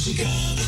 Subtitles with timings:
[0.00, 0.64] Muzikale,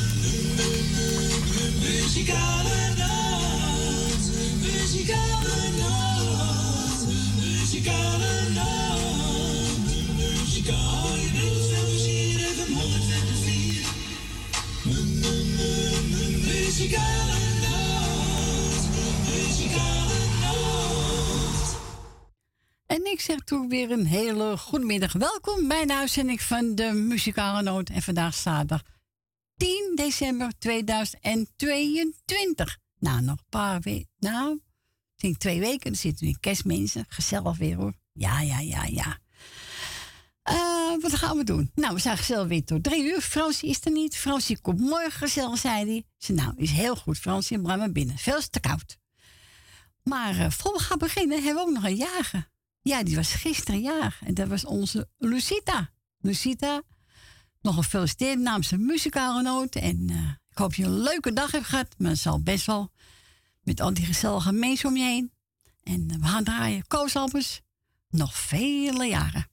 [1.80, 4.24] muzikale nacht.
[4.60, 7.06] Muzikale nacht.
[7.40, 9.88] Muzikale nacht.
[10.16, 11.22] Muzikale
[16.44, 18.88] Muzikale nacht.
[19.28, 21.76] Muzikale nacht.
[22.86, 25.12] En ik zeg toe weer een hele goede middag.
[25.12, 27.88] Welkom bij de uitzending van de Muzikale Noot.
[27.88, 28.91] En vandaag zaterdag
[29.56, 32.78] 10 december 2022.
[32.98, 34.08] Nou, nog een paar weken.
[34.18, 34.60] Nou,
[35.16, 35.90] ik twee weken.
[35.90, 37.04] Dan zitten we in kerstmensen.
[37.08, 37.94] Gezellig weer hoor.
[38.12, 39.18] Ja, ja, ja, ja.
[40.42, 41.70] Eh, wat gaan we doen?
[41.74, 43.20] Nou, we zijn gezellig weer tot drie uur.
[43.20, 44.16] Fransie is er niet.
[44.16, 46.04] Fransie komt morgen gezellig, zei hij.
[46.18, 47.60] Ze nou, is heel goed, Fransie.
[47.60, 48.18] Breng maar binnen.
[48.18, 48.98] Veel te koud.
[50.02, 52.50] Maar uh, voor we gaan beginnen, hebben we ook nog een jager.
[52.80, 54.18] Ja, die was gisteren jaar.
[54.24, 55.90] En dat was onze Lucita.
[56.18, 56.82] Lucita,
[57.62, 59.74] nog gefeliciteerd namens de muzikale noot.
[59.74, 61.94] En uh, ik hoop je een leuke dag hebt gehad.
[61.98, 62.90] Maar het zal best wel
[63.62, 65.32] met al die gezellige mensen om je heen.
[65.82, 67.60] En uh, we gaan draaien koosalbers.
[68.08, 69.46] Nog vele jaren.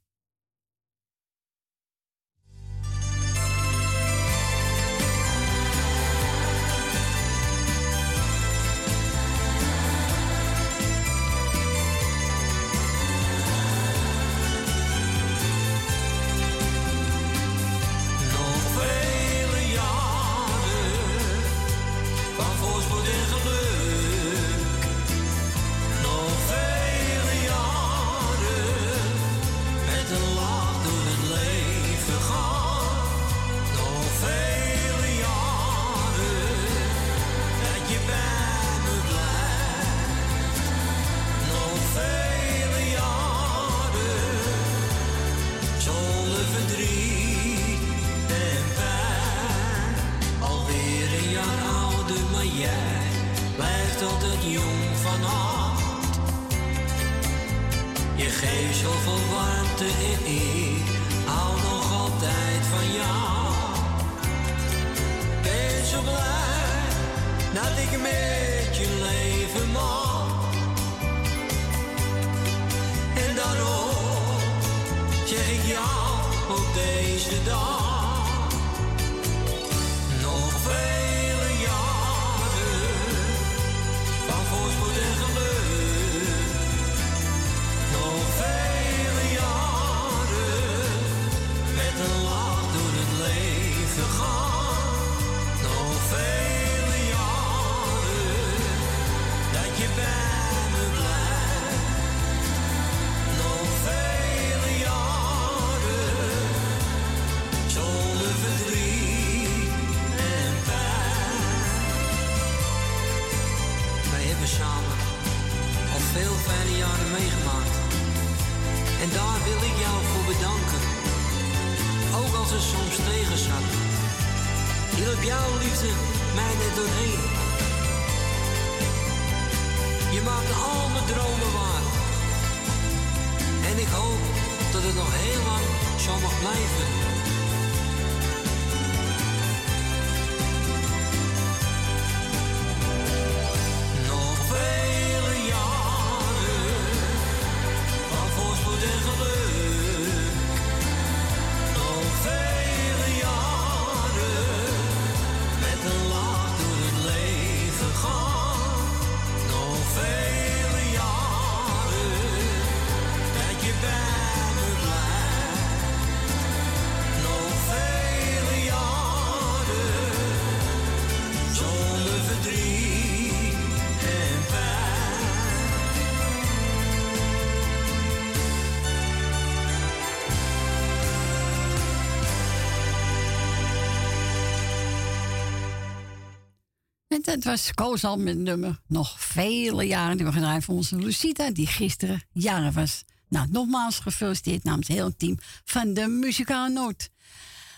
[187.44, 190.18] Dat was Koos al met het nummer nog vele jaren.
[190.18, 193.04] Die we gedraaid voor onze Lucita, die gisteren jaren was.
[193.30, 197.10] Nou, nogmaals gefeliciteerd namens het hele team van de Muzikale Noot.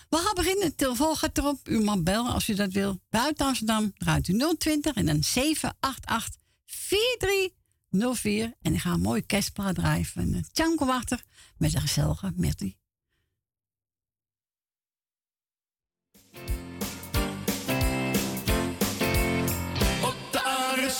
[0.08, 0.68] We gaan beginnen.
[0.68, 1.68] De telefoon gaat erop.
[1.68, 3.00] U mag bellen als u dat wil.
[3.10, 8.54] Buiten Amsterdam draait u 020 en dan 788 4304.
[8.62, 11.22] En ik ga een mooie kerstplaat draaien van uh, Tjanko Wachter
[11.56, 12.81] met een gezellige Mertie.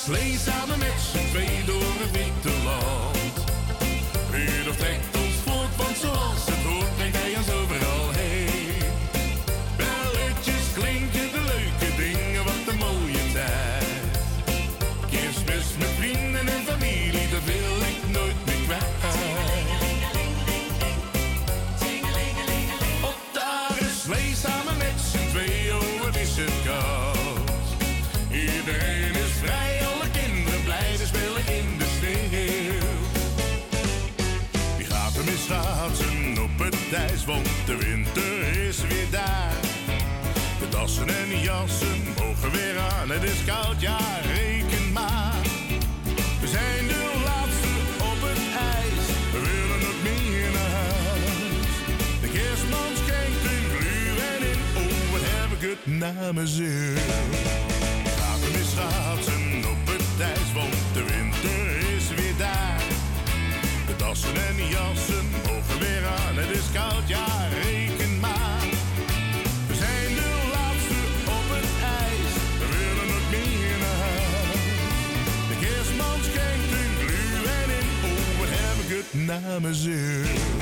[0.02, 3.44] Areslee samen met z'n twee door het witte land.
[4.31, 5.12] Rudolf trekt ons
[36.58, 39.54] het ijs, want de winter is weer daar.
[40.60, 43.99] De dassen en jassen mogen weer aan, het is koud, ja,
[44.34, 45.34] reken maar.
[46.40, 47.69] We zijn de laatste
[48.10, 48.43] op het
[48.75, 51.75] ijs, we willen nog meer naar huis.
[52.20, 56.96] De kerstman schenkt een gluwijn in, oh wat heb ik het naar mijn zin.
[58.19, 61.66] Gaat er weer schaatsen op het ijs, want de winter
[61.96, 62.82] is weer daar.
[63.87, 65.31] De dassen en jassen
[65.79, 67.26] weer aan, het is koud, ja,
[67.62, 68.67] reken maar.
[69.69, 70.99] We zijn de laatste
[71.38, 71.70] op het
[72.00, 74.62] ijs, we willen nog meer naar huis.
[75.50, 80.62] De kerstman schenkt een gluwijn in, oh wat heb ik het naar mijn.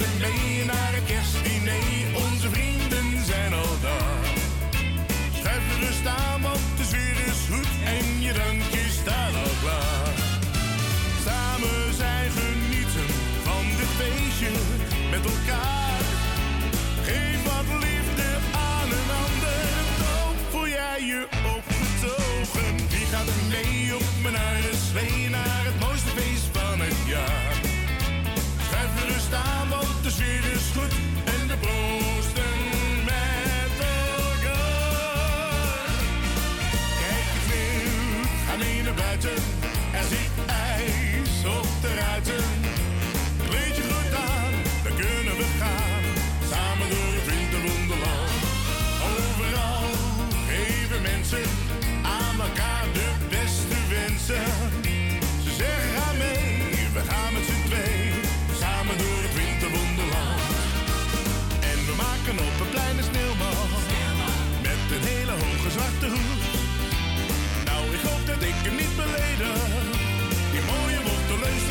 [0.00, 0.49] Wie gaat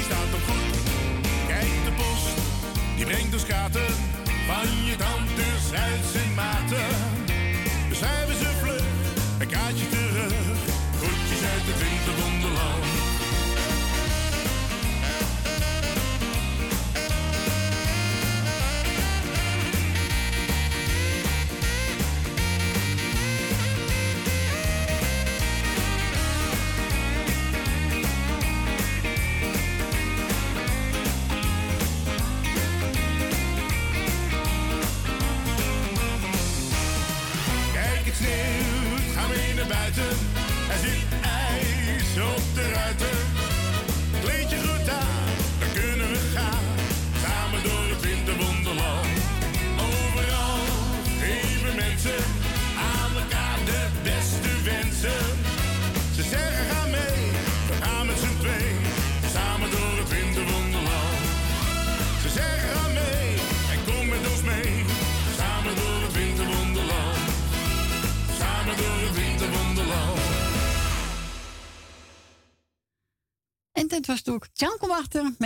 [0.10, 0.78] staat op goed.
[1.48, 2.36] Kijk, de post,
[2.96, 4.09] die brengt ons kaarten.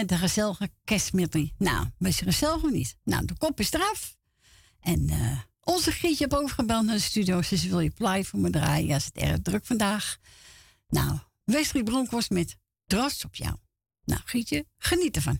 [0.04, 1.42] Met de gezellige kerstmiddag.
[1.58, 2.98] Nou, was je gezellig of niet?
[3.04, 4.16] Nou, de kop is eraf.
[4.80, 7.42] En eh, onze Grietje heeft overgebeld naar de studio.
[7.42, 8.88] Ze zegt, wil je plaat voor me draaien?
[8.88, 10.18] Ja, is erg druk vandaag.
[10.88, 13.56] Nou, Wesley Bronkhorst met trots op jou.
[14.06, 15.40] Nou, Grietje, geniet ervan.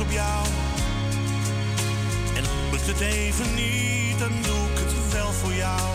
[0.00, 0.46] op jou.
[2.34, 5.88] En lukt het even niet, dan doe ik het wel voor jou.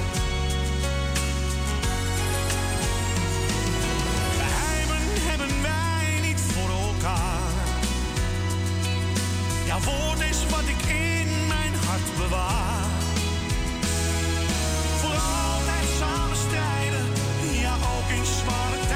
[4.39, 7.51] Geheimen hebben wij niet voor elkaar.
[9.65, 12.85] Jouw woord is wat ik in mijn hart bewaar.
[15.01, 17.05] Voor altijd samen strijden,
[17.61, 18.86] ja ook in zwarte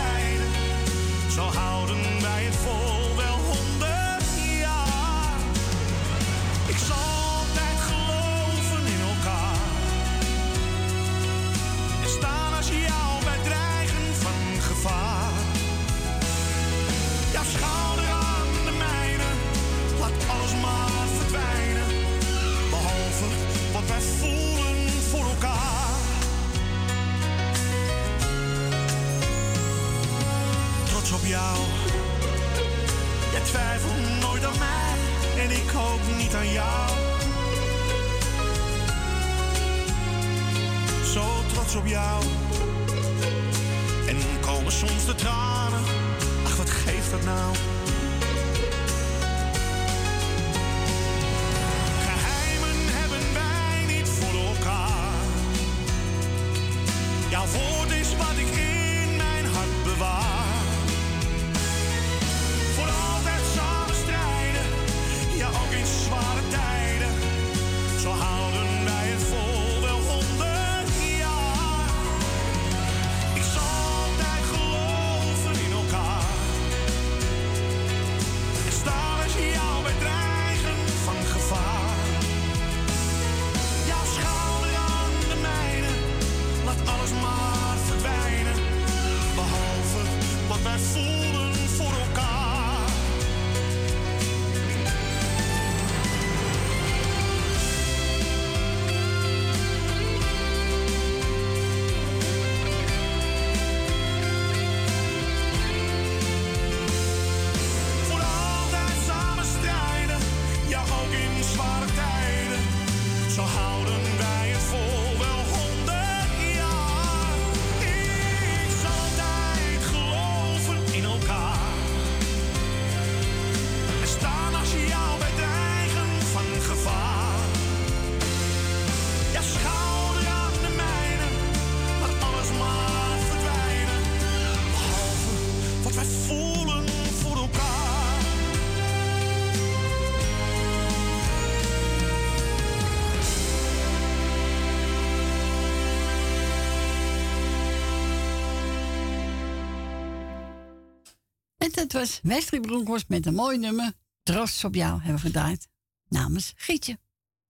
[151.82, 153.94] het was Westry Bronkhorst met een mooi nummer.
[154.24, 155.68] Trots op jou hebben we gedraaid.
[156.08, 157.00] Namens Gietje.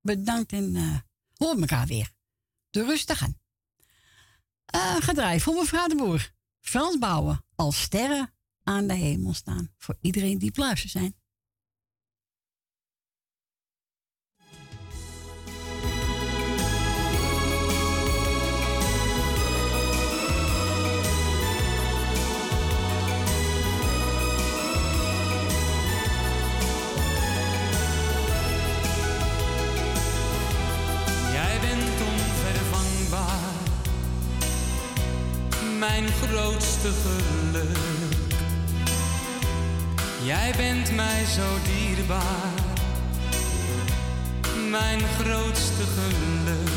[0.02, 0.96] Bedankt en uh,
[1.34, 2.12] hoor elkaar weer.
[2.70, 3.40] De rustig aan.
[4.76, 6.32] Uh, eh, gedraaid voor mevrouw de Boer.
[6.60, 7.46] Frans Bouwen.
[7.56, 8.34] Als sterren
[8.64, 9.74] aan de hemel staan.
[9.78, 11.16] Voor iedereen die pluizen zijn.
[35.82, 37.78] mijn grootste geluk.
[40.24, 42.54] Jij bent mij zo dierbaar,
[44.70, 46.70] mijn grootste geluk.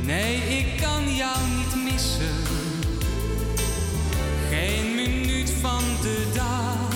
[0.00, 2.36] Nee, ik kan jou niet missen,
[4.50, 6.92] geen minuut van de dag.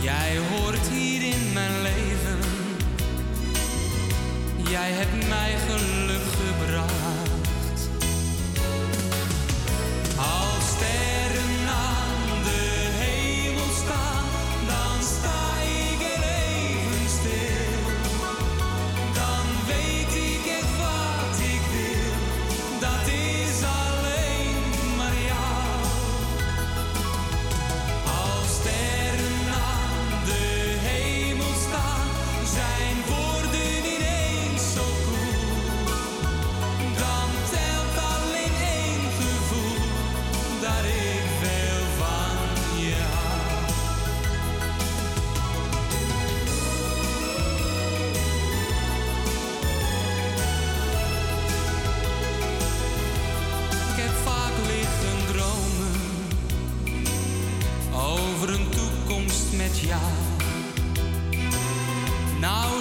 [0.00, 2.38] Jij hoort hier in mijn leven,
[4.70, 6.59] jij hebt mij geluk gebracht.
[10.20, 10.59] How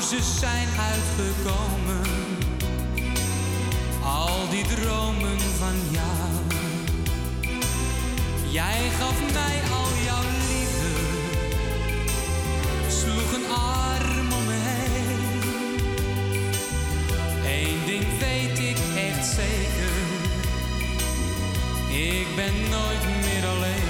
[0.10, 2.02] ze zijn uitgekomen.
[4.04, 6.30] Al die dromen van jou.
[8.52, 10.94] Jij gaf mij al jouw liefde.
[12.88, 14.88] Sloeg een arm om me.
[17.46, 19.98] Eén ding weet ik echt zeker.
[21.90, 23.89] Ik ben nooit meer alleen.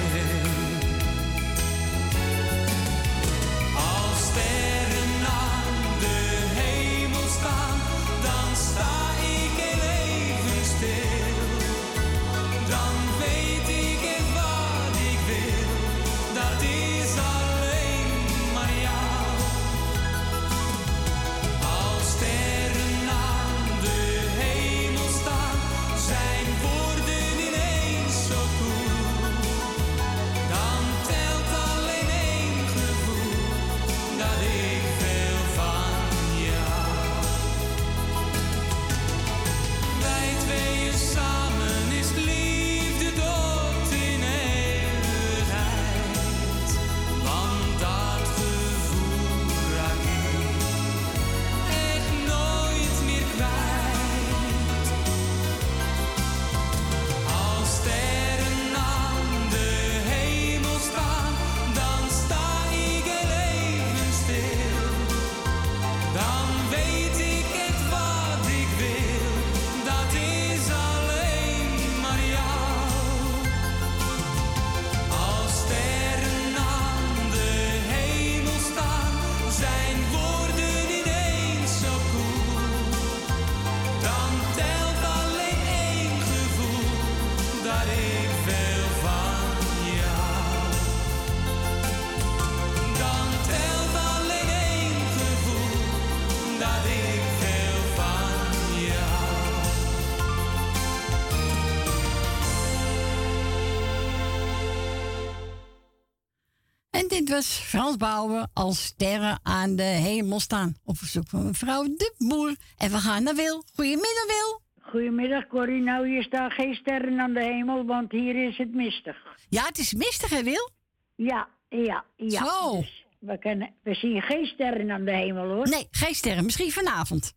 [107.30, 110.76] Was Frans Bauer als sterren aan de hemel staan.
[110.84, 112.56] Op verzoek van mevrouw De Boer.
[112.76, 113.64] En we gaan naar Wil.
[113.74, 114.60] Goedemiddag, Wil.
[114.80, 115.82] Goedemiddag Corrie.
[115.82, 119.16] Nou, hier staan geen sterren aan de hemel, want hier is het mistig.
[119.48, 120.70] Ja, het is mistig, hè, Wil?
[121.14, 122.44] Ja, ja, ja.
[122.44, 122.76] Zo.
[122.80, 125.68] Dus we, kunnen, we zien geen sterren aan de hemel hoor.
[125.68, 126.44] Nee, geen sterren.
[126.44, 127.32] Misschien vanavond.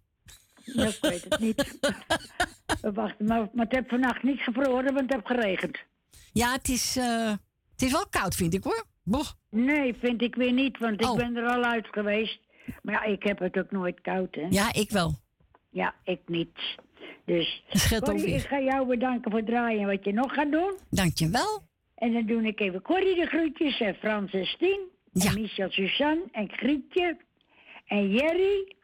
[0.66, 1.78] Nou, ik weet het niet.
[2.82, 5.78] we wachten, maar, maar het heeft vannacht niet gevroren, want het heeft geregend.
[6.32, 7.30] Ja, het is, eh,
[7.72, 8.92] het is wel koud, vind ik hoor.
[9.04, 9.26] Boh.
[9.50, 11.16] Nee, vind ik weer niet, want ik Oh.
[11.16, 12.39] ben er al uit geweest.
[12.82, 14.48] Maar ja, ik heb het ook nooit koud, hè.
[14.50, 15.16] Ja, ik wel.
[15.70, 16.58] Ja, ik niet.
[17.26, 17.63] Dus,
[18.00, 20.78] Corrie, ik ga jou bedanken voor het draaien en wat je nog gaat doen.
[20.89, 21.62] Dankjewel.
[21.96, 24.80] En dan doe ik even Corrie de groetjes en Frans en Stien.
[25.12, 25.30] Ja.
[25.30, 27.18] En Michel Suzanne en Grietje.
[27.88, 28.76] En Jerry.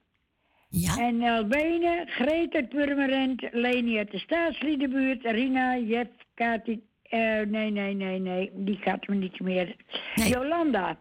[0.69, 0.97] Ja.
[0.97, 7.93] En Albene, Greet uit Purmerend, Leni uit de Staatsliedenbuurt, Rina, Jef, Kati, eh, nee, nee,
[7.93, 9.75] nee, nee, die gaat me niet meer.
[10.15, 10.29] Nee.
[10.29, 10.99] Jolanda,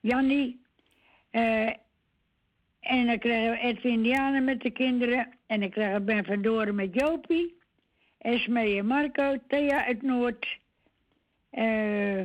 [0.00, 0.60] Jannie,
[1.30, 1.66] eh,
[2.80, 5.28] en dan krijgen we Edwin Diana met de kinderen.
[5.46, 7.58] En dan krijgen we Ben van Doren met Jopie,
[8.18, 10.58] Esme en Marco, Thea uit Noord,
[11.50, 12.22] eh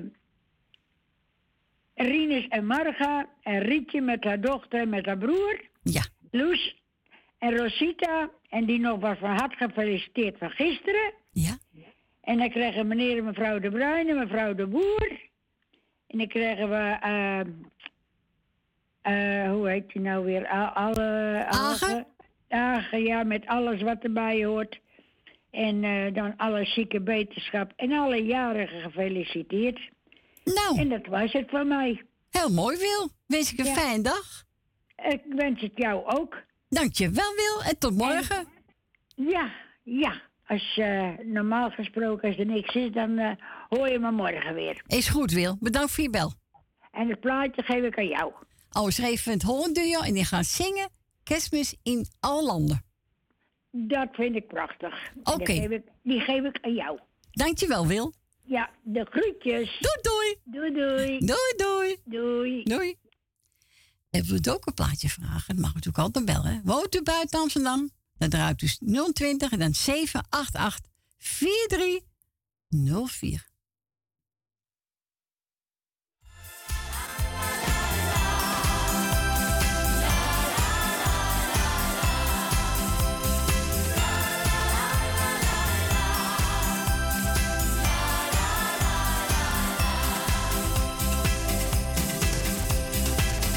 [1.96, 5.62] Rinus en Marga, en Rietje met haar dochter en met haar broer.
[5.84, 6.04] Ja.
[6.32, 6.76] Loes
[7.38, 8.30] en Rosita.
[8.50, 11.14] En die nog was van harte gefeliciteerd van gisteren.
[11.32, 11.58] Ja.
[12.26, 15.20] En dan krijgen meneer en mevrouw De Bruin en mevrouw De Boer.
[16.08, 16.98] En dan krijgen we...
[17.02, 17.40] eh,
[19.02, 20.48] eh, hoe heet die nou weer?
[20.74, 21.44] Alle...
[21.48, 22.08] Agen?
[22.50, 24.80] Agen, ja, met alles wat erbij hoort.
[25.52, 27.72] En eh, dan alle zieke beterschap.
[27.76, 29.80] En alle jarigen gefeliciteerd.
[30.44, 32.02] Nou, En dat was het van mij.
[32.32, 33.10] heel mooi, Wil.
[33.28, 33.74] Wens ik een Ja.
[33.74, 34.44] fijne dag.
[34.96, 36.44] Ik wens het jou ook.
[36.70, 37.64] Dankjewel, Wil.
[37.70, 38.48] En tot morgen.
[39.16, 39.52] Ja,
[39.84, 40.22] ja.
[40.48, 43.32] Als eh, normaal gesproken, als er niks is, dan eh,
[43.70, 44.84] hoor je me morgen weer.
[44.88, 45.58] Is goed, Wil.
[45.60, 46.34] Bedankt voor je bel.
[46.92, 48.34] En het plaatje geef ik aan jou.
[48.72, 50.90] Oh, schreef het Holland Duo en die gaan zingen
[51.24, 52.84] kerstmis in alle landen.
[53.72, 55.12] Dat vind ik prachtig.
[55.24, 55.44] Oké.
[55.46, 57.00] Die, geef ik- die geef ik aan jou.
[57.32, 58.14] Dankjewel, Wil.
[58.44, 59.80] Ja, de groetjes.
[59.80, 60.36] Doei, doei.
[60.44, 61.20] Doei, doei.
[61.20, 61.96] Doei, doei.
[62.06, 62.64] Doei.
[62.64, 62.96] Doei.
[64.10, 65.56] En wilt u ook een plaatje vragen?
[65.56, 66.62] Dat mag natuurlijk altijd bellen.
[66.66, 67.90] Woont u buiten Amsterdam?
[68.18, 68.68] Dan draait u
[69.14, 70.82] 020 en dan 788
[71.18, 73.54] 4304.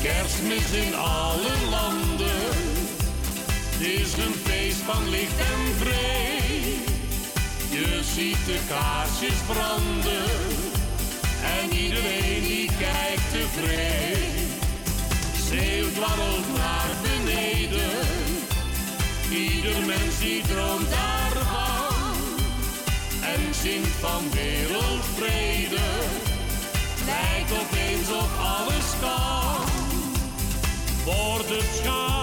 [0.02, 2.76] Kerstmis in alle landen
[3.80, 4.47] is een
[4.92, 6.74] van licht en vrede.
[7.70, 10.30] Je ziet de kaarsjes branden
[11.56, 14.48] en iedereen die kijkt tevreden.
[15.48, 18.06] Zeeuw dwarrelt naar beneden,
[19.30, 22.14] ieder mens die droomt daarvan.
[23.22, 25.86] En zingt van wereldvrede.
[27.06, 29.64] Lijkt opeens of alles kan.
[31.04, 32.17] Wordt het schaatsen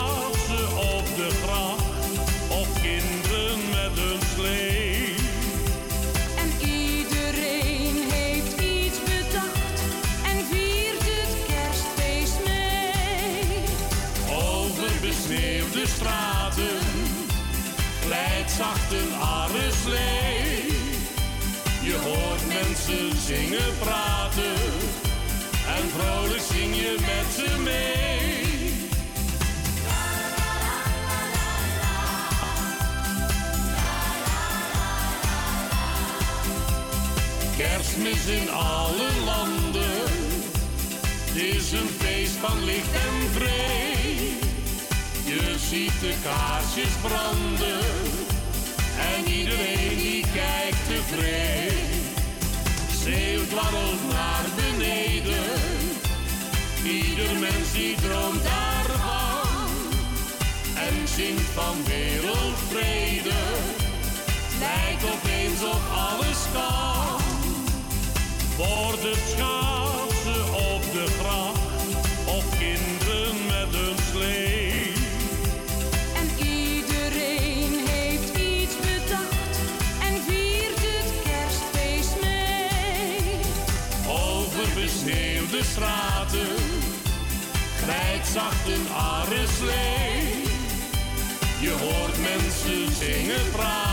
[37.96, 40.04] Kerstmis in alle landen
[41.26, 44.34] het is een feest van licht en vrede.
[45.26, 47.80] Je ziet de kaarsjes branden
[49.14, 52.04] en iedereen die kijkt tevreden.
[53.04, 55.44] Zeeuw dwarrelt naar beneden,
[56.84, 59.70] ieder mens die droomt daarvan
[60.76, 63.40] en zingt van wereldvrede.
[64.60, 66.95] Lijkt opeens op alles kan,
[68.58, 71.60] wordt het schaatsen op de gracht
[72.26, 74.94] of kinderen met een slee.
[76.16, 79.58] En iedereen heeft iets bedacht
[80.02, 83.40] en viert het kerstfeest mee.
[84.08, 86.56] Over besneeuwde straten
[87.84, 90.44] glijdt zacht een arreslee.
[91.60, 93.85] Je hoort mensen zingen, praten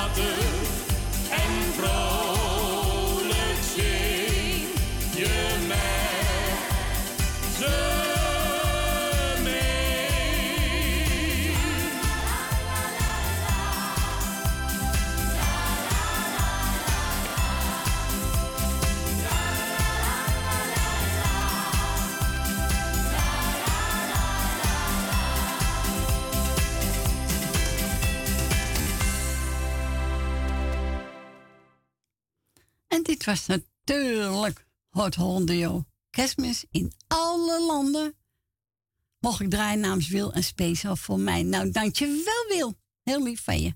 [33.23, 35.85] dit was natuurlijk Hot Hondio.
[36.11, 38.15] Kerstmis in alle landen.
[39.19, 41.43] Mocht ik draaien namens Wil en speciaal voor mij.
[41.43, 42.79] Nou, dankjewel Wil.
[43.03, 43.75] Heel lief van je.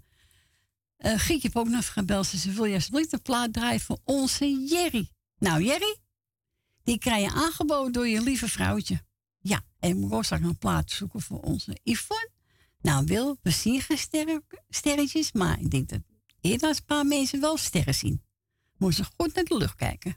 [0.98, 2.26] Uh, Gietje heeft ook nog gebeld.
[2.26, 5.08] Ze wil je alsjeblieft een plaat draaien voor onze Jerry.
[5.38, 5.96] Nou Jerry,
[6.82, 9.04] die krijg je aangeboden door je lieve vrouwtje.
[9.38, 12.30] Ja, en ook straks een plaat zoeken voor onze Yvonne.
[12.80, 15.32] Nou Wil, we zien geen sterretjes.
[15.32, 16.00] Maar ik denk dat
[16.40, 18.25] eerder als een paar mensen wel sterren zien.
[18.76, 20.16] Moet ze goed naar de lucht kijken.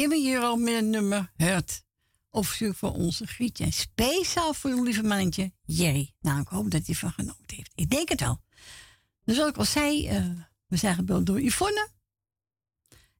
[0.00, 1.82] Was Timmy Euro met een nummer Hurt.
[2.30, 3.70] Op verzoek voor onze Grietje.
[3.70, 6.12] Speciaal voor uw lieve mannetje Jerry.
[6.20, 7.72] Nou, ik hoop dat hij van genoten heeft.
[7.74, 8.40] Ik denk het wel.
[9.24, 10.24] Dus zoals ik al zei, eh,
[10.66, 11.88] we zijn gebeld door Yvonne.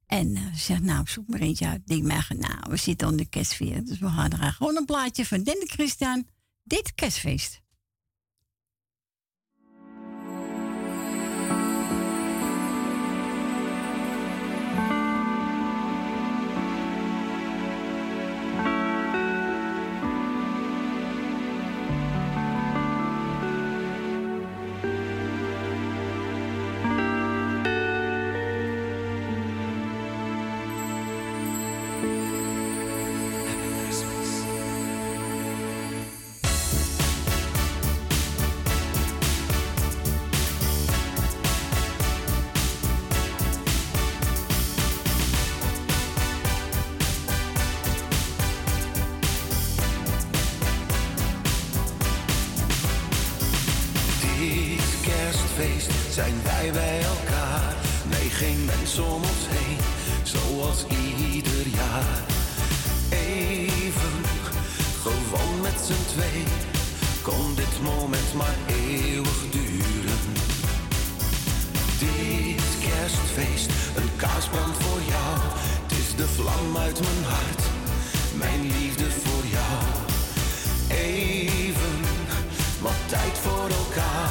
[0.05, 1.87] En eh, ze zegt, nou, zoek maar eentje uit.
[1.87, 3.85] Denk maar, nou, we zitten onder de kerstfeer.
[3.85, 6.27] Dus we gaan er gewoon een plaatje van Dende Christian.
[6.63, 7.60] Dit kerstfeest.
[56.21, 57.73] Zijn wij bij elkaar.
[58.09, 59.77] Nee, geen mens om ons heen,
[60.23, 62.19] zoals ieder jaar.
[63.09, 64.15] Even,
[65.03, 66.43] gewoon met z'n twee,
[67.21, 70.23] kon dit moment maar eeuwig duren.
[71.99, 75.33] Dit kerstfeest, een kaarsbrand voor jou.
[75.81, 77.63] Het is de vlam uit mijn hart,
[78.33, 79.77] mijn liefde voor jou.
[80.87, 81.95] Even,
[82.81, 84.30] wat tijd voor elkaar.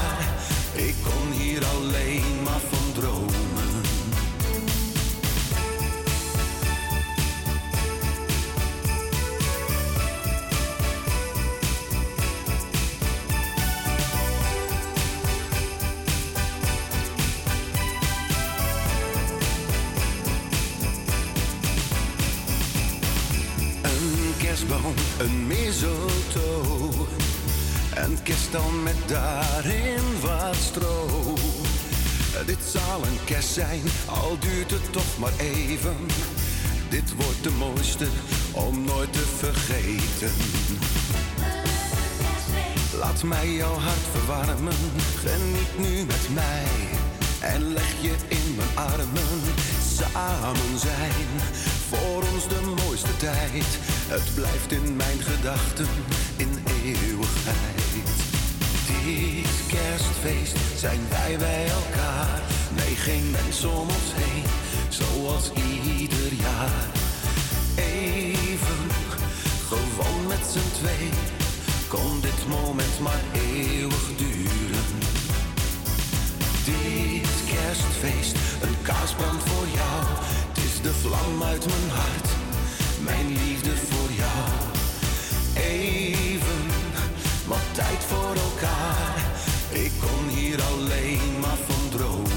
[28.11, 28.19] Een
[28.51, 31.35] dan met daarin wat stro.
[32.47, 35.97] Dit zal een kerst zijn, al duurt het toch maar even.
[36.89, 38.07] Dit wordt de mooiste
[38.53, 40.33] om nooit te vergeten.
[42.99, 44.79] Laat mij jouw hart verwarmen,
[45.25, 46.69] geniet nu met mij.
[47.41, 49.41] En leg je in mijn armen,
[49.97, 51.29] samen zijn.
[51.89, 55.89] Voor ons de mooiste tijd, het blijft in mijn gedachten
[56.37, 57.80] in eeuwigheid.
[59.11, 62.41] Dit kerstfeest zijn wij bij elkaar.
[62.77, 64.45] Nee, geen mens om ons heen,
[64.89, 66.87] zoals ieder jaar.
[67.75, 68.83] Even,
[69.69, 71.09] gewoon met z'n twee,
[71.89, 74.89] kon dit moment maar eeuwig duren.
[76.65, 80.01] Dit kerstfeest, een kaarsbrand voor jou.
[80.49, 82.29] Het is de vlam uit mijn hart,
[83.01, 84.60] mijn liefde voor jou.
[87.81, 89.17] Tijd voor elkaar.
[89.73, 92.29] Ik kon hier alleen maar van dromen.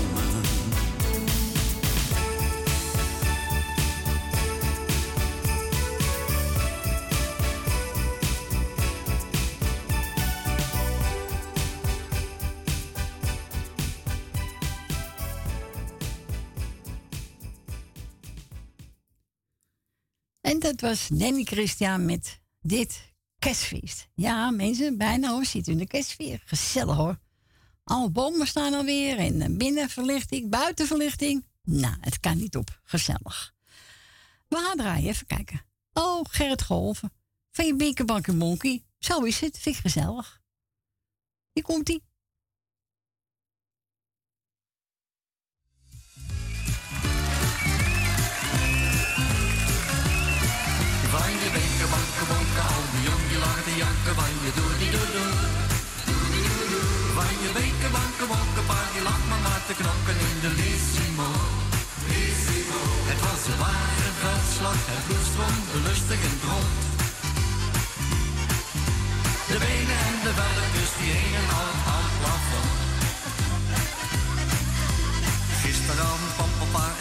[20.41, 23.12] En dat was Danny Christian met dit
[23.43, 24.07] kerstfeest.
[24.13, 26.43] Ja, mensen, bijna hoor, zit in de kerstfeer.
[26.45, 27.19] Gezellig hoor.
[27.83, 31.45] Alle bomen staan alweer en eh, binnenverlichting, buitenverlichting.
[31.63, 32.79] Nou, het kan niet op.
[32.83, 33.53] Gezellig.
[34.47, 35.61] We gaan draaien, even kijken.
[35.93, 37.13] Oh, Gerrit Golven.
[37.51, 38.83] Van je Binkerbank en Monkey.
[38.99, 40.41] Zo is het, vind ik gezellig.
[41.53, 41.89] Hier komt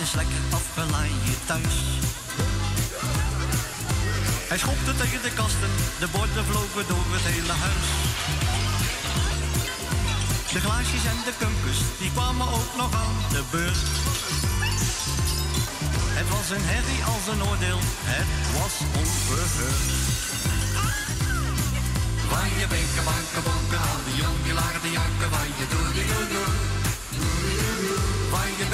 [0.02, 0.42] eens lekker
[1.46, 1.76] thuis.
[4.50, 7.88] Hij schopte tegen de kasten, de borden vlogen door het hele huis.
[10.54, 13.82] De glaasjes en de kumpus, die kwamen ook nog aan de beurt.
[16.18, 17.80] Het was een herrie als een oordeel,
[18.14, 19.90] het was onverheurd.
[22.32, 25.86] Van je benken, banken, bonken, aan de jong, die lagen te janken, van je doe,
[25.96, 26.50] die doe, doe.
[28.34, 28.66] Van je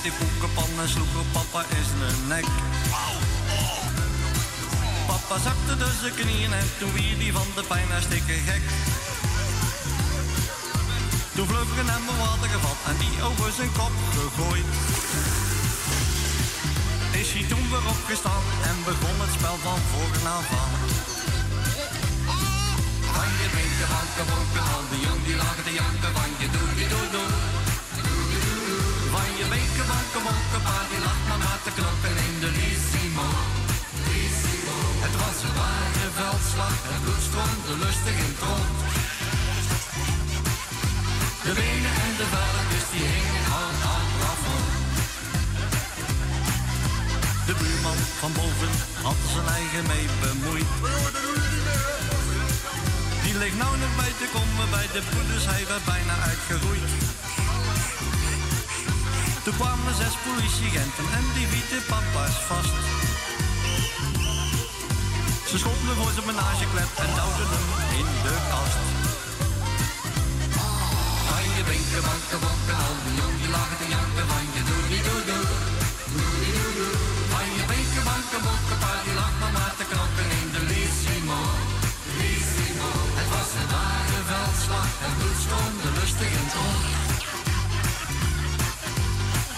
[0.00, 2.46] Mama wiet koekenpan en sloeg papa in zijn nek.
[5.06, 8.64] Papa zakte dus zijn knieën en toen wie die van de pijn hartstikke gek.
[11.34, 14.68] Toen vlug een emmer water gevat en die over zijn kop gegooid.
[17.20, 20.74] Is hij toen weer opgestaan en begon het spel van voren af aan.
[23.14, 26.12] Van je drinken, wanken, bonken, al die jong die lagen te janken.
[26.16, 27.39] Van je doe, die doe, doe.
[29.40, 33.28] Je wanken, bonken, pa die lag maar maar te knokken in de Lissimo.
[35.04, 38.78] Het was een ware veldslag, het bloed stroomde lustig in het rond.
[41.44, 44.68] De benen en de velkens die hingen aan het plafond.
[47.48, 48.72] De buurman van boven
[49.06, 50.70] had zijn eigen mee bemoeid.
[53.24, 56.90] Die ligt nou nog bij te komen bij de poeders, hij werd bijna uitgeroeid.
[59.44, 62.76] Toen kwamen zes politieagenten en die wieten papa's vast.
[65.50, 67.68] Ze schonden voor zijn menageklep en duwden hem
[68.00, 68.80] in de kast.
[71.28, 74.26] Van je binken, banken, bokken, al die jong die lagen te janken.
[74.32, 75.44] Van je doe, die doe, doe.
[77.58, 81.40] Je binken, banken, bokken, pa die lag maar te knokken in de Lissimo.
[83.18, 87.19] Het was een ware veldslag, het bloed stroomde lustig in het rond.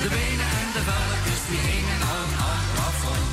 [0.03, 3.31] De benen en de velkens die hingen aan het plafond.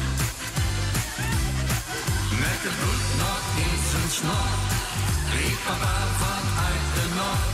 [2.44, 4.50] Met het bloed nog in zijn snor,
[5.36, 7.48] riep papa vanuit de noord.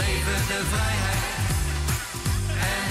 [0.00, 1.24] Leven de vrijheid
[2.72, 2.88] en.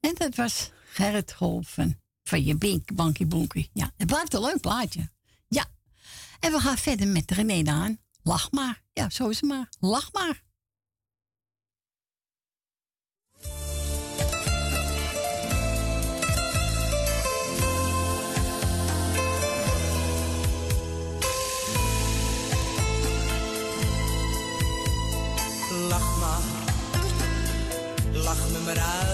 [0.00, 2.01] En dat was Gerrit Golven
[2.32, 3.70] van je Bink Bankie Bonkie.
[3.72, 5.10] Ja, het blijft een leuk plaatje.
[5.48, 5.64] Ja.
[6.40, 7.98] En we gaan verder met René Daan.
[8.22, 8.82] Lach maar.
[8.92, 9.68] Ja, zo is het maar.
[9.80, 10.42] Lach maar.
[25.88, 26.42] Lach maar,
[28.12, 29.11] lach me maar uit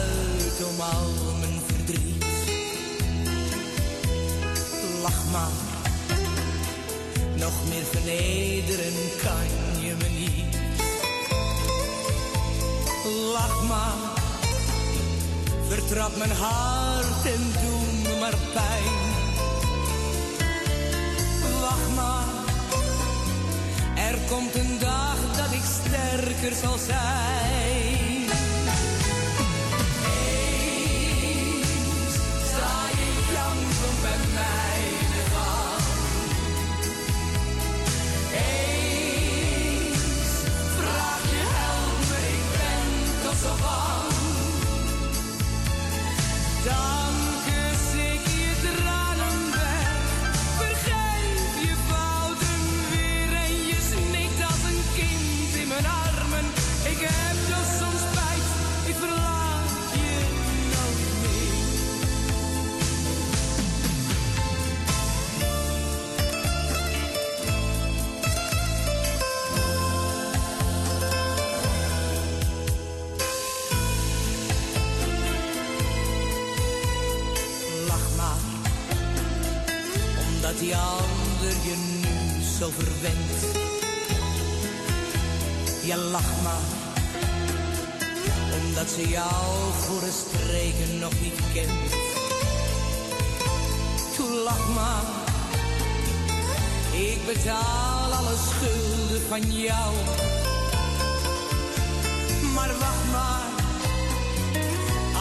[8.09, 10.57] vernederen kan je me niet.
[13.33, 14.13] Lach maar,
[15.69, 18.97] vertrap mijn hart en doe me maar pijn.
[21.61, 22.27] Wacht maar.
[23.97, 28.08] Er komt een dag dat ik sterker zal zijn.
[43.43, 43.69] Ben toch
[46.65, 47.08] zo
[80.59, 83.41] die ander je nu zo verwendt.
[85.85, 86.69] Ja, lach maar,
[88.61, 91.91] omdat ze jou voor een streken nog niet kent.
[94.17, 95.03] Toe lach maar,
[96.93, 99.95] ik betaal alle schulden van jou.
[102.55, 103.47] Maar wacht maar.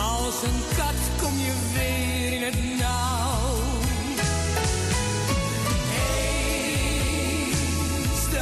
[0.02, 3.67] Als een kat kom je weer in het nauw.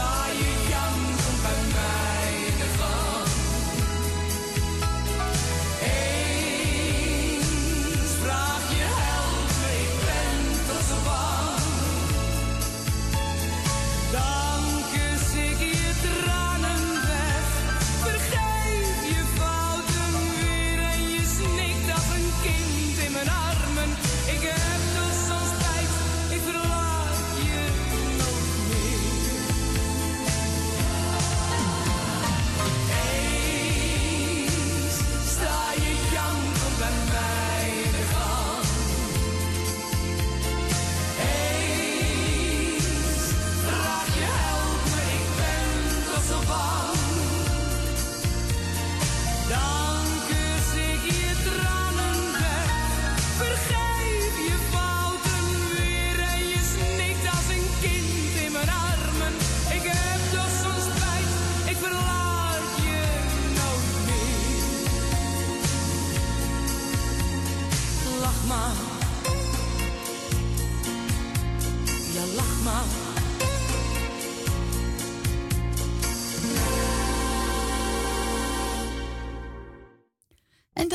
[0.06, 0.55] Eens sta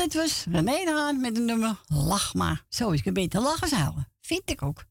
[0.01, 1.75] Dat was René de Haan met het nummer
[2.07, 2.61] Lach maar.
[2.69, 4.07] Zo is ik beter lachen zouden.
[4.21, 4.83] Vind ik ook.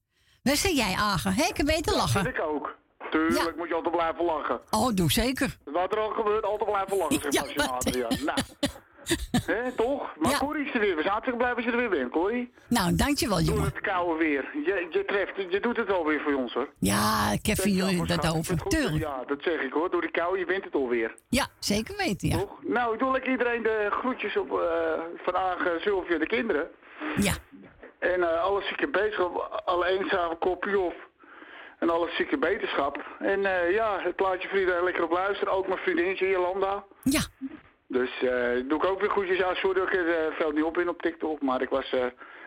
[0.43, 1.33] Wat zeg jij, Agen?
[1.33, 2.23] Hé, ik kan beter lachen.
[2.23, 2.77] Vind ik ook.
[3.11, 4.61] Tuurlijk moet je altijd blijven lachen.
[4.71, 5.59] Oh, doe zeker.
[5.65, 7.33] Wat er ook gebeurt, altijd blijven lachen,
[8.01, 8.09] Ja.
[8.25, 8.39] Nou.
[9.47, 10.15] Hè, toch?
[10.19, 10.95] Maar Corrie is er weer.
[10.97, 12.53] We zijn hartstikke blij dat je er weer bent, Corrie.
[12.69, 13.65] Nou, dankjewel, Door jongen.
[13.65, 14.51] het koude weer.
[14.65, 16.69] Je, je treft, je doet het wel weer voor ons, hoor.
[16.79, 18.37] Ja, ik heb voor jullie dat schat.
[18.37, 18.59] over.
[18.59, 18.99] Goed, Tuurlijk.
[19.03, 19.91] Ja, dat zeg ik, hoor.
[19.91, 21.15] Door die kou, je wint het alweer.
[21.29, 22.45] Ja, zeker weten, ja.
[22.61, 26.69] Nou, ik doe lekker iedereen de groetjes op eh vandaag Sylvia de kinderen.
[27.17, 27.33] Ja.
[27.99, 30.95] En eh, alles zieke beterschap, alle eenzame kopje of.
[31.79, 33.05] En alles zieke beterschap.
[33.19, 35.53] En eh, ja, het plaatje voor iedereen lekker op luisteren.
[35.53, 36.85] Ook mijn vriendinnetje Jolanda.
[37.03, 37.21] Ja.
[37.97, 39.39] Dus eh doe ik ook weer goedjes.
[39.39, 41.43] Ja, sorry dat ik er eh, veel niet op ben op TikTok.
[41.43, 42.05] Maar ik was, eh,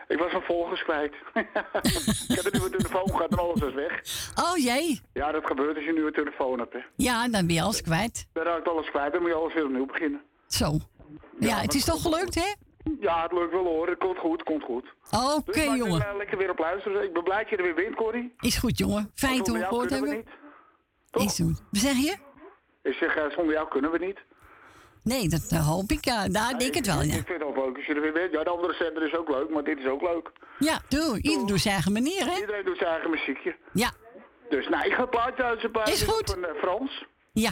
[0.08, 1.14] ik was mijn volgers kwijt.
[2.28, 4.02] ik heb een nieuwe telefoon gehad en alles was weg.
[4.34, 5.00] Oh jee.
[5.12, 6.72] Ja, dat gebeurt als je een nieuwe telefoon hebt.
[6.72, 6.78] Hè.
[6.96, 8.26] Ja, dan ben je alles kwijt.
[8.32, 9.12] Dan raakt alles kwijt.
[9.12, 10.22] Dan moet je alles weer opnieuw beginnen.
[10.46, 10.78] Zo.
[11.38, 12.52] Ja, het is toch gelukt, hè?
[13.00, 13.88] Ja, het lukt wel hoor.
[13.88, 14.94] Het komt goed, het komt goed.
[15.10, 15.98] Oké, dus ik jongen.
[15.98, 17.02] ben, eh, lekker weer op luisteren.
[17.02, 18.34] Ik ben blij dat je er weer bent, Corrie.
[18.40, 19.10] Is goed, jongen.
[19.14, 20.32] Fijn zonder jou gehoord kunnen we hebben.
[21.26, 21.62] Is goed.
[21.70, 22.16] Wat zeg je?
[22.82, 24.18] Ik zeg, zonder jou kunnen we niet.
[25.04, 26.04] Nee, dat eh, hoop ik.
[26.04, 28.12] Ja, daar denk ik het wel, Ik vind het ook leuk als je er weer
[28.12, 28.32] bent.
[28.32, 30.30] Ja, de andere zender is ook leuk, maar dit is ook leuk.
[30.58, 31.18] Ja, doe.
[31.22, 32.40] Ieder doet zijn eigen manier, hè?
[32.40, 33.56] Iedereen doet zijn eigen muziekje.
[33.72, 33.90] Ja.
[34.48, 36.30] Dus nou, ik ga plaatje uitzoeken Is goed.
[36.30, 37.04] van eh, Frans.
[37.32, 37.50] Ja.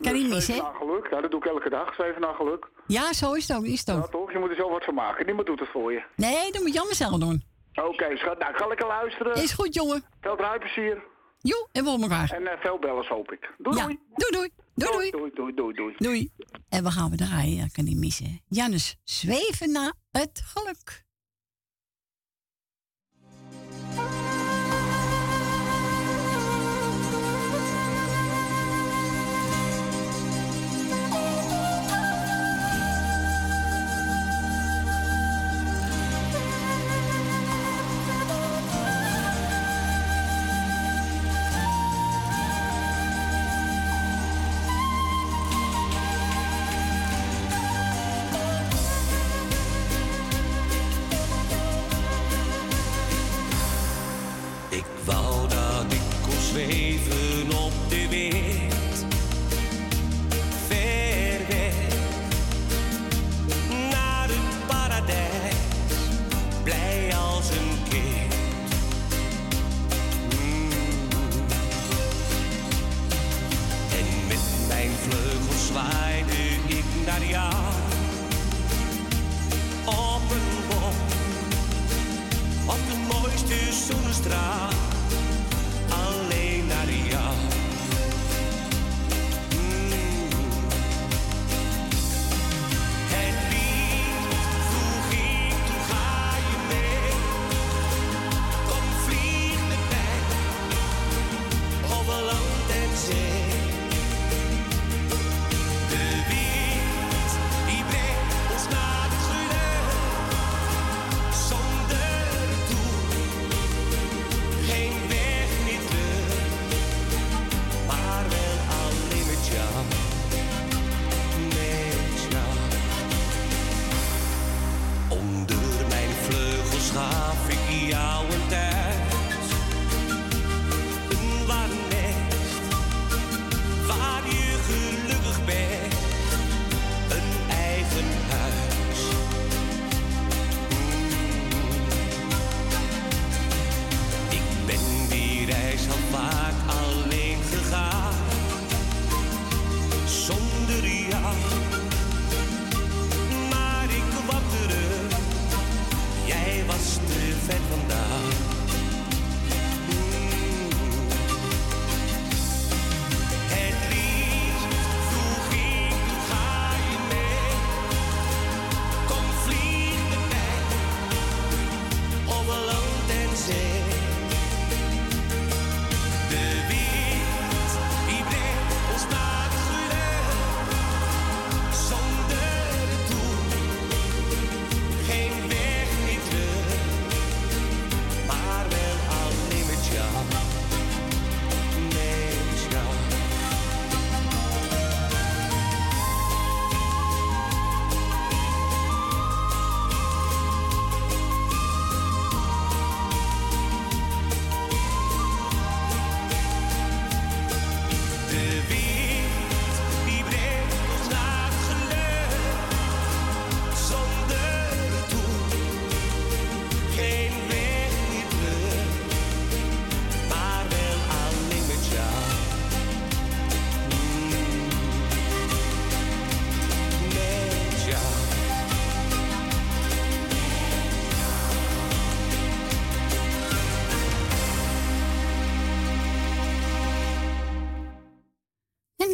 [0.00, 0.76] Kan niet Dus missen, Zeven hè?
[0.78, 1.06] geluk.
[1.10, 1.94] Ja, dat doe ik elke dag.
[1.94, 2.66] Zeven naar geluk.
[2.86, 3.64] Ja, zo is het ook.
[3.64, 4.32] Is het Ja, toch?
[4.32, 5.26] Je moet er zelf wat van maken.
[5.26, 6.02] Niemand doet het voor je.
[6.16, 7.42] Nee, dat moet je allemaal zelf doen.
[7.74, 8.38] Oké, schat.
[8.38, 9.34] Nou, ik ga lekker luisteren.
[9.34, 10.04] Is goed, jongen.
[10.20, 11.02] Veel draaiplezier.
[11.42, 12.30] Joe, en we elkaar.
[12.30, 13.50] En eh, veel bellers hoop ik.
[13.58, 13.82] Doei, Ja.
[13.84, 13.98] doei.
[14.14, 14.50] Doei, doei.
[14.80, 15.10] Doei, doei.
[15.10, 15.94] Doei, doei, doei, doei.
[15.96, 16.32] Doei.
[16.68, 18.40] En we gaan we draaien, dat kan niet missen.
[18.48, 21.04] Janus, zweven naar het geluk.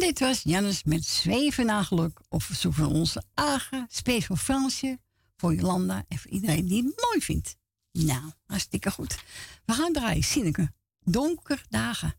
[0.07, 2.19] Dit was Jannes met Zweven naar geluk.
[2.29, 3.85] Op verzoek van onze Aga.
[3.89, 4.99] Space voor Fransje,
[5.37, 7.57] voor Jolanda en voor iedereen die het mooi vindt.
[7.91, 9.17] Nou, hartstikke goed.
[9.65, 10.73] We gaan draaien, Sineke.
[11.03, 12.15] Donker dagen.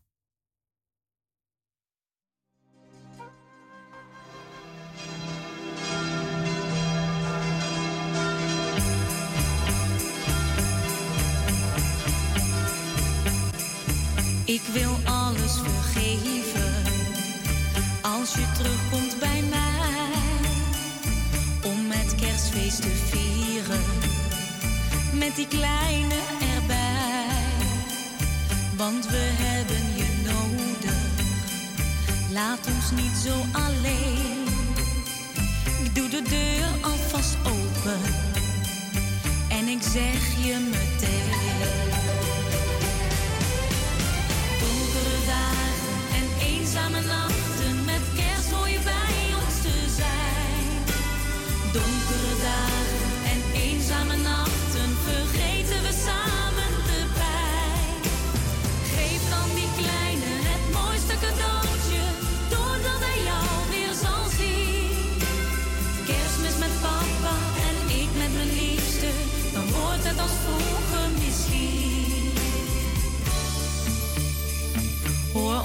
[14.45, 15.08] Ik wil
[18.39, 20.11] je terugkomt bij mij
[21.63, 23.83] om met kerstfeest te vieren
[25.13, 26.15] met die kleine
[26.55, 27.25] erbij.
[28.77, 31.01] Want we hebben je nodig,
[32.31, 34.47] laat ons niet zo alleen.
[35.83, 38.01] Ik doe de deur alvast open
[39.49, 40.88] en ik zeg je meteen.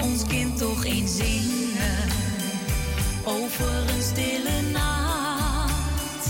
[0.04, 2.08] Ons kind toch eens zingen
[3.24, 6.26] over een stille nacht.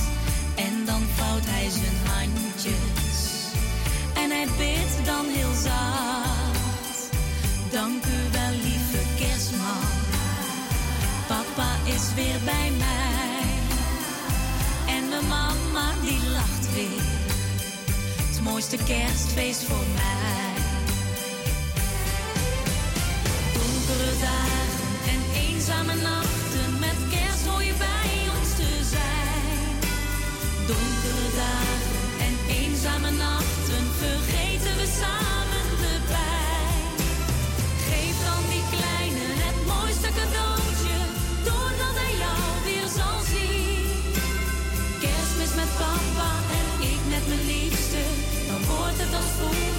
[0.54, 3.22] En dan vouwt hij zijn handjes
[4.14, 7.10] en hij bidt dan heel zacht.
[7.70, 9.92] Dank u wel, lieve kerstman.
[11.26, 13.52] Papa is weer bij mij.
[14.96, 17.02] En mijn mama die lacht weer.
[18.28, 20.53] Het mooiste kerstfeest voor mij.
[32.26, 36.86] En eenzame nachten, vergeten we samen de pijn.
[37.88, 40.98] Geef dan die kleine het mooiste cadeautje,
[41.48, 44.12] doordat hij jou weer zal zien.
[45.02, 48.02] Kerstmis met papa en ik met mijn liefste,
[48.48, 49.73] dan wordt het als vroeger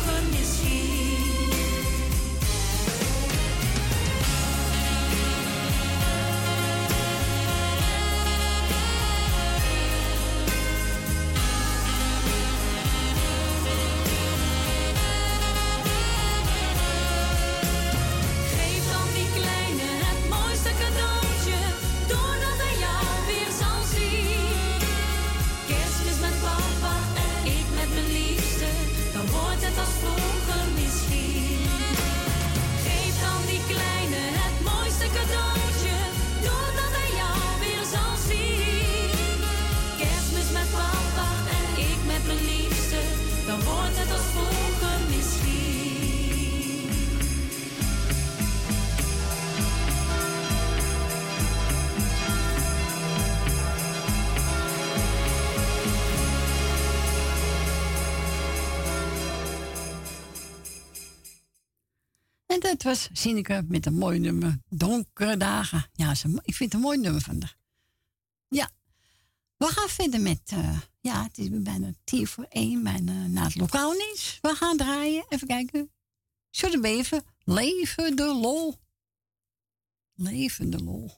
[62.75, 64.57] Dat was Sineke met een mooi nummer.
[64.69, 65.89] Donkere dagen.
[65.93, 66.11] Ja,
[66.41, 67.57] ik vind het een mooi nummer van haar.
[68.47, 68.69] Ja.
[69.57, 70.41] We gaan verder met...
[70.45, 72.83] eh, ja, het is bijna tien voor één.
[72.83, 74.37] Bijna na het lokaal nieuws.
[74.41, 75.25] We gaan draaien.
[75.29, 75.91] Even kijken.
[76.49, 77.23] Zullen we even...
[77.43, 78.75] Leven de lol.
[80.13, 81.11] Leven de lol.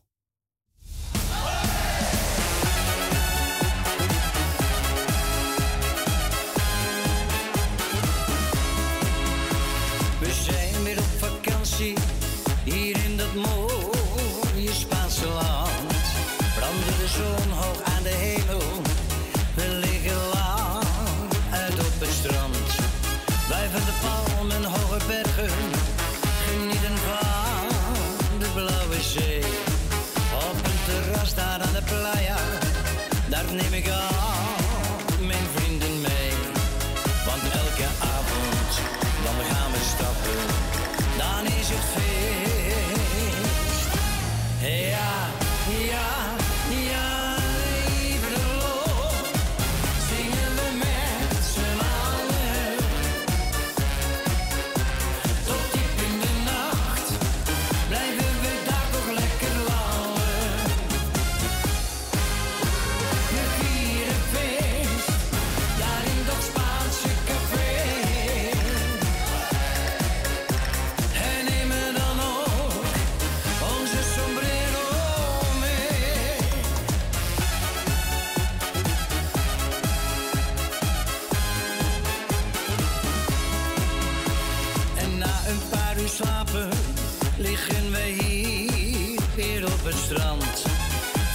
[90.07, 90.65] strand.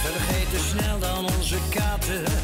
[0.03, 2.42] Vergeet dus snel dan onze katen.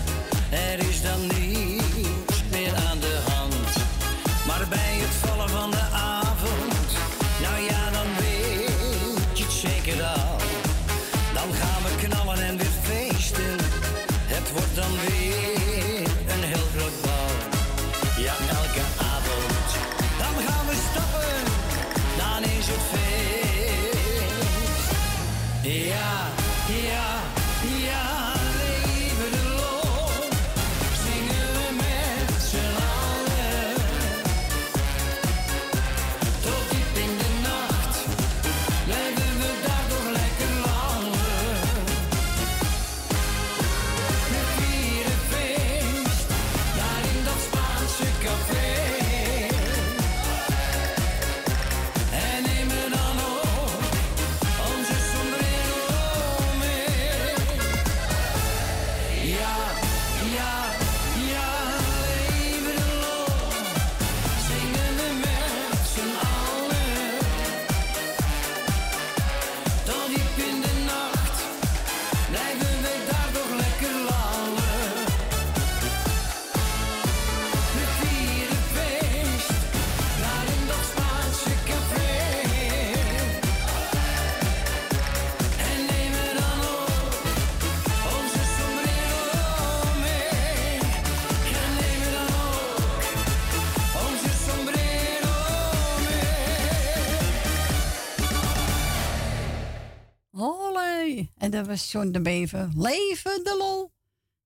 [101.60, 103.92] dat was John de beven Leven de lol.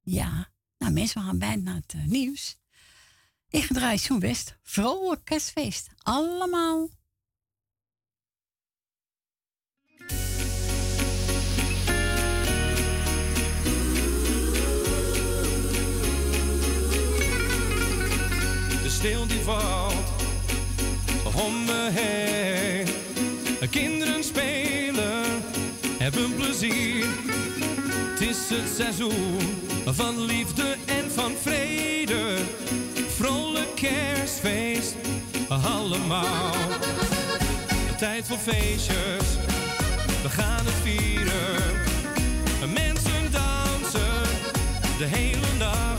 [0.01, 2.57] Ja, nou mensen, we gaan bijna naar het uh, nieuws.
[3.49, 4.57] Ik draai zo'n West.
[4.64, 5.88] Vrolijk kerstfeest.
[5.97, 6.89] Allemaal.
[18.84, 20.09] De sneeuw die valt
[21.36, 22.88] om me heen.
[23.70, 24.53] Kinderen spelen
[26.04, 27.06] hebben plezier.
[28.12, 29.39] Het is het seizoen
[29.86, 32.38] van liefde en van vrede.
[33.08, 34.95] Vrolijk kerstfeest,
[35.47, 36.54] allemaal.
[37.97, 39.28] Tijd voor feestjes,
[40.24, 41.62] we gaan het vieren.
[42.74, 44.22] Mensen dansen
[44.97, 45.93] de hele nacht.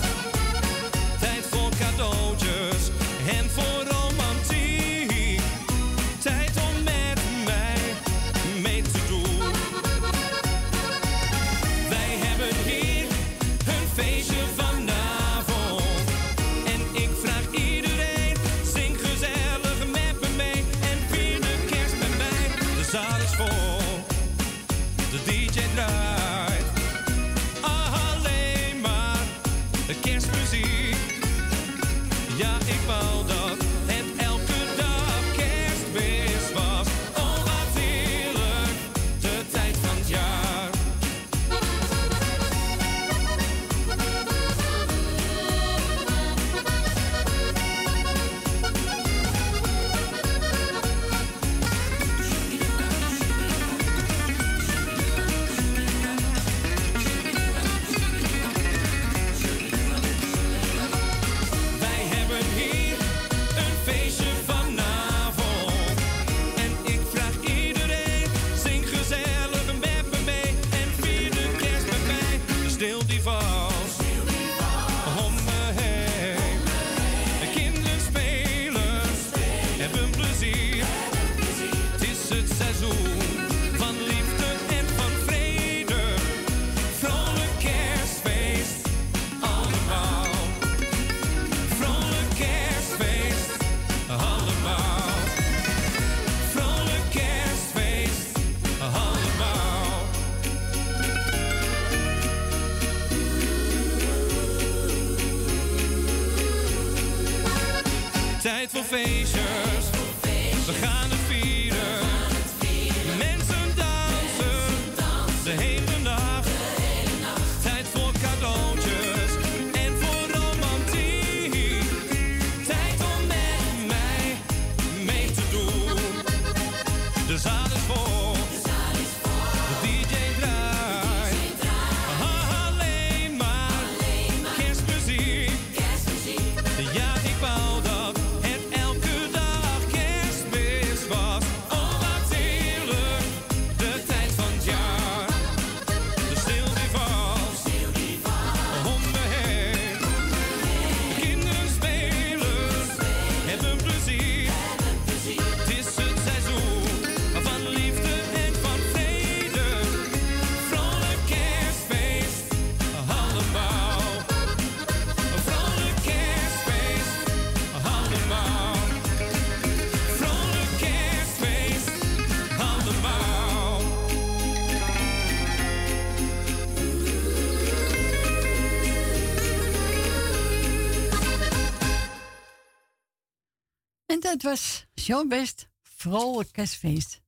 [185.04, 187.20] Zo best vrolijk kerstfeest.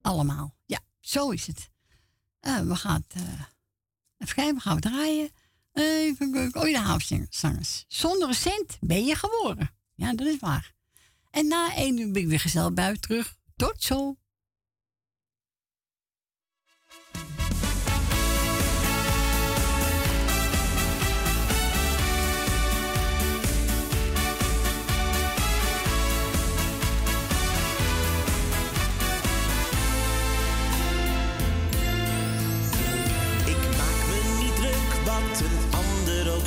[0.00, 0.56] Allemaal.
[0.66, 1.70] Ja, zo is het.
[2.40, 3.40] Eh, we gaan het, eh,
[4.18, 5.30] even kijken, we gaan het draaien.
[5.72, 6.60] Even kijken.
[6.60, 7.84] Oh, de houtzangers.
[7.88, 9.70] Zonder een cent ben je geboren.
[9.94, 10.74] Ja, dat is waar.
[11.30, 13.36] En na één uur ben ik weer gezellig buiten terug.
[13.56, 14.16] Tot zo.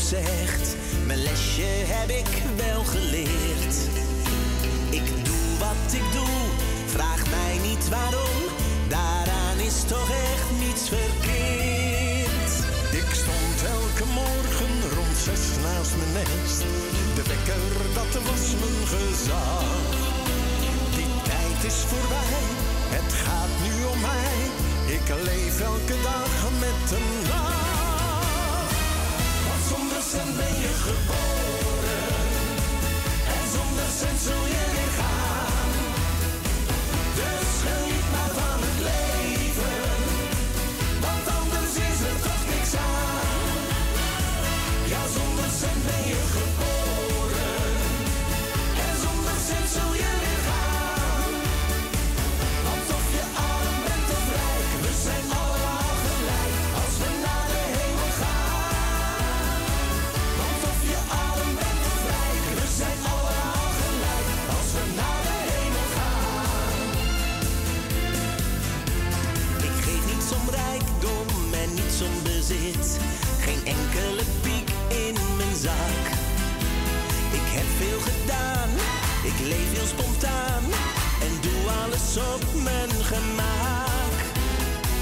[0.10, 0.76] Zegt.
[1.06, 3.76] Mijn lesje heb ik wel geleerd.
[4.90, 6.38] Ik doe wat ik doe,
[6.86, 8.38] vraag mij niet waarom.
[8.88, 12.52] Daaraan is toch echt niets verkeerd.
[13.02, 16.62] Ik stond elke morgen rond zes naast mijn nest.
[17.18, 19.66] De wekker, dat was mijn gezag.
[20.98, 22.44] Die tijd is voorbij,
[22.98, 24.38] het gaat nu om mij.
[24.98, 26.32] Ik leef elke dag
[26.66, 27.65] met een lach.
[30.12, 32.06] Cent ben je geboren.
[33.34, 35.35] En zonder cent zul je weer gaan.
[73.96, 76.06] Enkele piek in mijn zak.
[77.40, 78.70] Ik heb veel gedaan,
[79.24, 80.64] ik leef heel spontaan.
[81.26, 84.18] En doe alles op mijn gemak.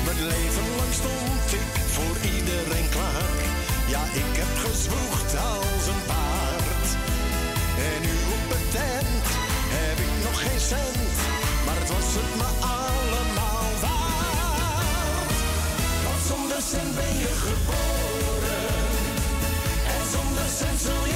[0.05, 3.39] Mijn leven lang stond ik voor iedereen klaar.
[3.93, 6.87] Ja, ik heb gezwoegd als een paard.
[7.87, 9.25] En nu op het tent
[9.77, 11.15] heb ik nog geen cent.
[11.65, 15.37] Maar het was het me allemaal waard.
[16.05, 17.72] Want zonder cent ben je geboren.
[20.63, 21.12] Central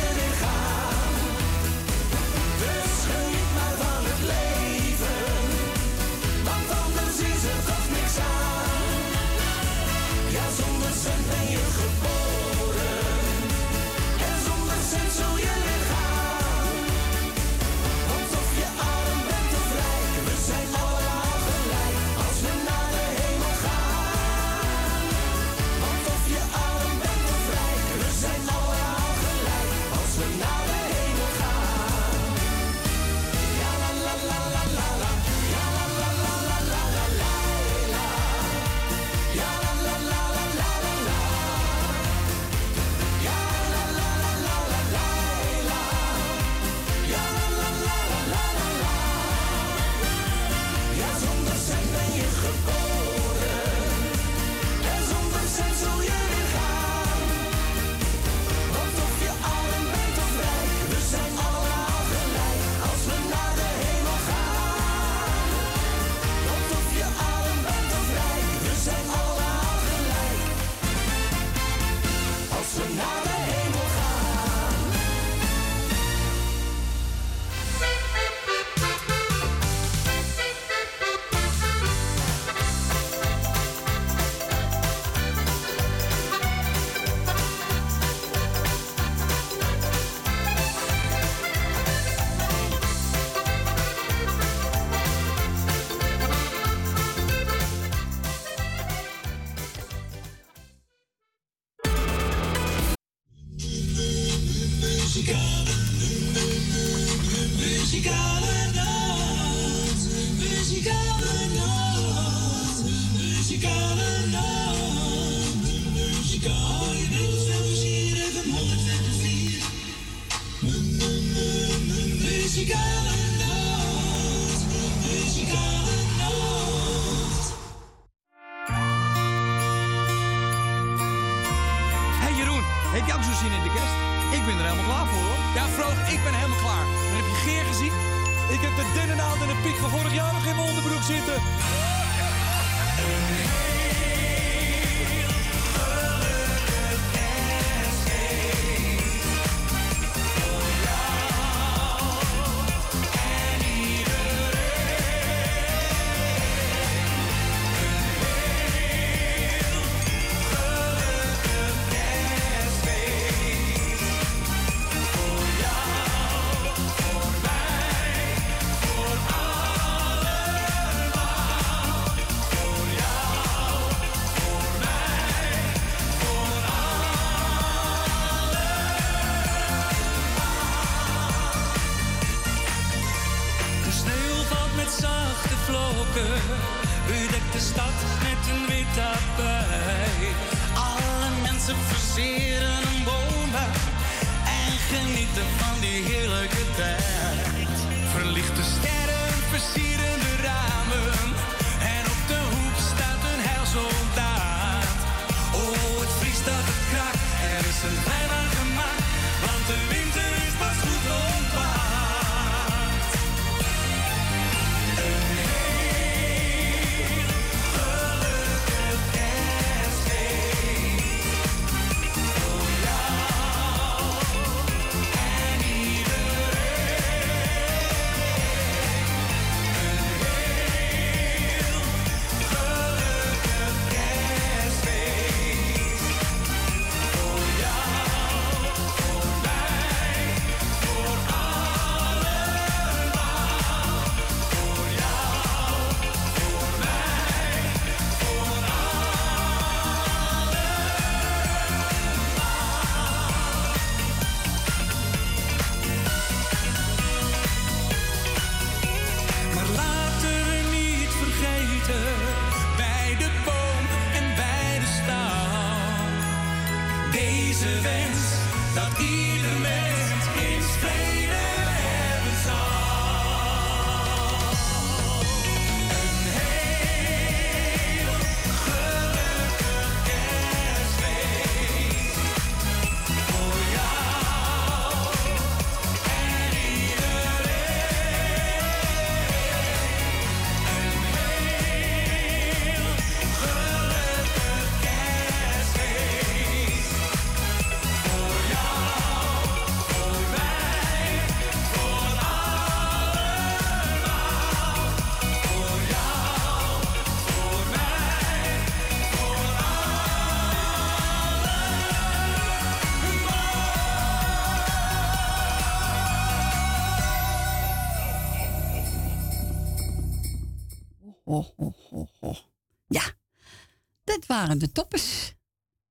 [324.37, 325.33] waren de toppers.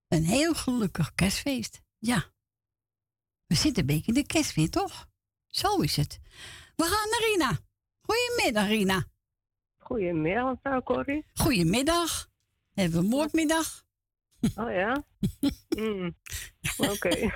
[0.09, 1.81] Een heel gelukkig kerstfeest.
[1.99, 2.25] Ja.
[3.47, 5.07] We zitten een beetje in de kerst weer, toch?
[5.47, 6.21] Zo is het.
[6.77, 7.59] We gaan naar Rina.
[8.01, 9.05] Goedemiddag, Rina.
[9.79, 11.25] Goedemiddag, mevrouw Corrie.
[11.35, 12.29] Goedemiddag.
[12.75, 13.85] Hebben we moordmiddag?
[14.57, 15.05] Oh ja?
[15.77, 16.17] Mm,
[16.77, 17.09] Oké.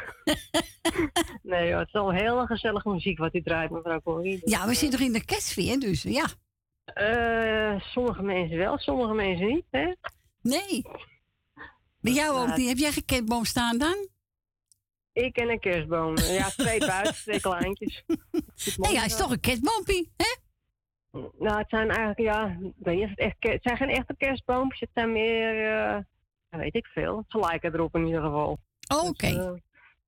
[1.43, 4.41] nee, hoor, het is al heel gezellige muziek wat u draait, mevrouw Corrie.
[4.41, 6.27] Dus, Ja, we zitten nog in de kerstfeer, dus ja.
[6.85, 9.95] eh, sommige mensen wel, sommige mensen niet, hè?
[10.43, 10.83] Nee.
[12.01, 12.69] Bij jou ook Ja, niet.
[12.69, 14.09] Heb jij geen kerstboom staan dan?
[15.13, 16.17] Ik en een kerstboom.
[16.17, 18.05] Ja, twee buiten, twee kleintjes.
[18.77, 20.37] Nee, hij is toch een kerstboompie, hè?
[21.39, 24.81] Nou, het zijn eigenlijk, ja, weet het echt, het zijn geen echte kerstboompjes.
[24.81, 25.99] Het zijn meer, eh,
[26.49, 28.59] weet ik veel, ze lijken erop in ieder geval.
[28.95, 29.27] Oh, Oké.
[29.27, 29.53] Dus, eh,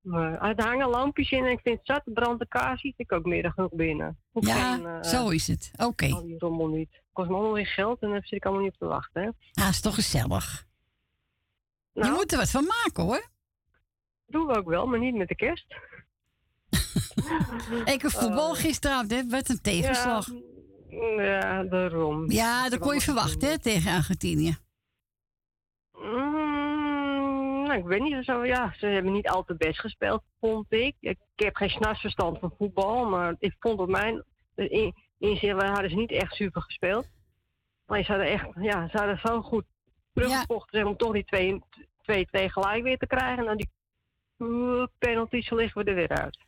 [0.03, 2.95] maar er hangen lampjes in en ik vind het zat, de brand de kaars zit
[2.97, 4.19] ik ook meer dan genoeg binnen.
[4.33, 5.71] Ja, eh, zo is het.
[5.77, 6.09] Oké.
[6.13, 7.01] Al die rommel niet.
[7.13, 9.23] Kost me allemaal weer geld en daar zit ik allemaal niet op te wachten.
[9.23, 9.63] Hè?
[9.63, 10.67] Ah, is toch gezellig.
[11.93, 12.13] Je Nou.
[12.15, 13.29] moet er wat van maken, hoor.
[14.27, 15.67] Doen we ook wel, maar niet met de kerst.
[17.95, 19.27] Ik heb voetbal gisteravond, hè?
[19.27, 20.27] Werd een tegenslag.
[20.89, 22.31] Ja, ja daarom.
[22.31, 24.57] Ja, dat kon je verwachten, hè, tegen Argentinië.
[25.93, 26.52] Mm,
[27.73, 28.45] nou, ik weet niet zo.
[28.45, 30.97] Ja, ze hebben niet al te best gespeeld, vond ik.
[31.01, 35.91] Ik heb geen snarsverstand van voetbal, maar ik vond op mijn in, inzicht we hadden
[35.91, 37.07] ze niet echt super gespeeld.
[37.87, 39.65] Maar ze hadden echt, ja, ze hadden zo goed
[40.13, 41.61] teruggevochten zeg, om toch die
[42.31, 43.39] 2-2 gelijk weer te krijgen.
[43.39, 43.71] En dan die
[44.99, 46.39] penalties liggen we er weer uit.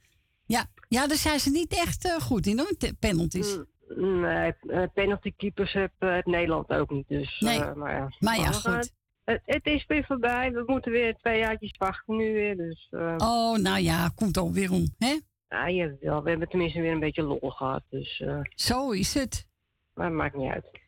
[0.47, 3.57] Ja, ja daar zijn ze niet echt eh, goed in, hoor, penalties.
[3.57, 7.09] Mm, Nee, eh, penaltykeepers heeft uh, het Nederland ook niet.
[7.09, 8.93] Dus, Nee, eh, maar ja, maar ja, goed.
[9.25, 10.53] Het, het is weer voorbij.
[10.53, 12.57] We moeten weer twee jaartjes wachten nu weer.
[12.57, 15.19] Dus, eh, Oh, nou ja, komt ook weer om, hè?
[15.49, 17.83] ja, jawel, we hebben tenminste weer een beetje lol gehad.
[17.89, 19.49] Dus, eh, Zo is het.
[19.95, 20.81] maar het maakt niet uit.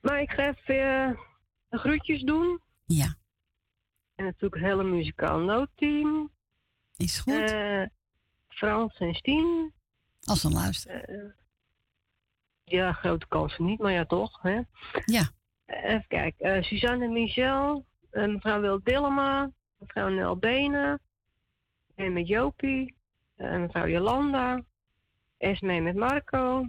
[0.00, 1.18] Maar ik ga even eh,
[1.68, 2.60] de groetjes doen.
[2.86, 3.14] Ja.
[4.14, 6.30] En natuurlijk het hele muzikaal noodteam.
[6.96, 7.50] Is goed.
[7.50, 7.82] Eh,
[8.48, 9.72] Frans en Stien.
[10.24, 11.04] Als een luister.
[11.04, 11.30] Eh,
[12.64, 14.42] ja, grote kansen niet, maar ja, toch.
[14.42, 14.60] Hè?
[15.04, 15.30] Ja.
[15.66, 16.54] Eh, even kijken.
[16.54, 17.84] eh, Suzanne Michel.
[18.10, 19.50] eh, mevrouw Wil Dillema.
[19.78, 21.00] Mevrouw Nel Benen.
[21.94, 22.94] En met Jopie.
[23.36, 24.62] mevrouw Jolanda.
[25.38, 26.68] Esme met Marco.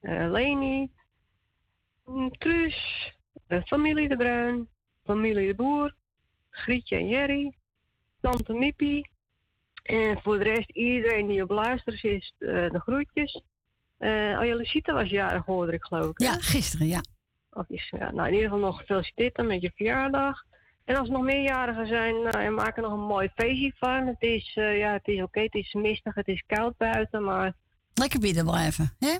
[0.00, 0.90] Leni.
[2.04, 3.12] mm, Truus.
[3.64, 4.68] familie De Bruin.
[5.04, 5.94] Familie De Boer.
[6.50, 7.54] Grietje en Jerry.
[8.20, 9.10] Tante Mippie.
[9.82, 13.42] En voor de rest, iedereen die op luistert is, de groetjes.
[13.98, 16.20] Eh oh was jarig, hoorde ik geloof ik.
[16.20, 17.00] Ja, gisteren, ja.
[17.68, 20.44] Is, ja, nou, in ieder geval nog gefeliciteerd dan met je verjaardag.
[20.84, 24.06] En als er nog meerjarigen zijn, nou, maak er nog een mooi feestje van.
[24.06, 27.56] Het is, eh, ja, het is oké, het is mistig, het is koud buiten, maar...
[27.94, 29.18] Lekker binnen blijven, hè?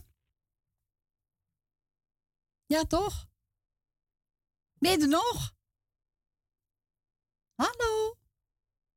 [2.66, 3.26] Ja, toch?
[4.78, 5.53] Ben je nog?
[7.55, 8.16] Hallo?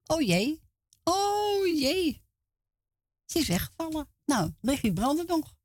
[0.05, 0.61] Oh jee.
[1.03, 2.23] Oh jee.
[3.25, 4.09] Ze is weggevallen.
[4.25, 5.55] Nou, ligt die branden nog?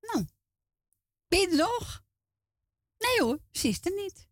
[0.00, 0.26] Nou.
[1.28, 2.02] Nog?
[2.98, 4.28] Nee hoor, ze is er niet.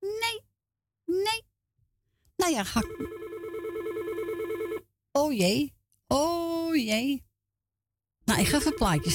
[0.00, 0.44] Nee.
[1.04, 1.42] Nee.
[2.36, 2.82] Nou ja, ga.
[5.12, 5.74] Oh jee.
[6.06, 7.24] Oh jee.
[8.24, 9.10] Nou, ik ga even een plaatje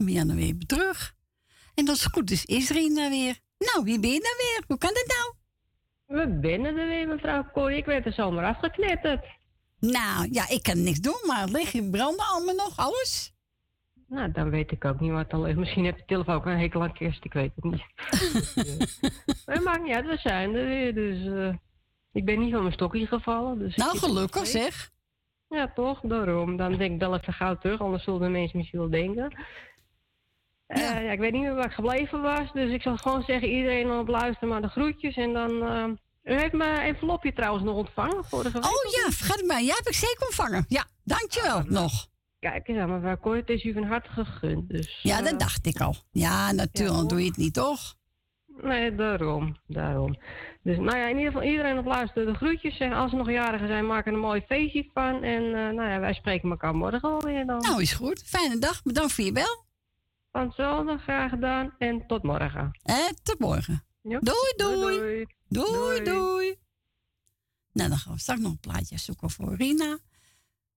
[0.00, 1.14] Mianne weer terug.
[1.74, 3.38] En als het goed is, is Rina weer.
[3.58, 4.64] Nou, wie ben je nou weer?
[4.66, 5.34] Hoe kan dat nou?
[6.06, 7.76] We binnen er weer, mevrouw Corrie.
[7.76, 9.24] Ik werd er zomaar afgeknetterd.
[9.80, 13.34] Nou, ja, ik kan niks doen, maar het ligt in branden allemaal nog, alles.
[14.08, 15.58] Nou, dan weet ik ook niet wat dan ligt.
[15.58, 17.84] Misschien heeft de telefoon ook een hekel aan kerst, ik weet het niet.
[19.46, 20.94] maar maakt niet uit, we zijn er weer.
[20.94, 21.54] Dus eh,
[22.12, 23.58] ik ben niet van mijn stokje gevallen.
[23.58, 24.90] Dus Nou, er gelukkig zeg.
[25.48, 26.00] Ja, toch?
[26.00, 26.56] Daarom.
[26.56, 29.44] Dan denk ik bel even gauw terug, anders zullen de mensen misschien wel denken.
[30.70, 31.10] Eh, ja.
[31.12, 34.08] ik weet niet meer waar ik gebleven was, dus ik zal gewoon zeggen iedereen op
[34.08, 35.50] luisteren maar de groetjes en dan...
[35.62, 35.84] eh,
[36.34, 38.64] u heeft mijn envelopje trouwens nog ontvangen vorige week.
[38.64, 39.62] Oh ja, vergeet het maar.
[39.62, 40.64] Ja, heb ik zeker ontvangen.
[40.68, 42.06] Ja, dankjewel nog.
[42.38, 44.68] Kijk eens aan, mevrouw Kooi, het is u van harte gegund.
[44.68, 45.94] Dus, Ja, eh, dat dacht ik al.
[46.10, 47.94] Ja, natuurlijk doe je het niet, toch?
[48.62, 50.18] Nee, daarom, daarom.
[50.62, 52.78] Dus nou ja, in ieder geval iedereen op luisteren de groetjes.
[52.78, 55.22] En als er nog jarigen zijn, maak er een mooi feestje van.
[55.22, 57.58] En nou ja, wij spreken elkaar morgen alweer dan.
[57.60, 58.22] Nou, is goed.
[58.26, 58.82] Fijne dag.
[58.82, 59.68] Bedankt voor je bel.
[60.32, 61.74] Van hetzelfde, graag gedaan.
[61.78, 62.78] En tot morgen.
[62.82, 63.84] En tot morgen.
[64.02, 64.18] Ja.
[64.18, 65.26] Doei, doei.
[65.48, 66.56] Doei, Doei, doei.
[67.72, 69.98] Nou, dan gaan we straks nog een plaatje zoeken voor Rina.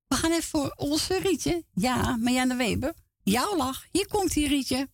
[0.08, 1.64] We gaan even voor onze Rietje.
[1.74, 2.94] Ja, Marianne Weber.
[3.24, 3.86] Jouw lach.
[3.92, 4.90] Hier komt die Rietje.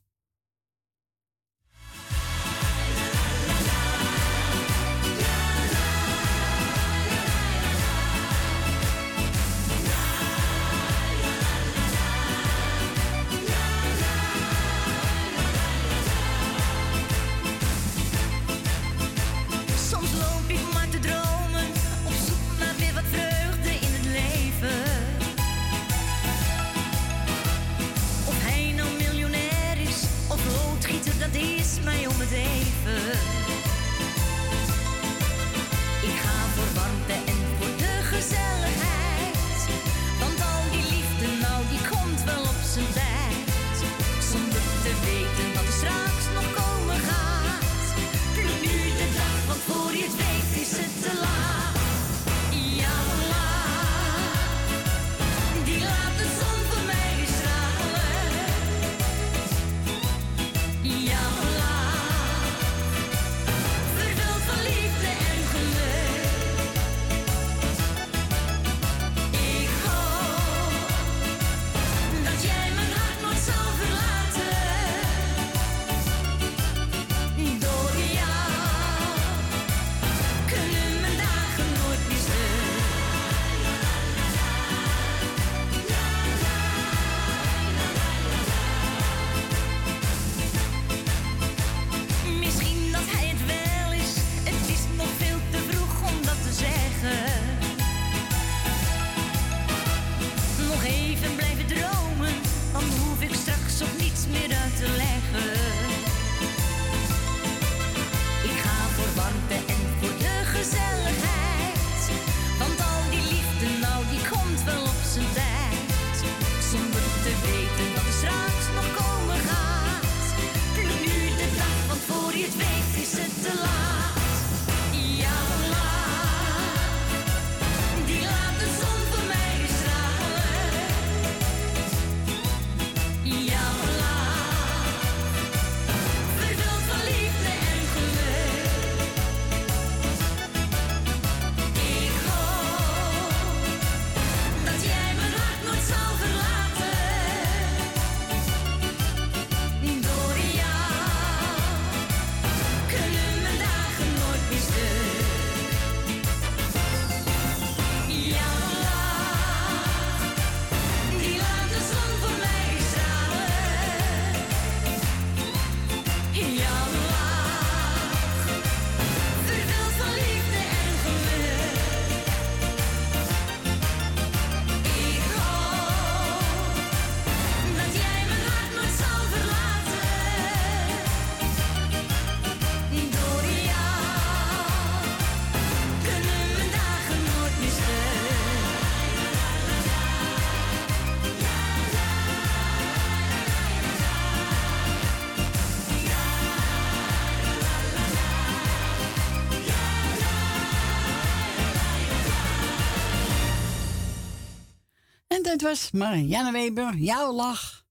[205.59, 207.85] Dat was Marianne Weber, jouw lach.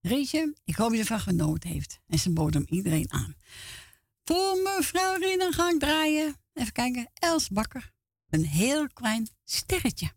[0.00, 2.00] Rietje, ik hoop je ervan genoten heeft.
[2.06, 3.34] En ze bood hem iedereen aan.
[4.24, 6.36] Voor mevrouw Rina ga ik draaien.
[6.52, 7.92] Even kijken, Els Bakker.
[8.28, 10.10] Een heel klein sterretje.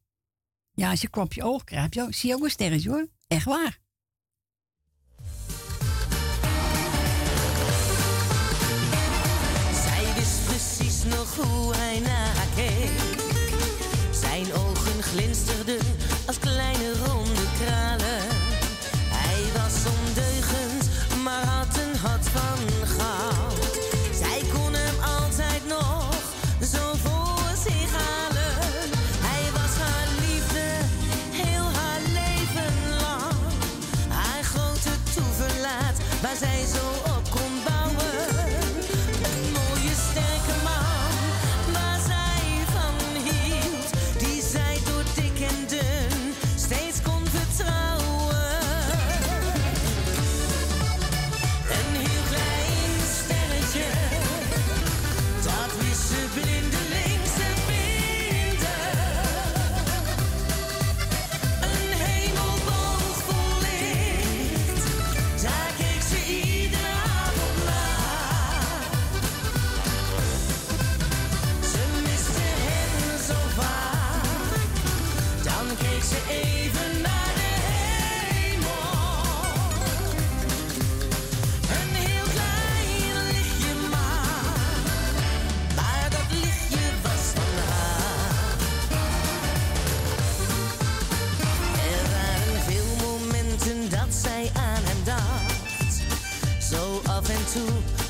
[0.71, 3.07] Ja, als je een klopje oog krijgt, je zie je ook een sterretje hoor.
[3.27, 3.79] Echt waar.
[11.09, 11.41] Nog.
[14.41, 15.79] Zijn ogen glinsterden
[16.25, 18.21] als kleine ronde kralen.
[19.09, 20.89] Hij was ondeugend,
[21.23, 22.87] maar had een hart van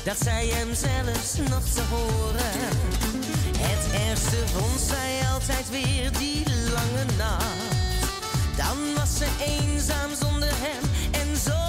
[0.04, 2.52] dacht zij hem zelfs nog te horen.
[3.58, 8.06] Het ergste vond zij altijd weer die lange nacht.
[8.56, 11.60] Dan was ze eenzaam zonder hem en zo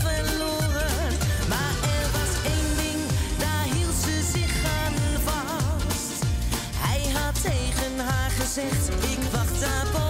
[0.00, 1.16] verloren.
[1.48, 3.00] Maar er was één ding,
[3.38, 6.22] daar hield ze zich aan vast.
[6.76, 10.09] Hij had tegen haar gezegd, ik wacht daarboven.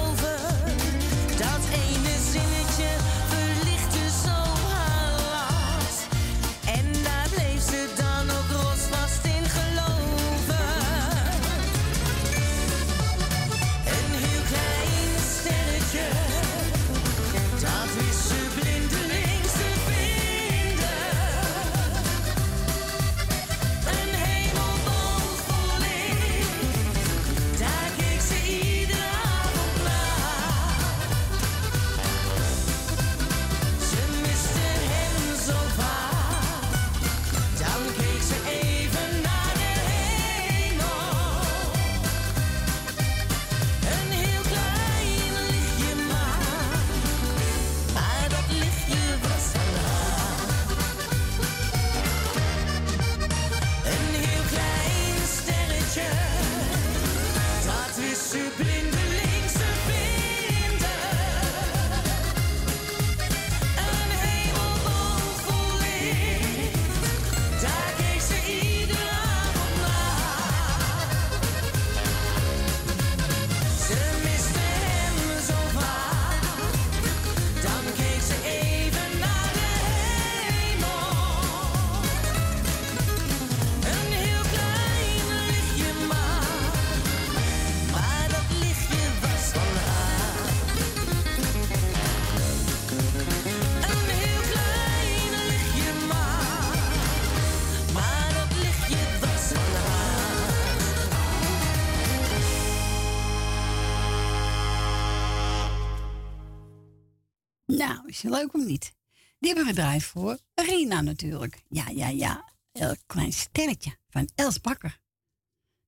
[108.23, 108.95] Leuk of niet?
[109.39, 111.63] Die hebben we gedraaid voor Rina natuurlijk.
[111.69, 112.53] Ja, ja, ja.
[112.73, 115.01] Een klein sterretje van Els Bakker.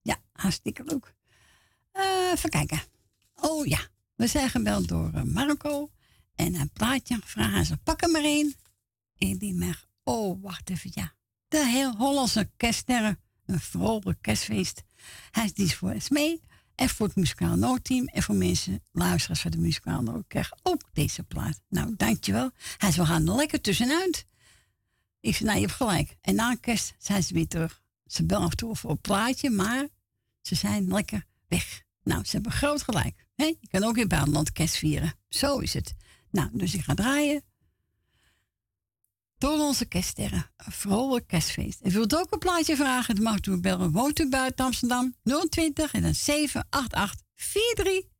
[0.03, 1.15] Ja, hartstikke leuk.
[1.93, 2.83] Eh, even kijken.
[3.35, 3.81] Oh ja,
[4.15, 5.91] we zijn gebeld door eh, Marco.
[6.35, 7.19] En een plaatje.
[7.35, 8.55] Hij zei, pak hem maar één.
[9.19, 11.15] En die mag, oh, wacht even, ja.
[11.49, 13.21] De heel Hollandse kerststerren.
[13.47, 14.83] Een vrolijk kerstfeest.
[15.31, 16.43] Hij is voor Esmee.
[16.83, 18.07] En voor het muzikaal noodteam.
[18.07, 21.61] En voor mensen, luisteraars van de muzikaal nood, krijgen ook deze plaat.
[21.69, 22.51] Nou, dankjewel.
[22.77, 24.27] Hij zei, we gaan er lekker tussenuit.
[25.21, 26.17] Ik zei, nou, je hebt gelijk.
[26.21, 27.83] En na kerst zijn ze weer terug.
[28.07, 29.89] Ze bellen af en toe voor een plaatje, maar
[30.41, 31.83] ze zijn lekker weg.
[32.03, 33.27] Nou, ze hebben groot gelijk.
[33.35, 35.15] Je kan ook in het buitenland kerst vieren.
[35.29, 35.95] Zo is het.
[36.31, 37.43] Nou, dus ik ga draaien
[39.43, 40.51] door onze kerststerren.
[40.57, 41.81] Een vrolijk kerstfeest.
[41.81, 43.15] En wilt ook een plaatje vragen?
[43.15, 43.93] Dan mag u bellen.
[43.93, 45.15] Woont u buiten Amsterdam?
[45.49, 48.11] 020 en dan 788 43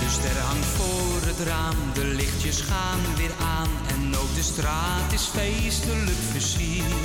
[0.00, 0.83] Dus Sterren hangt voor
[1.36, 7.04] het de lichtjes gaan weer aan en ook de straat is feestelijk versierd.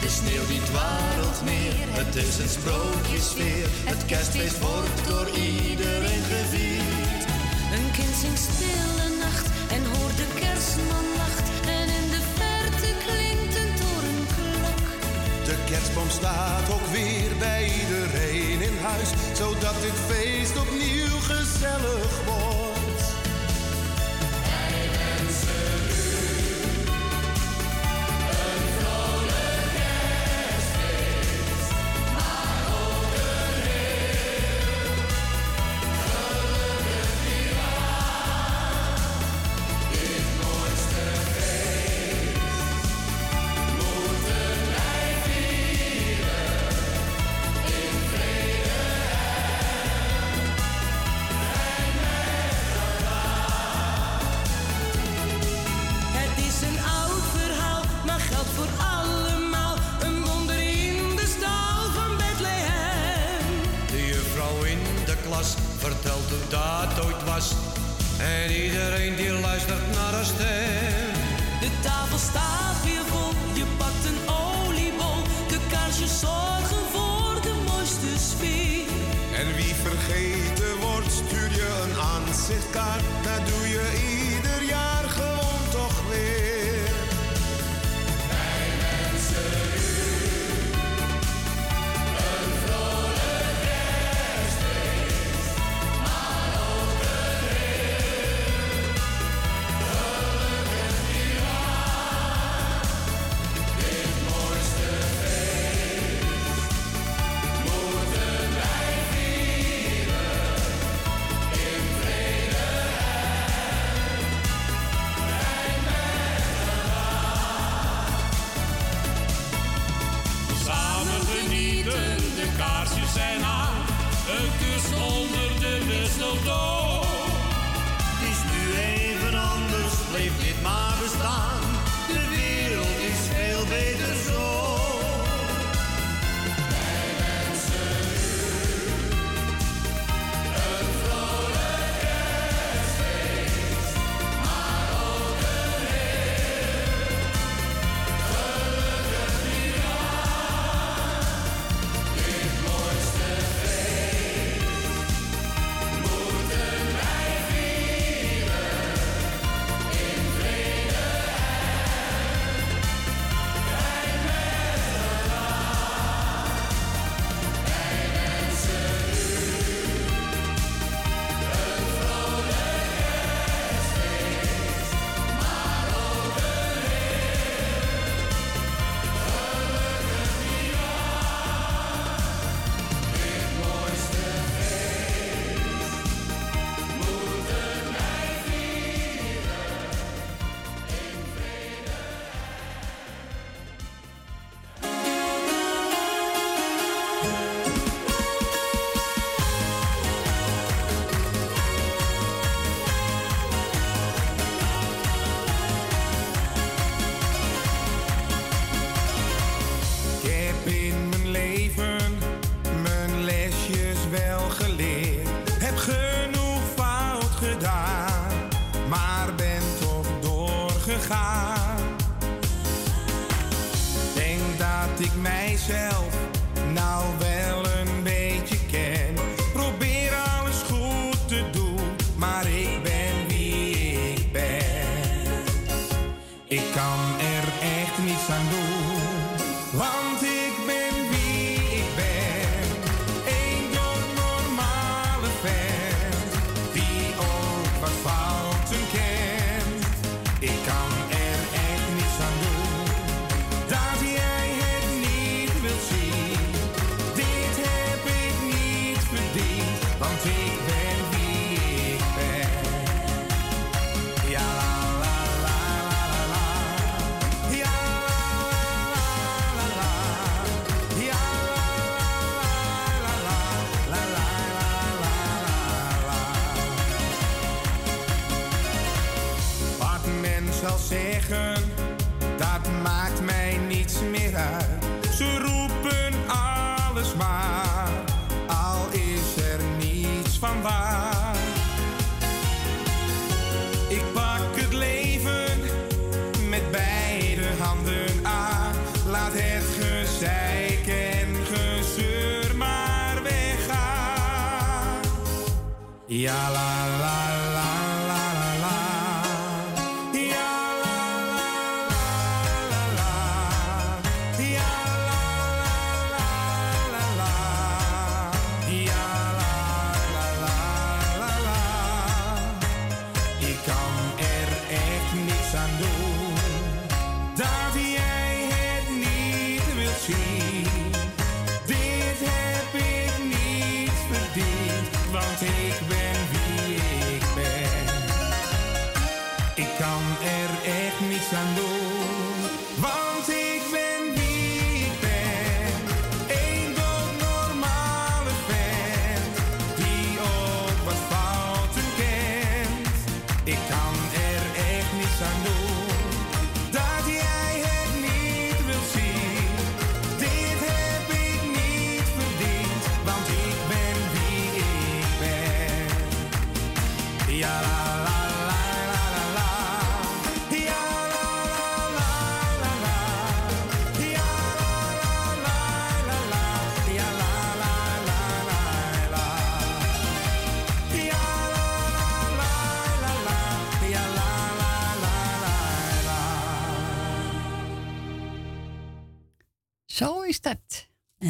[0.00, 7.22] De sneeuw die dwarrelt meer, het is een sprookjesfeer, het kerstfeest wordt door iedereen gevierd.
[7.76, 9.46] Een kind zingt stille nacht
[9.76, 11.46] en hoort de kerstman lacht
[11.76, 14.84] en in de verte klinkt een torenklok.
[15.48, 19.10] De kerstboom staat ook weer bij iedereen in huis,
[19.40, 22.49] zodat dit feest opnieuw gezellig wordt.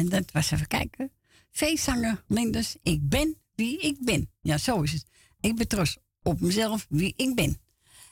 [0.01, 1.11] En dat was even kijken.
[1.51, 4.29] Feestzanger Linders, ik ben wie ik ben.
[4.41, 5.05] Ja, zo is het.
[5.41, 7.61] Ik ben trots op mezelf wie ik ben.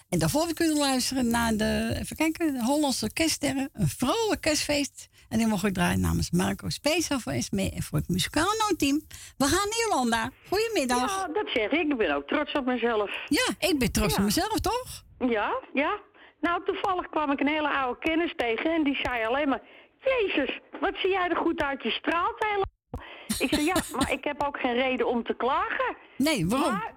[0.10, 3.70] En daarvoor we kunnen luisteren naar de, even kijken, de Hollandse kerststerren.
[3.74, 5.08] Een vrolijk kerstfeest.
[5.30, 9.02] En die mogen ik draaien namens Marco Speciaal voor Esme en voor het muzikaal team.
[9.38, 10.32] We gaan naar Jolanda.
[10.48, 11.18] Goedemiddag.
[11.18, 11.92] Ja, dat zeg ik.
[11.92, 13.12] Ik ben ook trots op mezelf.
[13.28, 15.04] Ja, ik ben trots op mezelf, toch?
[15.18, 16.00] Ja, ja.
[16.42, 19.62] Nou, toevallig kwam ik een hele oude kennis tegen en die zei alleen maar...
[20.00, 22.68] Jezus, wat zie jij er goed uit, je straalt helemaal.
[23.40, 25.96] Ik zei, ja, maar ik heb ook geen reden om te klagen.
[26.18, 26.72] Nee, waarom?
[26.72, 26.94] Maar-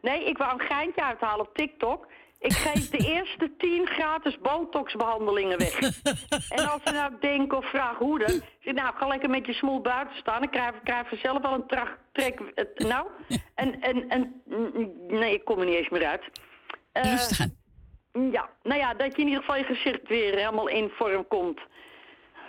[0.00, 2.06] nee, ik wou een geintje uithalen op TikTok.
[2.38, 5.78] Ik geef de eerste tien gratis botoxbehandelingen weg.
[6.56, 8.42] en als ze nou denken of vragen hoe dan...
[8.60, 10.42] zeg nou, ga lekker met je smoel buiten staan.
[10.42, 12.40] Ik krijg, krijg vanzelf wel een trag, trek...
[12.74, 13.06] nou,
[13.54, 14.42] en, en, en...
[15.08, 16.22] Nee, ik kom er niet eens meer uit.
[16.92, 17.60] Rustig aan.
[18.32, 21.60] Ja, nou ja, dat je in ieder geval je gezicht weer helemaal in vorm komt.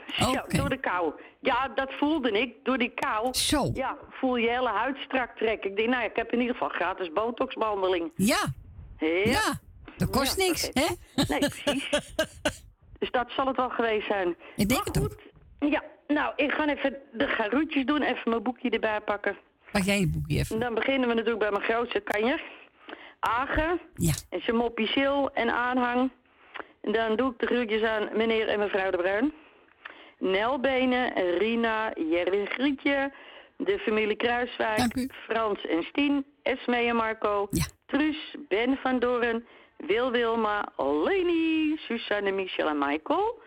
[0.06, 1.14] Ja, door de kou.
[1.40, 2.56] Ja, dat voelde ik.
[2.64, 3.34] Door die kou.
[3.34, 3.72] Zo.
[3.74, 5.70] Ja, voel je hele huid strak trekken.
[5.70, 8.12] Ik denk, nou, ik heb in ieder geval gratis botoxbehandeling.
[8.16, 8.54] Ja.
[9.24, 9.60] Ja.
[9.98, 10.88] dat kost Ja, niks, hè?
[11.28, 11.90] Nee, precies.
[13.00, 14.36] dus dat zal het wel geweest zijn.
[14.56, 15.16] Ik denk het ook.
[15.60, 18.02] Ja, nou, ik ga even de garoetjes doen.
[18.02, 19.38] Even mijn boekje erbij pakken.
[19.72, 20.60] Pak jij je boekje even.
[20.60, 22.42] Dan beginnen we natuurlijk bij mijn grootste kanjer.
[23.20, 23.80] Agen.
[23.96, 24.14] Ja.
[24.30, 26.12] En zijn moppie en aanhang.
[26.82, 29.34] En dan doe ik de groetjes aan meneer en mevrouw de Bruin.
[30.24, 33.12] Nelbenen, Rina, Jerwin Grietje,
[33.58, 37.50] de familie Kruiswijk, Frans en Stien, Esme en Marco,
[37.86, 39.46] Truus, Ben van Doren,
[39.78, 43.42] Wil Wilma, Leni, Suzanne, Michel en Michael.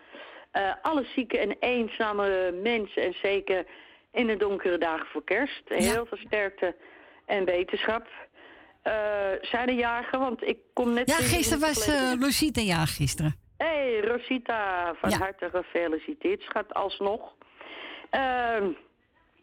[0.50, 3.66] Eh, alle zieke en eenzame mensen en zeker
[4.12, 5.62] in de donkere dagen voor kerst.
[5.64, 6.76] Heel veel sterkte
[7.26, 8.06] en wetenschap.
[8.82, 8.92] Eh,
[9.40, 11.08] zijn er jagen, want ik kom net...
[11.08, 13.45] Ja, gisteren was eh Lucita ja gisteren.
[13.56, 17.34] Hé, hey, Rosita, van harte gefeliciteerd, schat, alsnog.
[18.10, 18.70] Ehm,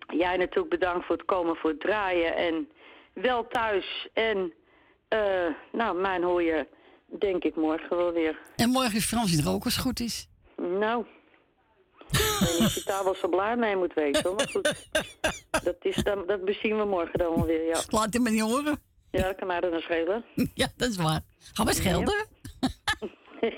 [0.07, 2.69] jij natuurlijk bedankt voor het komen, voor het draaien en
[3.13, 4.07] wel thuis.
[4.13, 4.53] En,
[5.07, 6.67] eh, nou, mijn hoor je,
[7.19, 8.39] denk ik, morgen wel weer.
[8.55, 10.27] En morgen is Frans er ook als het goed is.
[10.57, 11.05] Nou,
[12.11, 14.35] ik weet of je daar wel zo blij mee moet weten.
[14.35, 14.89] Maar goed,
[15.63, 17.81] dat, is dan, dat bezien we morgen dan wel weer, ja.
[17.89, 18.81] Laat hem maar niet horen.
[19.11, 20.25] Ja, dat kan mij dan schelen.
[20.53, 21.21] Ja, dat is waar.
[21.53, 22.27] Gaan we schelden?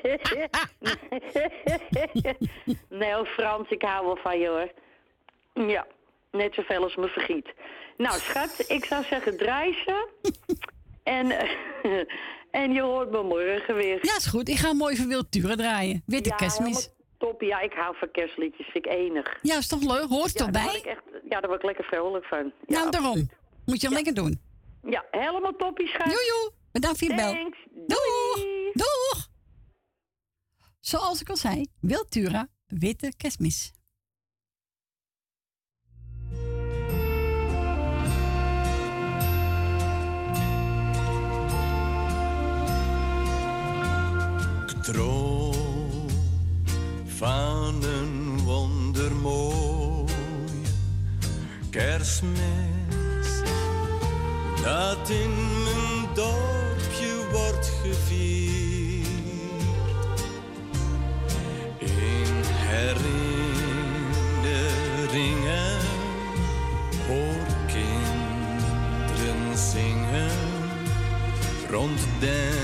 [2.90, 4.72] nee, oh, Frans, ik hou wel van je hoor.
[5.68, 5.88] Ja,
[6.32, 7.54] net zoveel als me vergiet.
[7.98, 10.08] Nou, schat, ik zou zeggen dreizen.
[11.04, 11.32] en,
[12.62, 14.00] en je hoort me morgen weer.
[14.02, 14.50] Ja, is goed.
[14.50, 16.04] Ik ga mooi van Wilturen draaien.
[16.06, 16.90] Witte ja, kerstmis.
[17.18, 19.40] Top, ja, ik hou van kerstliedjes, vind ik enig.
[19.42, 20.10] Ja, is toch leuk?
[20.10, 20.76] Hoort ja, daar bij?
[20.76, 22.54] ik echt, ja, daar word ik lekker vrolijk van.
[22.68, 23.30] Ja, nou, daarom.
[23.66, 24.42] Moet je lekker doen.
[24.90, 26.12] Ja, helemaal toppie, schat.
[26.12, 27.34] Jojo, bedankt voor je bel.
[27.88, 28.46] Doeg!
[28.74, 29.34] Doeg!
[30.86, 33.72] Zoals ik al zei, Wiltura, witte kerstmis.
[44.68, 46.10] Ik droom
[47.06, 50.06] van een wondermooie
[51.70, 53.42] kerstmis
[54.64, 55.55] dat in
[71.76, 72.55] rond dennenbomen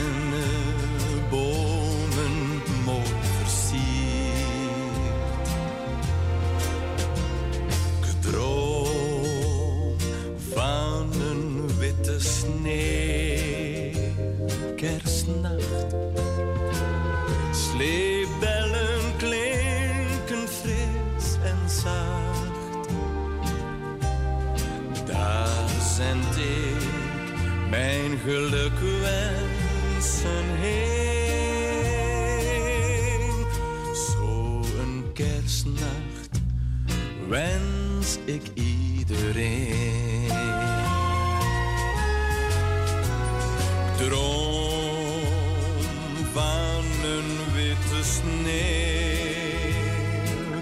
[48.02, 49.62] witte sneeuw,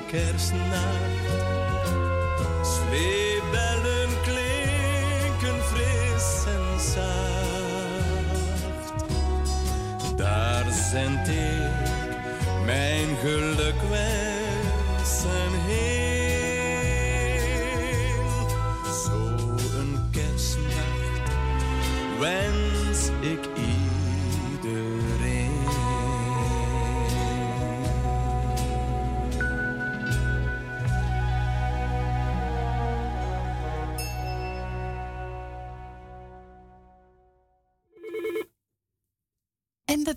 [0.07, 1.27] kerstnacht.
[2.63, 7.07] Sleebellen klinken fris en zacht.
[10.17, 11.89] Daar zend ik
[12.65, 14.28] mijn gelukwensen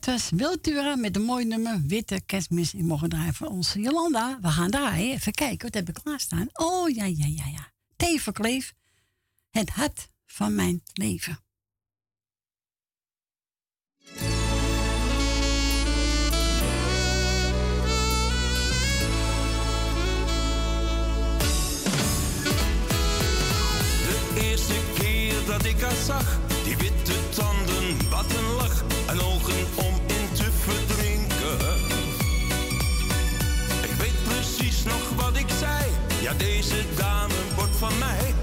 [0.04, 2.70] dat was Wiltura met een mooi nummer Witte Kerstmis.
[2.70, 4.38] Die mogen draaien voor onze Jolanda.
[4.40, 5.12] We gaan draaien.
[5.12, 6.48] Even kijken, wat heb ik klaarstaan?
[6.52, 7.72] Oh, ja, ja, ja, ja.
[7.96, 8.72] Thee Verkleef.
[9.50, 11.38] Het hart van mijn leven.
[24.04, 29.66] De eerste keer dat ik haar zag, die witte tanden, wat een lach en ogen
[29.74, 31.58] om in te verdrinken.
[33.82, 35.84] Ik weet precies nog wat ik zei,
[36.20, 38.34] ja deze dame wordt van mij,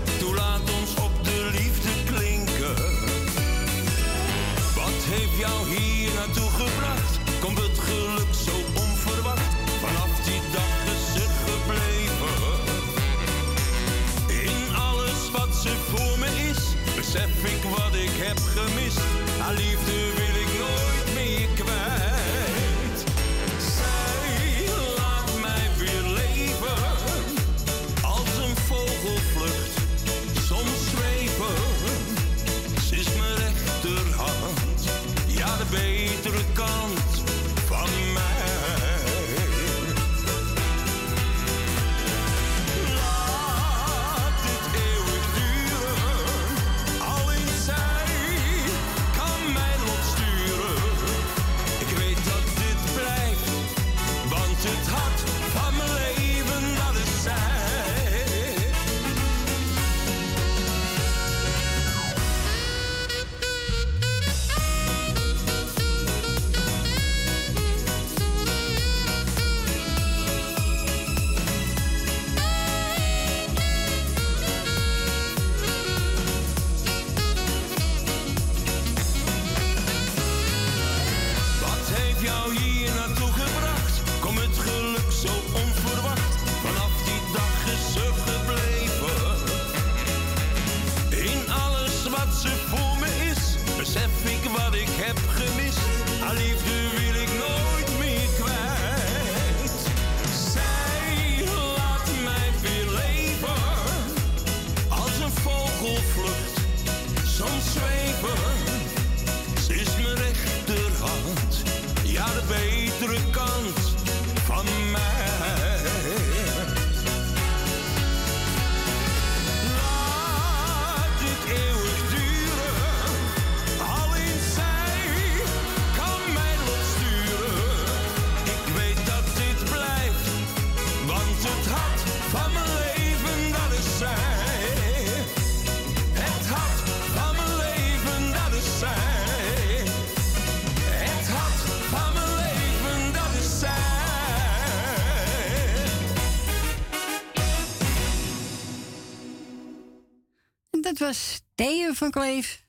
[151.00, 152.66] dat was Theo van Kleef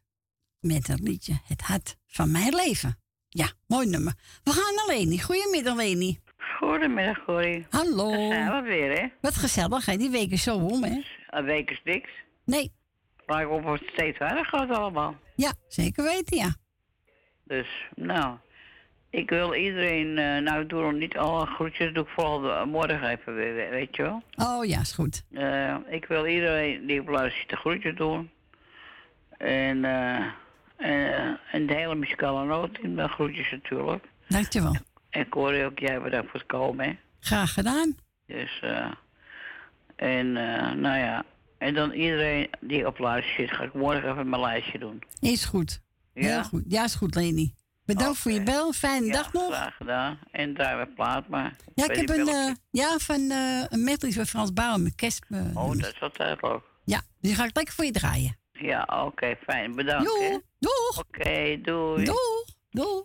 [0.61, 2.99] met het liedje Het hart van mijn leven.
[3.29, 4.15] Ja, mooi nummer.
[4.45, 5.19] We gaan naar Leni.
[5.19, 6.19] Goedemiddag, Leni.
[6.59, 7.67] Goedemiddag, Corrie.
[7.71, 8.11] Hallo.
[8.11, 9.09] Daar zijn we weer, hè?
[9.21, 9.97] Wat gezellig, hè?
[9.97, 11.03] Die week is zo om, hè?
[11.31, 12.11] Een week is niks.
[12.45, 12.73] Nee.
[13.27, 15.17] Maar op wordt het steeds harder gaat allemaal.
[15.37, 16.55] Ja, zeker weten, ja.
[17.45, 18.37] Dus, nou.
[19.11, 22.63] Ik wil iedereen, eh, nou ik doe nog niet alle groetjes, doe ik vooral de-
[22.67, 24.23] morgen even weer, we- weet je wel.
[24.37, 25.23] Oh ja, is goed.
[25.33, 28.31] Eh, ik wil iedereen die op luistert de groetjes doen.
[29.39, 30.25] En, eh,
[30.77, 34.05] en, en de hele muzikale noot in de groetjes natuurlijk.
[34.29, 34.77] Dankjewel.
[35.11, 36.85] En Corrie ook, jij bedankt voor het komen.
[36.85, 36.97] hè.
[37.21, 37.97] Graag gedaan.
[38.27, 38.87] Dus, eh
[39.97, 41.25] en eh, nou ja.
[41.59, 45.03] En dan iedereen die op luister zit, ga ik morgen even mijn lijstje doen.
[45.21, 45.81] Is goed.
[46.15, 46.43] Heel Ja?
[46.43, 46.63] goed.
[46.69, 47.55] Ja, is goed, Leni.
[47.97, 48.73] Bedankt voor je bel.
[48.73, 49.53] Fijne Ja, dag nog.
[49.55, 50.19] graag gedaan.
[50.31, 51.57] En daar we plaat maar.
[51.75, 55.25] Ja, ik heb een, eh, ja, van eh, een medley van Frans Bauer met kerst.
[55.29, 56.61] eh, Oh, dat is altijd leuk.
[56.85, 58.39] Ja, die ga ik lekker voor je draaien.
[58.53, 59.75] Ja, oké, fijn.
[59.75, 60.05] Bedankt.
[60.07, 60.41] Doeg.
[60.59, 60.99] Doeg.
[60.99, 62.05] Oké, doei.
[62.05, 62.45] Doeg.
[62.71, 63.05] Doeg.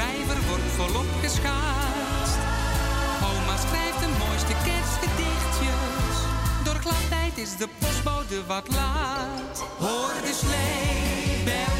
[0.00, 2.38] Vijver wordt volop geschaatst.
[3.30, 6.16] Oma schrijft de mooiste kerstgedichtjes.
[6.64, 9.56] Door gladheid is de postbode wat laat.
[9.78, 11.79] Hoor de klingelen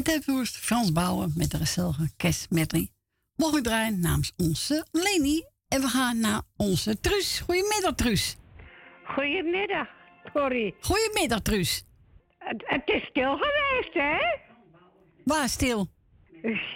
[0.00, 2.88] Het heeft Frans Bouwen met de gezellige kerstmedley.
[3.36, 5.44] Mogen we draaien namens onze Leni.
[5.68, 7.40] En we gaan naar onze Truus.
[7.40, 8.36] Goedemiddag, Truus.
[9.04, 9.86] Goedemiddag,
[10.32, 10.74] Corrie.
[10.80, 11.84] Goedemiddag, Truus.
[12.38, 14.18] Het, het is stil geweest, hè?
[15.24, 15.88] Waar stil?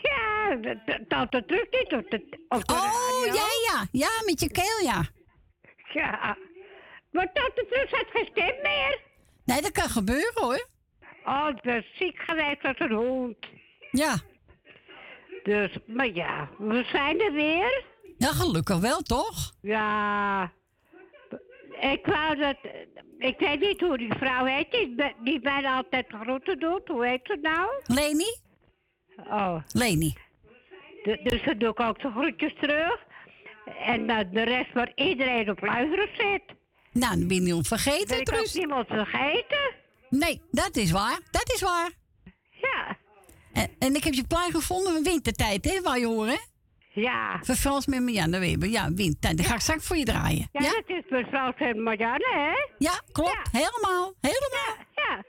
[0.03, 3.35] Ja, dat- tante Truus niet op de, op de Oh, radio.
[3.35, 3.87] ja, ja.
[3.93, 5.05] Ja, met je keel, ja.
[5.93, 6.37] Ja.
[7.11, 9.01] Maar tante Truus had geen stem meer.
[9.45, 10.67] Nee, dat kan gebeuren, hoor.
[11.25, 13.37] Oh, ik ben ziek geweest als een hond.
[13.91, 14.17] Ja.
[15.43, 17.85] Dus, maar ja, we zijn er weer.
[18.19, 19.53] Ja, gelukkig wel, toch?
[19.61, 20.53] Ja.
[21.81, 22.57] Ik wou dat...
[23.19, 26.89] Ik weet niet hoe die vrouw heet, die, die bijna altijd groeten doet.
[26.89, 27.71] Hoe heet ze nou?
[27.87, 28.37] Leni?
[29.17, 29.57] Oh.
[29.73, 30.15] Leni.
[31.03, 33.05] Du- dus dan doe ik ook de groetjes terug.
[33.79, 36.43] En dan de rest waar iedereen op luisteren zit.
[36.93, 39.83] Nou, dan ben je niet Ben onvergeten, ik niemand vergeten?
[40.19, 41.19] Nee, dat is waar.
[41.31, 41.91] Dat is waar.
[42.51, 42.97] Ja.
[43.53, 45.81] En, en ik heb je plaat gevonden van wintertijd, hè?
[45.81, 46.39] Waar je horen, hè?
[47.01, 47.39] Ja.
[47.43, 48.69] Van Frans met Marianne Weber.
[48.69, 49.37] Ja, wintertijd.
[49.37, 50.49] Die ga ik straks voor je draaien.
[50.53, 52.75] Ja, dat is mevrouw en Marianne, hè?
[52.79, 53.49] Ja, klopt.
[53.53, 54.15] Helemaal.
[54.21, 54.77] Helemaal.
[54.95, 55.25] Ja.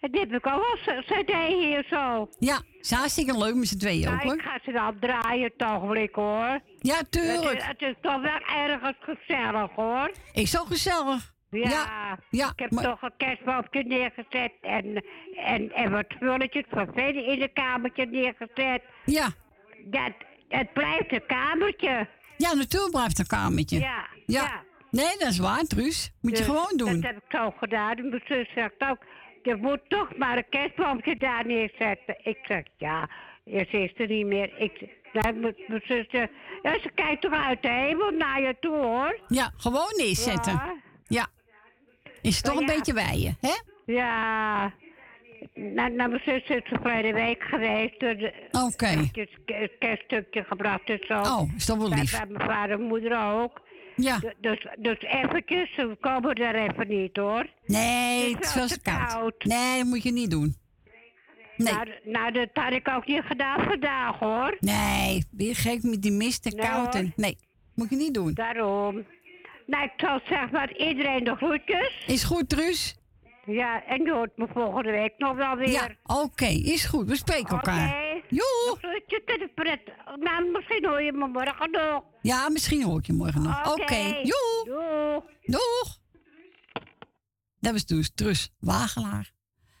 [0.00, 2.28] En die heb ik ook al z- cd hier zo.
[2.38, 4.34] Ja, ze is hartstikke leuk met z'n tweeën ook, hoor.
[4.34, 6.60] ik ga ze dan draaien toch, Blik, hoor.
[6.78, 7.58] Ja, Het tuurlijk.
[7.58, 10.10] is, het is toch wel ergens gezellig, hoor.
[10.32, 11.34] Ik zo gezellig.
[11.50, 15.04] Ja, ja, ik heb maar- toch een kerstboompje neergezet en,
[15.36, 18.82] en, en wat spulletjes van verder in een kamertje neergezet.
[19.04, 19.28] Ja.
[19.84, 20.12] Dat,
[20.48, 22.08] het blijft een kamertje.
[22.36, 23.78] Ja, natuurlijk blijft een kamertje.
[23.78, 24.42] Ja, ja.
[24.42, 24.62] ja.
[24.90, 26.12] Nee, dat is waar, Truus.
[26.20, 27.00] Moet je Dus gewoon doen.
[27.00, 28.08] Dat heb ik zo gedaan.
[28.08, 28.98] Mijn zus zegt ook,
[29.42, 32.16] je moet toch maar een kerstboompje daar neerzetten.
[32.22, 33.08] Ik zeg, ja,
[33.44, 34.60] je is er niet meer.
[34.60, 34.80] Ik,
[35.12, 36.30] nou, mijn zus zegt,
[36.62, 39.18] ja, ze kijkt toch uit de hemel naar je toe, hoor.
[39.28, 40.52] Ja, gewoon neerzetten.
[40.52, 40.74] Ja.
[41.06, 41.26] Ja.
[42.22, 42.74] Is toch Maar een ja.
[42.76, 43.54] beetje wijden, hè?
[43.92, 44.72] Ja.
[45.54, 48.00] Nou, nou, mijn zus is verleden week geweest.
[48.00, 48.32] Dus,
[48.64, 48.86] Oké.
[48.86, 51.14] Een kerststukje gebracht en zo.
[51.20, 52.10] Oh, is dat wel lief.
[52.18, 53.60] Bij mijn vader en moeder ook.
[53.96, 54.18] Ja.
[54.18, 57.46] Du- Dus, dus eventjes, we komen er even niet hoor.
[57.66, 59.08] Nee, Het het is wel te koud.
[59.12, 59.44] koud.
[59.44, 60.56] Nee, dat moet je niet doen.
[61.56, 61.72] Nee.
[61.72, 64.56] Nou, nou, dat had ik ook niet gedaan vandaag hoor.
[64.60, 66.94] Nee, weer gek met die mist en Nee, koud.
[66.94, 67.36] En, nee,
[67.74, 68.34] moet je niet doen.
[68.34, 69.04] Daarom.
[69.66, 72.04] Nou, ik zal zeg maar iedereen de groetjes.
[72.06, 72.96] Is goed, Truus?
[73.46, 75.70] Ja, en je hoort me volgende week nog wel weer.
[75.70, 77.08] Ja, oké, is goed.
[77.08, 77.88] We spreken elkaar.
[77.88, 78.22] Oké.
[78.78, 79.80] Groetjes tot de pret.
[80.20, 82.02] Nou, misschien hoor je me morgen nog.
[82.22, 83.72] Ja, misschien hoor ik je morgen nog.
[83.72, 84.20] Oké, Oké.
[84.22, 84.62] joe.
[84.64, 85.24] Doeg.
[85.42, 85.98] Doeg.
[87.60, 89.32] Dat was dus Truus Wagelaar.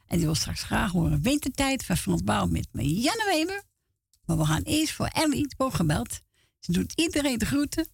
[0.06, 3.62] En die wil straks graag horen Wintertijd van Frans Bouw met Janne Weber.
[4.26, 6.20] Maar we gaan eerst voor Ellie boog gebeld.
[6.60, 7.88] Ze doet iedereen de groeten.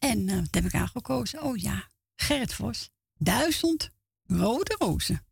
[0.00, 1.42] En eh, wat heb ik aangekozen?
[1.42, 2.90] Oh ja, Gerrit Vos.
[3.18, 3.90] Duizend
[4.26, 5.24] rode rozen.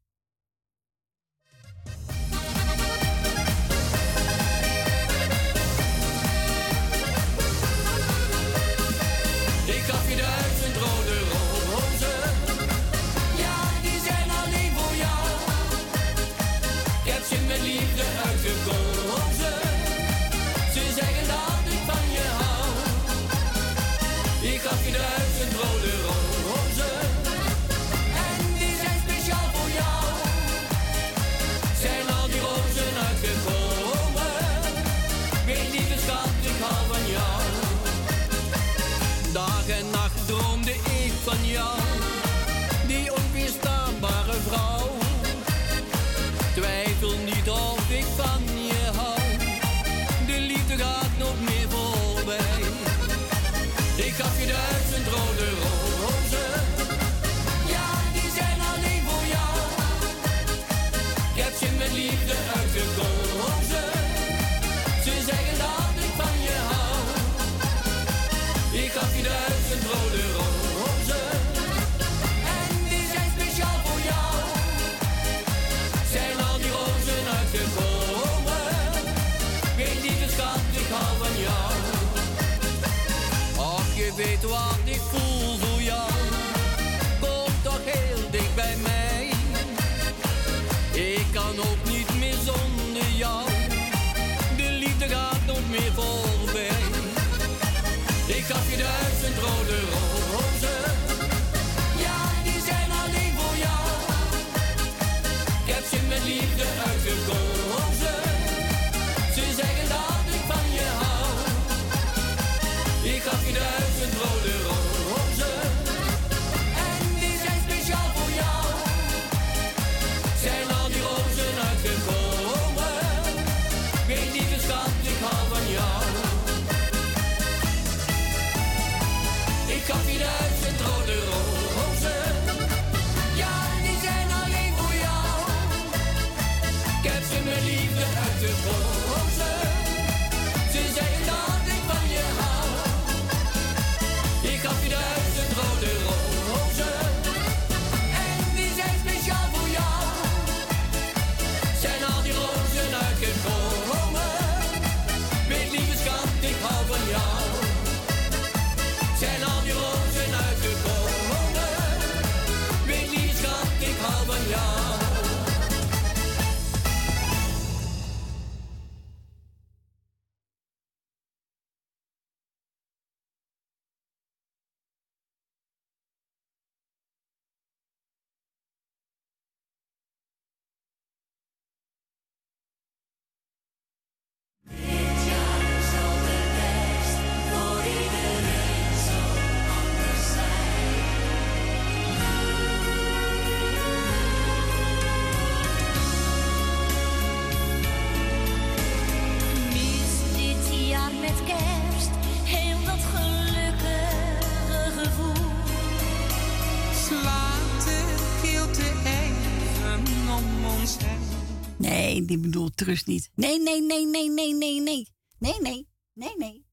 [212.28, 213.30] die bedoel trust niet.
[213.34, 215.08] Nee, nee, nee, nee, nee, nee, nee.
[215.38, 216.66] Nee, nee, nee, nee.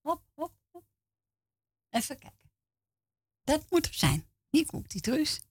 [0.00, 0.84] Hop, hop, hop.
[1.90, 2.50] Even kijken.
[3.44, 4.28] Dat moet er zijn.
[4.50, 5.48] Hier komt die trust.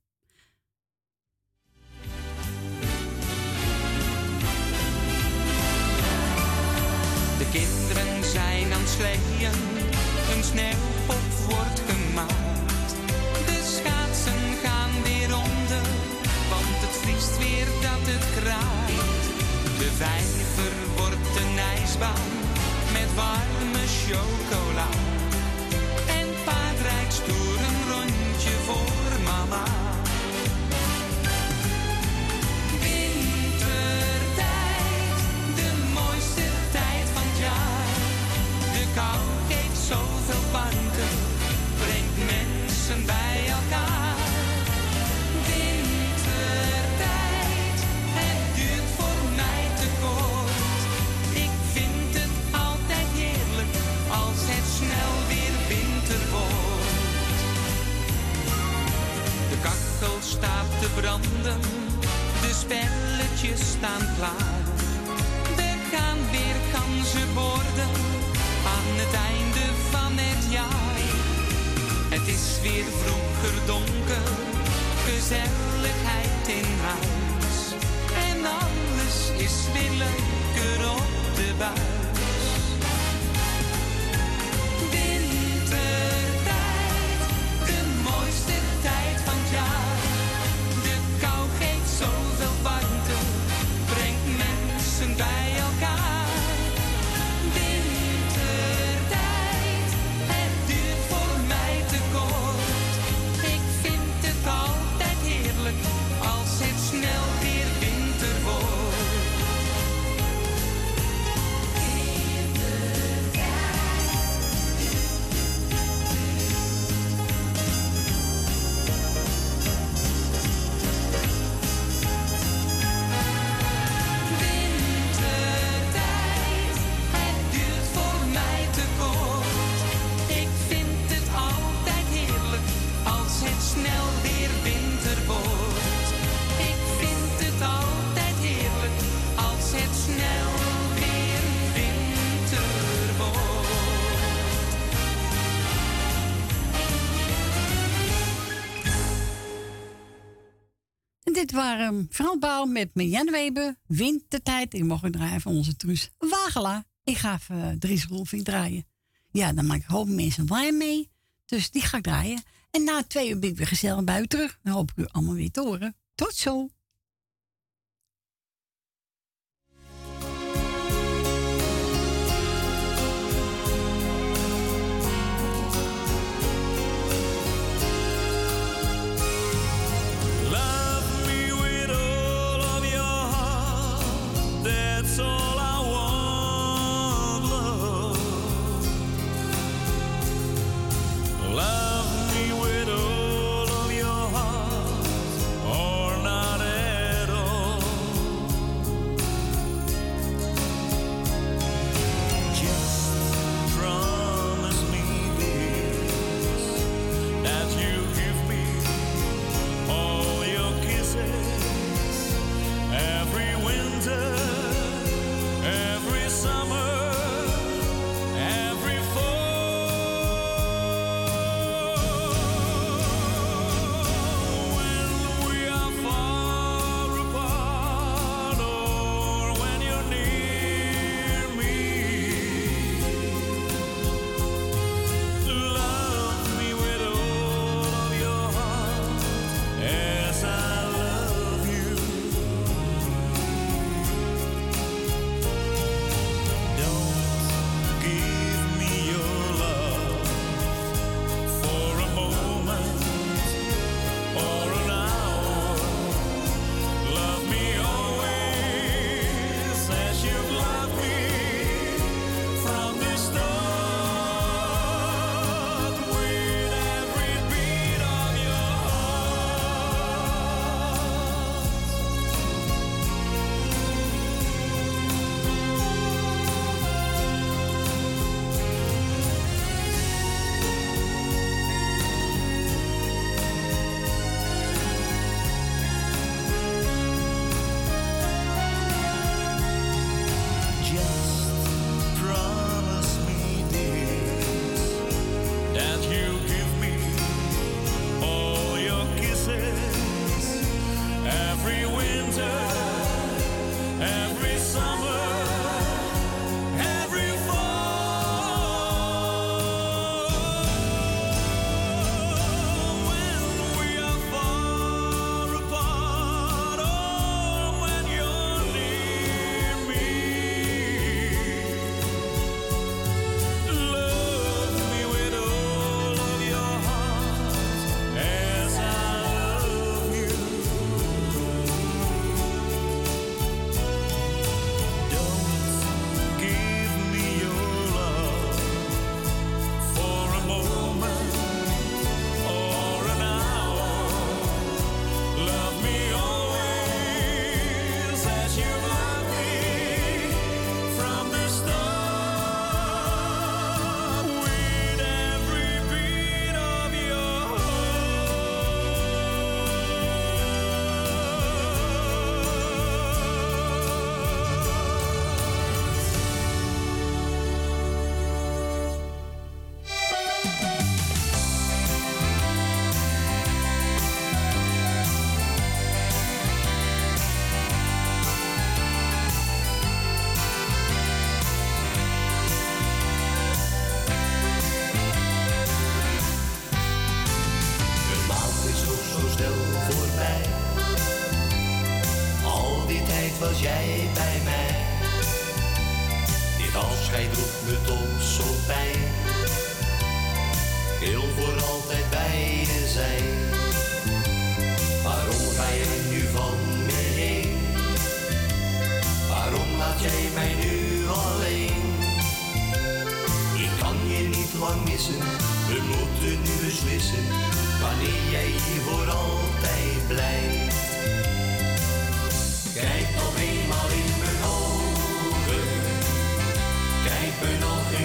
[151.53, 152.07] warm.
[152.09, 153.75] Frans Bouw met mijn Weber.
[153.87, 154.73] wintertijd.
[154.73, 156.85] Ik mag u draaien van onze Truus Wagela.
[157.03, 158.85] Ik ga even drie Dries draaien.
[159.31, 161.11] Ja, dan maak ik een hoop mensen wijn mee.
[161.45, 162.43] Dus die ga ik draaien.
[162.71, 164.59] En na twee uur ben ik weer gezellig buiten terug.
[164.63, 165.95] Dan hoop ik u allemaal weer te horen.
[166.15, 166.69] Tot zo.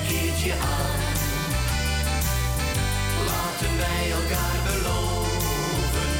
[0.08, 1.00] Keertje aan.
[3.30, 6.12] Laten wij elkaar beloven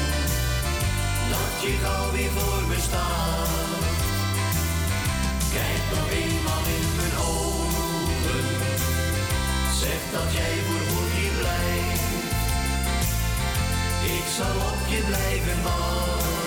[1.33, 3.83] dat je gauw weer voor me staat.
[5.55, 8.45] Kijk nog eenmaal in mijn ogen,
[9.81, 12.07] zeg dat jij voor goed hier blijft.
[14.17, 16.38] Ik zal op je blijven wachten,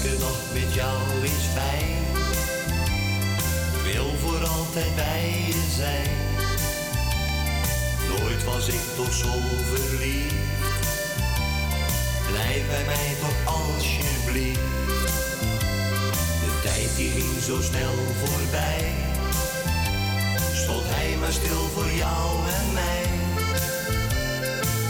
[0.00, 2.04] Elke dag met jou is fijn,
[3.82, 6.16] wil voor altijd bij je zijn.
[8.08, 9.28] Nooit was ik toch zo
[9.72, 10.34] verliefd,
[12.30, 14.60] blijf bij mij toch alsjeblieft.
[16.44, 18.92] De tijd die ging zo snel voorbij,
[20.54, 23.02] stond hij maar stil voor jou en mij.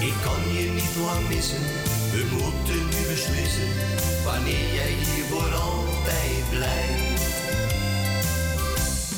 [0.09, 1.63] Ik kan je niet lang missen,
[2.31, 3.71] moeten nu beslissen,
[4.25, 7.29] wanneer jij hier voor altijd blijft.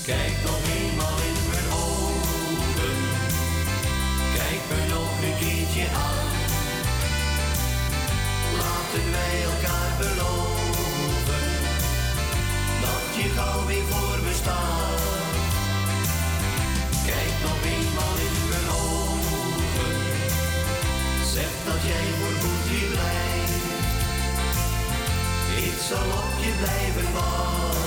[0.05, 2.97] Kijk nog eenmaal in mijn ogen,
[4.39, 6.31] kijk me nog een keertje aan.
[8.63, 11.47] Laten wij elkaar beloven,
[12.85, 15.02] dat je gauw weer voor me staat.
[25.93, 27.82] Zal op je blijven wachten,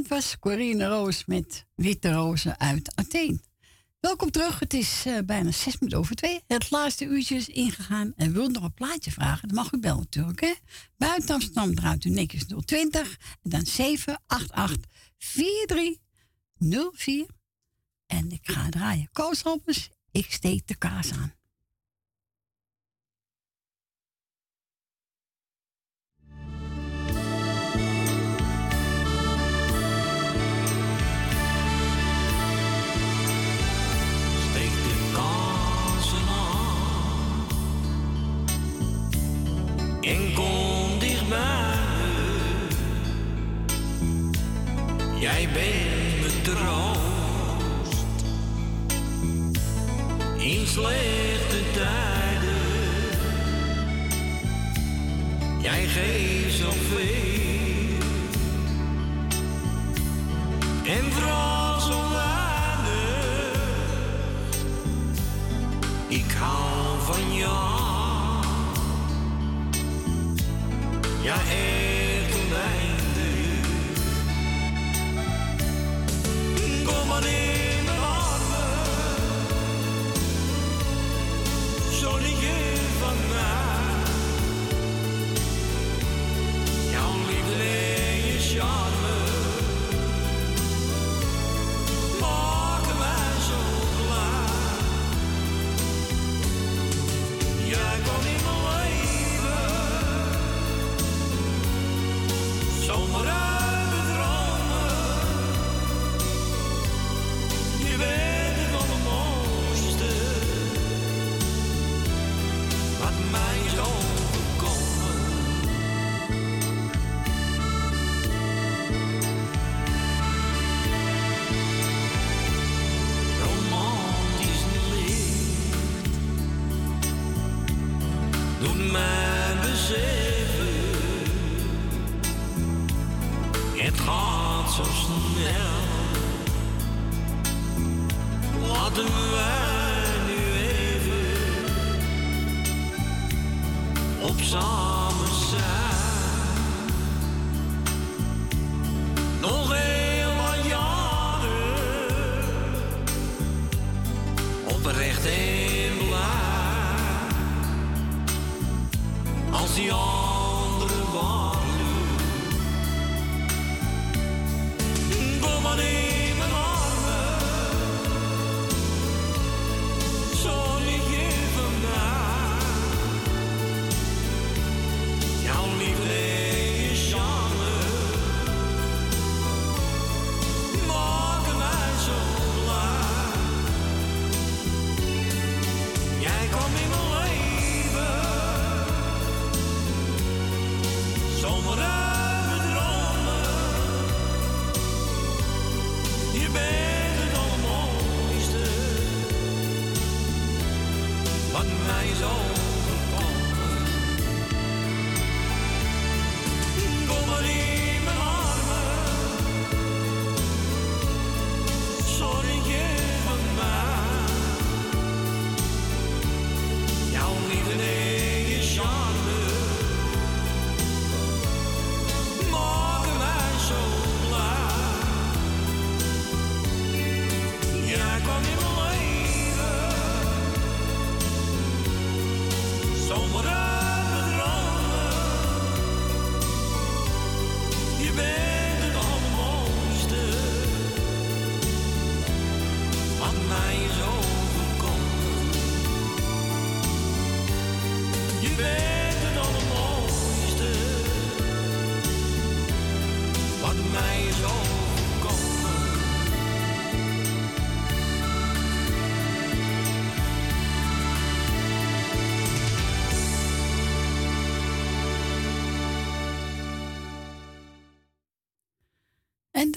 [0.00, 3.40] Dat was Corine Roos met Witte Rozen uit Athene.
[4.00, 4.58] Welkom terug.
[4.58, 6.40] Het is eh, bijna zes minuten over twee.
[6.46, 8.12] Het laatste uurtje is ingegaan.
[8.16, 9.48] En wil nog een plaatje vragen?
[9.48, 10.40] Dan mag u bellen natuurlijk.
[10.40, 10.52] Hè?
[10.96, 13.18] Buiten Amsterdam draait u netjes 020.
[13.42, 17.26] En dan 788 4304.
[18.06, 19.08] En ik ga draaien.
[19.12, 21.39] Kooshoppers, ik steek de kaas aan.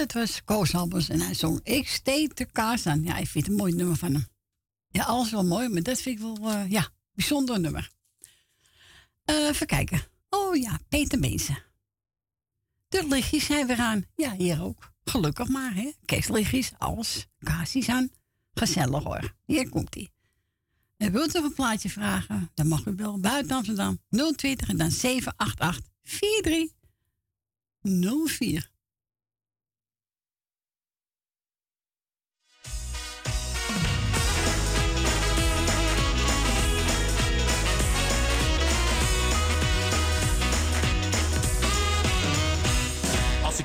[0.03, 3.03] Dat was Koos Albers en hij zong Ik steek de kaas aan.
[3.03, 4.27] Ja, ik vind het een mooi nummer van hem.
[4.87, 7.91] Ja, alles wel mooi, maar dat vind ik wel, eh, ja, bijzonder nummer.
[9.23, 10.01] Eh, even kijken.
[10.29, 11.63] Oh ja, Peter Bezen.
[12.87, 14.05] De lichtjes zijn weer aan.
[14.15, 14.93] Ja, hier ook.
[15.03, 15.91] Gelukkig maar, hè.
[16.05, 17.27] Kerstlichtjes, alles.
[17.39, 18.09] Kaasjes aan.
[18.53, 19.35] Gezellig hoor.
[19.45, 20.11] Hier komt ie.
[20.97, 22.51] En wilt u een plaatje vragen?
[22.53, 23.99] Dan mag u wel buiten Amsterdam
[24.35, 28.71] 020 en dan 788 4304.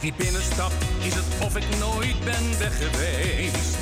[0.09, 0.73] Hier binnenstap,
[1.03, 3.77] is het of ik nooit ben weg geweest.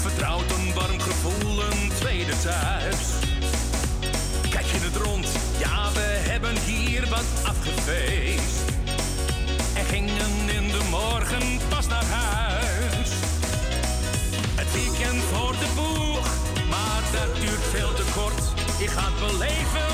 [0.00, 2.96] Vertrouwd een warm gevoel, een tweede thuis.
[4.50, 5.26] Kijk je het rond,
[5.58, 8.60] ja, we hebben hier wat afgefeest.
[9.74, 13.10] En gingen in de morgen pas naar huis.
[14.54, 16.26] Het weekend voor de boeg,
[16.68, 18.42] maar dat duurt veel te kort.
[18.78, 19.91] Je gaat beleven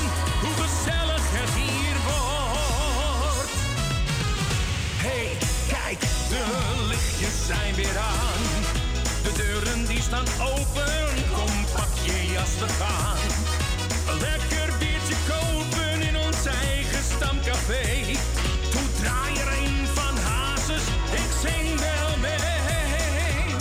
[12.57, 18.17] Een lekker biertje kopen in ons eigen stamcafé.
[18.71, 23.55] Toe draai er een van Hazes, ik zing wel mee.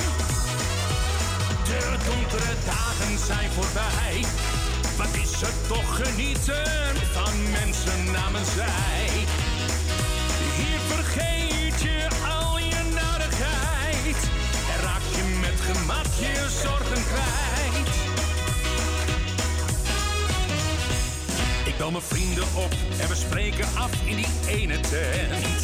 [1.65, 4.25] De donkere dagen zijn voorbij.
[4.97, 9.09] Wat is het toch genieten van mensen namens zij.
[10.57, 12.09] Hier vergeet je
[12.41, 14.21] al je narigheid.
[14.73, 17.58] En raak je met gemak je zorgen kwijt.
[21.79, 25.61] Bel mijn vrienden op en we spreken af in die ene tent.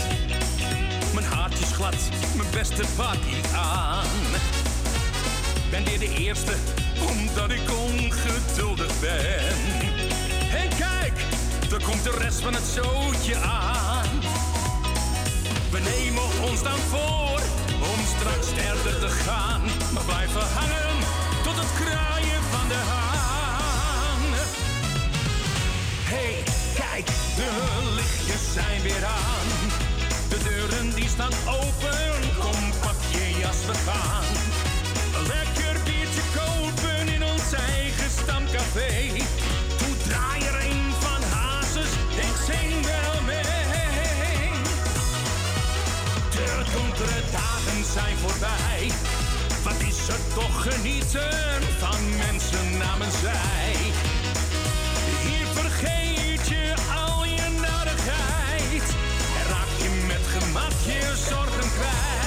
[1.15, 1.95] Mijn hart is glad,
[2.37, 4.07] mijn beste party aan.
[5.71, 6.53] Ben weer de eerste,
[7.09, 9.57] omdat ik ongeduldig ben.
[10.61, 11.25] En kijk,
[11.73, 14.21] er komt de rest van het zootje aan.
[15.71, 17.41] We nemen ons dan voor
[17.93, 19.63] om straks verder te gaan.
[19.93, 20.97] Maar blijven hangen
[21.43, 23.04] tot het kraaien van de haan.
[26.15, 26.35] Hey,
[26.75, 27.51] kijk, de
[27.95, 29.49] lichtjes zijn weer aan.
[30.29, 34.29] De deuren die staan open, kom pak je jas, we gaan.
[35.33, 38.93] Lekker biertje kopen in ons eigen stamcafé.
[39.79, 41.93] Toe draai er een van Hazes,
[42.27, 43.43] ik zing wel mee.
[46.31, 48.91] De donkere dagen zijn voorbij.
[49.65, 54.04] Wat is het toch genieten van mensen namens zij.
[60.55, 62.24] Gemak je zorgen kwijt.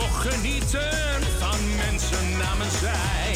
[0.00, 3.34] Toch genieten van mensen namens zij.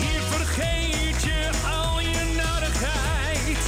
[0.00, 3.60] Hier vergeet je al je narigheid.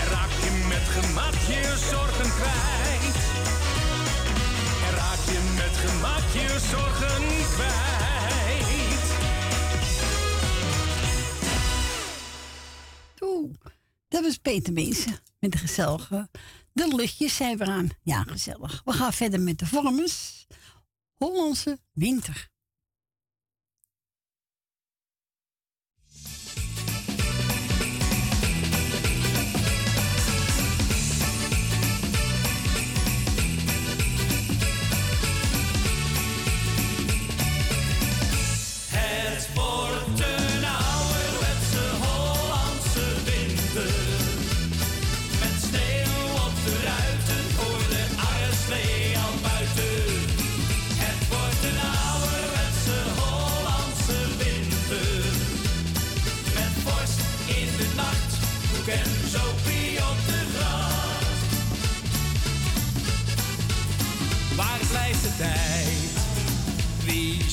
[0.00, 3.18] En raak je met gemak je zorgen kwijt.
[4.86, 9.04] En raak je met gemak je zorgen kwijt.
[13.20, 13.54] Oeh,
[14.08, 16.28] dat was Peter Mensen met de gezellige.
[16.72, 17.88] De luchtjes zijn weer aan.
[18.02, 18.82] Ja, gezellig.
[18.84, 20.46] We gaan verder met de vormers.
[21.20, 22.48] Hollandse winter.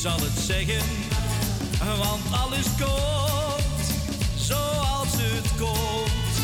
[0.06, 0.84] Zal het zeggen?
[1.98, 3.86] Want alles komt
[4.36, 6.36] zoals het komt.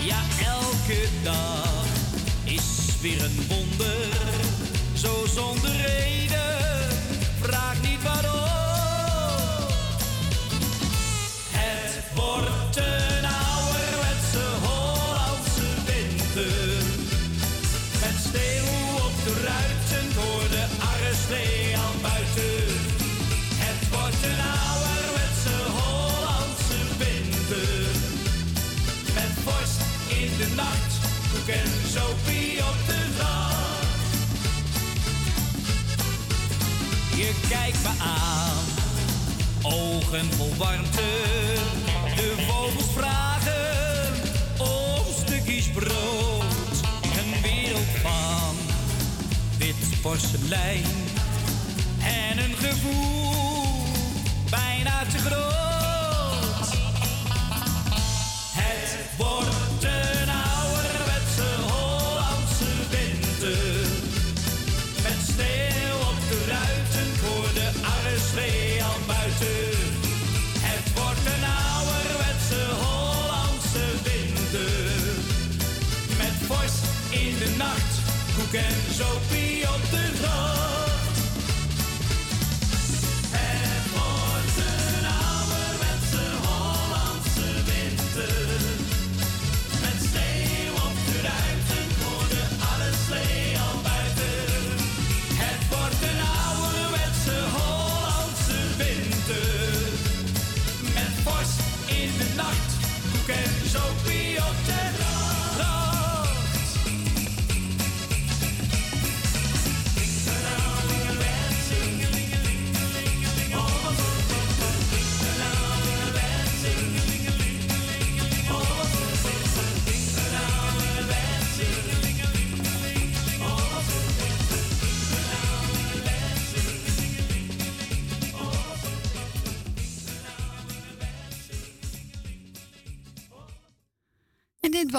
[0.00, 1.84] Ja, elke dag
[2.44, 4.08] is weer een wonder.
[4.94, 6.58] Zo zonder reden,
[7.40, 8.35] vraag niet waarom.
[37.48, 38.64] kijk me aan.
[39.62, 41.10] Ogen vol warmte,
[42.16, 44.12] de vogels vragen
[44.58, 46.44] om stukjes brood.
[47.02, 48.56] Een wereld van
[49.58, 50.84] wit porselein
[52.02, 53.86] en een gevoel
[54.50, 55.75] bijna te groot.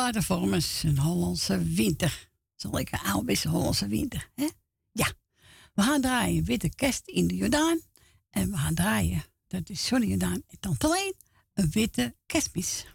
[0.07, 2.29] watervormers, een Hollandse winter.
[2.55, 4.47] Zal ik een oude Hollandse winter, hè?
[4.91, 5.13] Ja.
[5.73, 7.79] We gaan draaien Witte Kerst in de Jordaan.
[8.29, 11.13] En we gaan draaien, dat is Zonne-Jordaan en Tante Leen,
[11.53, 12.85] een Witte Kerstmis.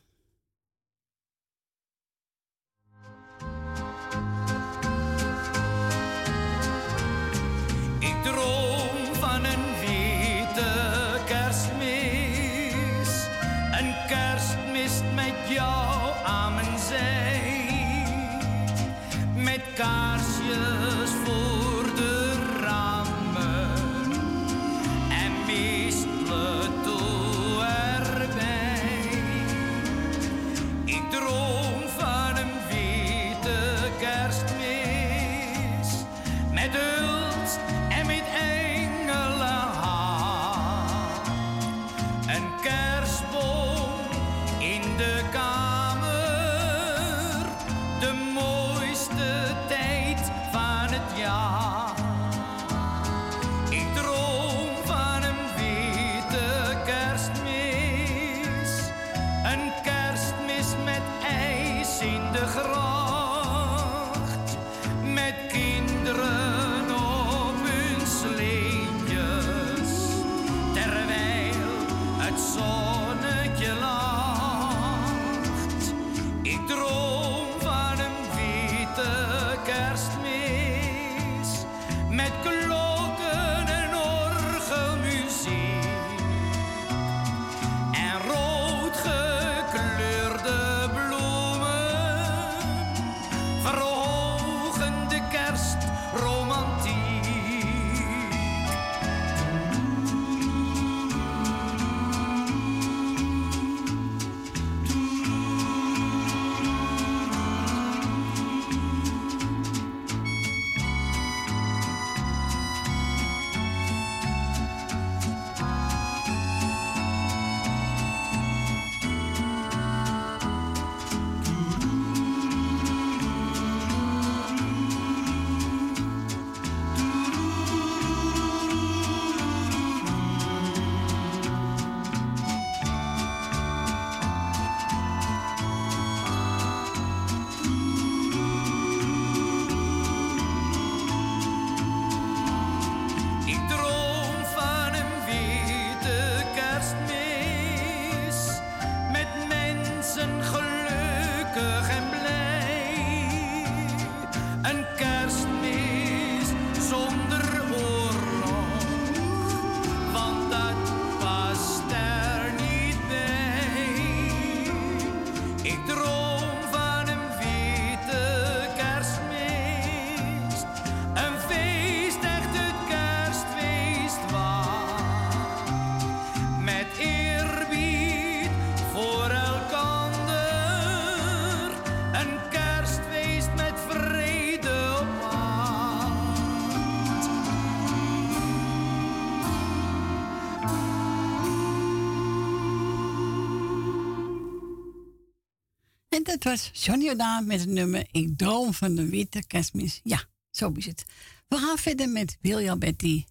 [196.43, 200.01] Het was Johnny Jordaan met het nummer Ik droom van de witte kerstmis.
[200.02, 201.05] Ja, zo is het.
[201.48, 203.24] We gaan verder met William Betty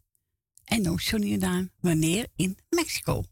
[0.63, 3.23] en ook Johnny Jordaan, wanneer in Mexico.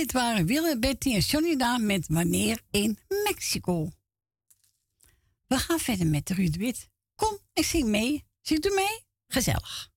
[0.00, 3.92] dit waren Willem, Betty en Johnny daar met Wanneer in Mexico.
[5.46, 6.88] We gaan verder met Ruud Wit.
[7.14, 8.24] Kom, ik zing mee.
[8.40, 9.04] Ziet u mee?
[9.26, 9.89] Gezellig.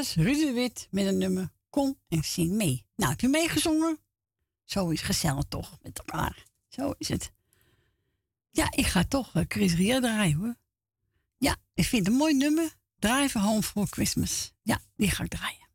[0.00, 2.86] was Wit met een nummer Kom en zing mee.
[2.96, 3.98] Nou, heb je meegezongen?
[4.64, 6.46] Zo is gezellig toch met elkaar.
[6.68, 7.32] Zo is het.
[8.50, 10.56] Ja, ik ga toch eh, Chris Rier draaien hoor.
[11.38, 12.76] Ja, ik vind het een mooi nummer.
[12.98, 14.52] Drive Home for Christmas.
[14.62, 15.68] Ja, die ga ik draaien.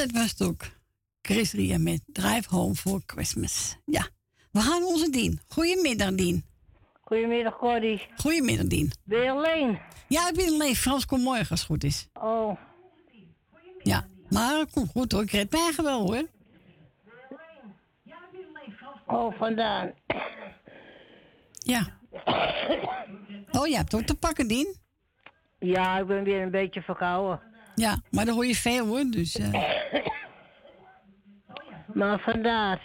[0.00, 0.62] dat was het ook.
[1.22, 3.76] Chris Ria met Drive Home for Christmas.
[3.84, 4.08] Ja,
[4.52, 5.40] we gaan onze Dien.
[5.48, 6.44] Goedemiddag, Dien.
[7.00, 8.06] Goedemiddag, Corrie.
[8.16, 8.92] Goedemiddag, Dien.
[9.04, 9.78] Ben je alleen?
[10.08, 10.76] Ja, ik ben alleen.
[10.76, 12.08] Frans komt morgen als het goed is.
[12.12, 12.56] Oh.
[13.82, 15.22] Ja, maar komt goed hoor.
[15.22, 16.26] Ik red mij wel hoor.
[19.06, 19.92] Oh, vandaan.
[21.58, 21.98] Ja.
[23.50, 24.76] Oh, je hebt ook te pakken, Dien.
[25.58, 27.49] Ja, ik ben weer een beetje verkouden.
[27.74, 29.04] Ja, maar dan hoor je veel hoor.
[29.04, 29.54] Dus, uh...
[31.94, 32.80] Maar vandaag.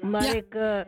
[0.00, 0.54] Maar ik.
[0.54, 0.80] Uh...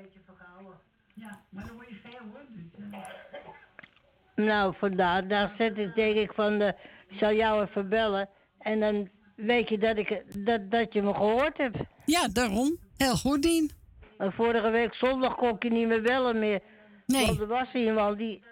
[1.14, 2.20] Ja, maar dan hoor je veel.
[2.48, 4.44] Dus.
[4.46, 5.26] Nou, vandaag.
[5.26, 6.58] Daar zit ik denk ik van.
[6.58, 6.74] De,
[7.08, 8.28] ik zal jou even bellen.
[8.58, 11.76] En dan weet je dat, ik, dat, dat je me gehoord hebt.
[12.04, 12.78] Ja, daarom.
[12.96, 13.70] Heel goed, Dien.
[14.18, 16.60] Vorige week zondag kon ik je niet meer bellen meer.
[17.06, 17.26] Nee.
[17.26, 18.42] Want er was iemand die,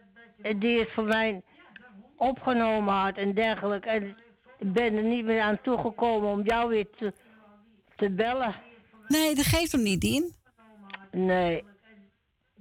[0.59, 1.43] die het voor mij
[2.17, 3.89] opgenomen had en dergelijke.
[3.89, 4.17] En
[4.63, 7.13] ik ben er niet meer aan toegekomen om jou weer te,
[7.97, 8.55] te bellen.
[9.09, 10.35] Nee, dat geeft hem niet, Dien.
[11.11, 11.65] Nee.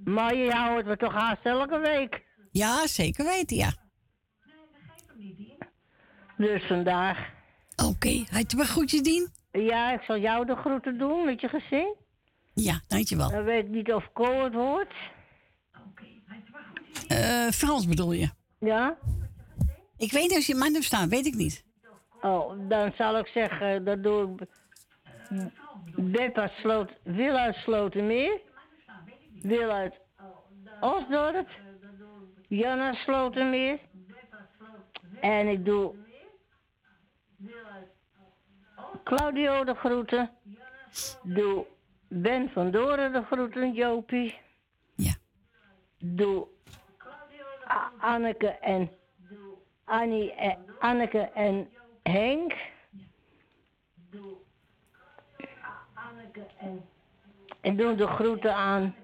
[0.04, 2.22] Maar je houdt me toch haast elke week.
[2.50, 3.74] Ja, zeker weten, ja.
[6.36, 7.18] Dus vandaag.
[7.84, 9.28] Oké, had je maar groetjes, Dien?
[9.52, 11.94] Ja, ik zal jou de groeten doen met je gezin.
[12.54, 13.30] Ja, dankjewel.
[13.30, 14.94] Dan weet ik niet of Ko het hoort.
[17.08, 18.30] Eh Frans bedoel je?
[18.58, 18.98] Ja?
[19.96, 21.64] Ik weet niet of je man hebt staan, weet ik niet.
[22.22, 24.48] Oh, dan zal ik zeggen, dat doe ik.
[25.96, 28.40] Beppa Sloot, wil uit Slotermeer.
[29.42, 29.94] Wil uit
[30.80, 31.48] Osdorp.
[32.48, 33.78] Janna Slotermeer.
[35.20, 35.94] En ik doe
[39.04, 40.30] Claudio de groeten.
[41.22, 41.66] Doe
[42.08, 44.38] Ben van Doren de groeten, Jopie.
[44.94, 45.14] Ja.
[45.98, 46.46] Doe
[47.68, 48.90] A- Anneke en
[49.84, 51.68] Annie en Anneke en
[52.02, 52.52] Henk.
[57.60, 58.94] En doe de groeten aan.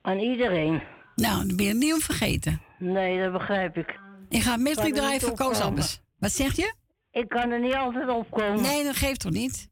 [0.00, 0.82] Aan iedereen.
[1.14, 2.60] Nou, dan ben je niet om vergeten.
[2.78, 3.98] Nee, dat begrijp ik.
[4.28, 6.00] Ik ga niet draaien voor Koos.
[6.18, 6.74] Wat zeg je?
[7.10, 8.62] Ik kan er niet altijd opkomen.
[8.62, 9.68] Nee, dat geeft toch niet?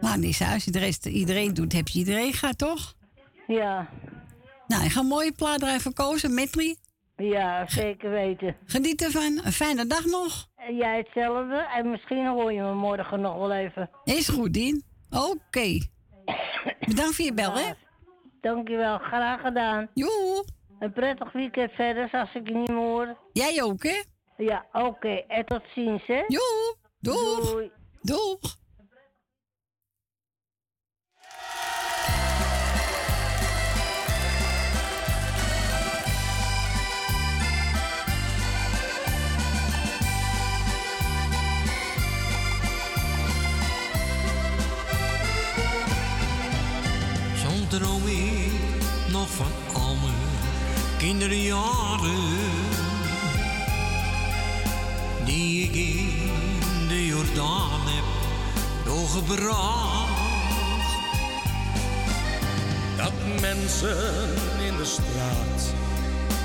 [0.00, 2.94] Maar niet zo, als je de rest iedereen doet, heb je iedereen gehad, toch?
[3.46, 3.88] Ja.
[4.66, 6.76] Nou, ik ga een mooie plaat draaien voor Koos en Metri.
[7.16, 8.56] Ja, zeker weten.
[8.64, 9.40] Geniet ervan.
[9.44, 10.48] Een fijne dag nog.
[10.56, 11.66] En jij hetzelfde.
[11.74, 13.90] En misschien hoor je me morgen nog wel even.
[14.04, 14.84] Is goed, Dien.
[15.10, 15.78] Oké.
[16.80, 17.72] Bedankt voor je bel, hè?
[18.40, 19.88] Dankjewel, graag gedaan.
[19.94, 20.44] Joe.
[20.78, 23.16] Een prettig weekend verder, als ik je niet meer hoor.
[23.32, 24.02] Jij ook, hè?
[24.36, 25.08] Ja, oké.
[25.08, 26.22] En tot ziens, hè?
[26.26, 26.76] Joe.
[27.00, 27.50] Doeg.
[27.50, 27.70] Doei.
[28.00, 28.56] Doeg.
[47.78, 48.52] Droom ik
[49.12, 50.14] nog van al mijn
[50.98, 52.36] kinderjaren.
[55.24, 58.04] Die ik in de Jordaan heb
[58.84, 60.10] doorgebracht.
[62.96, 64.28] Dat mensen
[64.66, 65.74] in de straat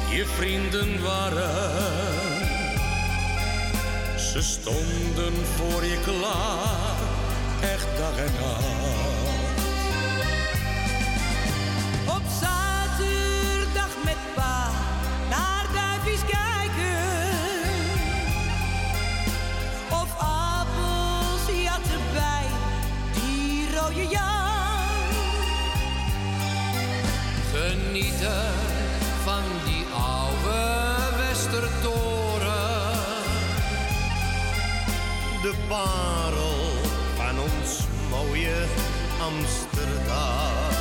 [0.10, 2.19] je vrienden waren.
[4.19, 6.98] Ze stonden voor je klaar,
[7.61, 9.10] echt dag en nacht.
[27.92, 28.53] Genieten
[29.24, 30.61] van die oude
[31.18, 32.70] Westertoren.
[35.42, 36.72] De parel
[37.16, 37.80] van ons
[38.10, 38.66] mooie
[39.20, 40.72] Amsterdam.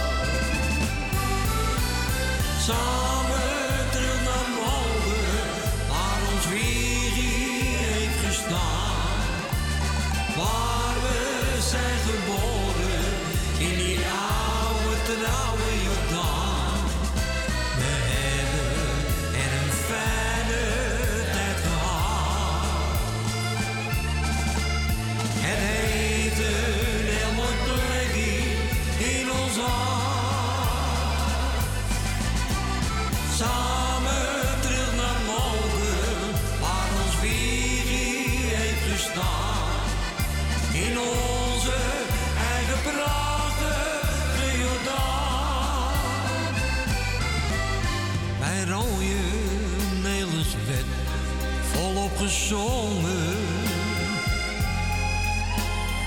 [52.51, 53.37] Gezongen.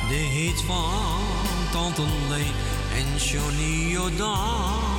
[0.10, 1.22] De hit van
[1.72, 2.52] Tante Lee
[2.96, 4.93] en Johnny Jordaan.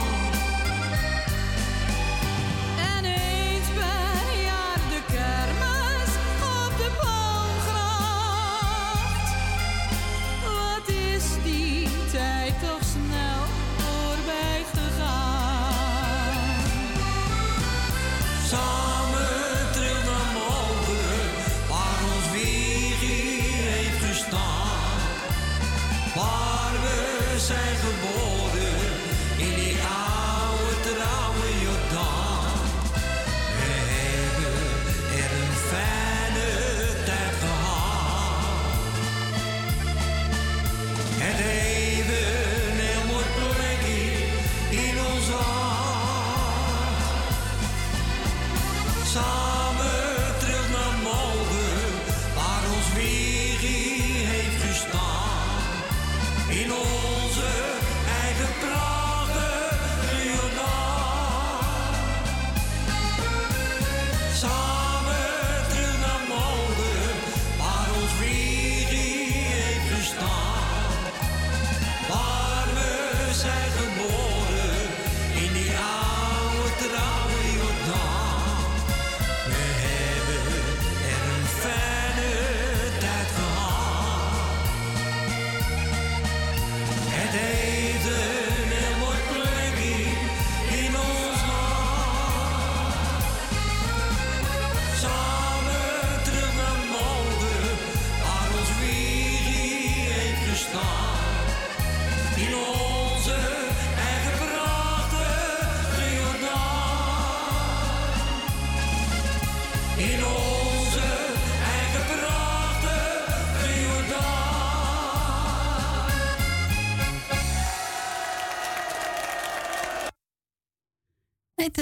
[49.14, 49.53] song.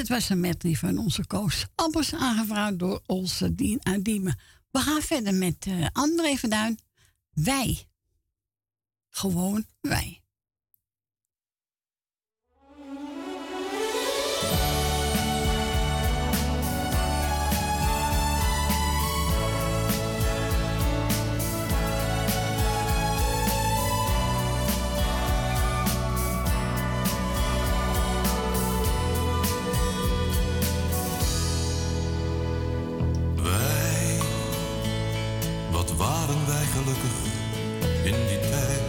[0.02, 1.66] Het was een medley van onze koos.
[1.74, 4.02] anders aangevraagd door onze Dien Adiemen.
[4.02, 4.38] Diemen.
[4.70, 6.78] We gaan verder met uh, André Verduin.
[7.30, 7.88] Wij.
[9.08, 10.21] Gewoon wij.
[36.52, 37.16] wij gelukkig
[38.04, 38.82] in die tijd.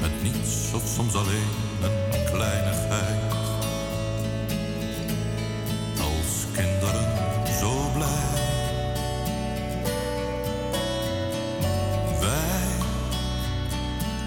[0.00, 1.50] Met niets of soms alleen
[1.82, 3.32] een kleinigheid.
[6.00, 7.08] Als kinderen
[7.60, 8.34] zo blij.
[12.20, 12.68] Wij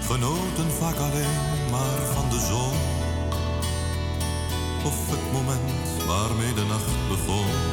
[0.02, 2.76] genoten vaak alleen maar van de zon.
[4.84, 7.69] Of het moment waarmee de nacht begon.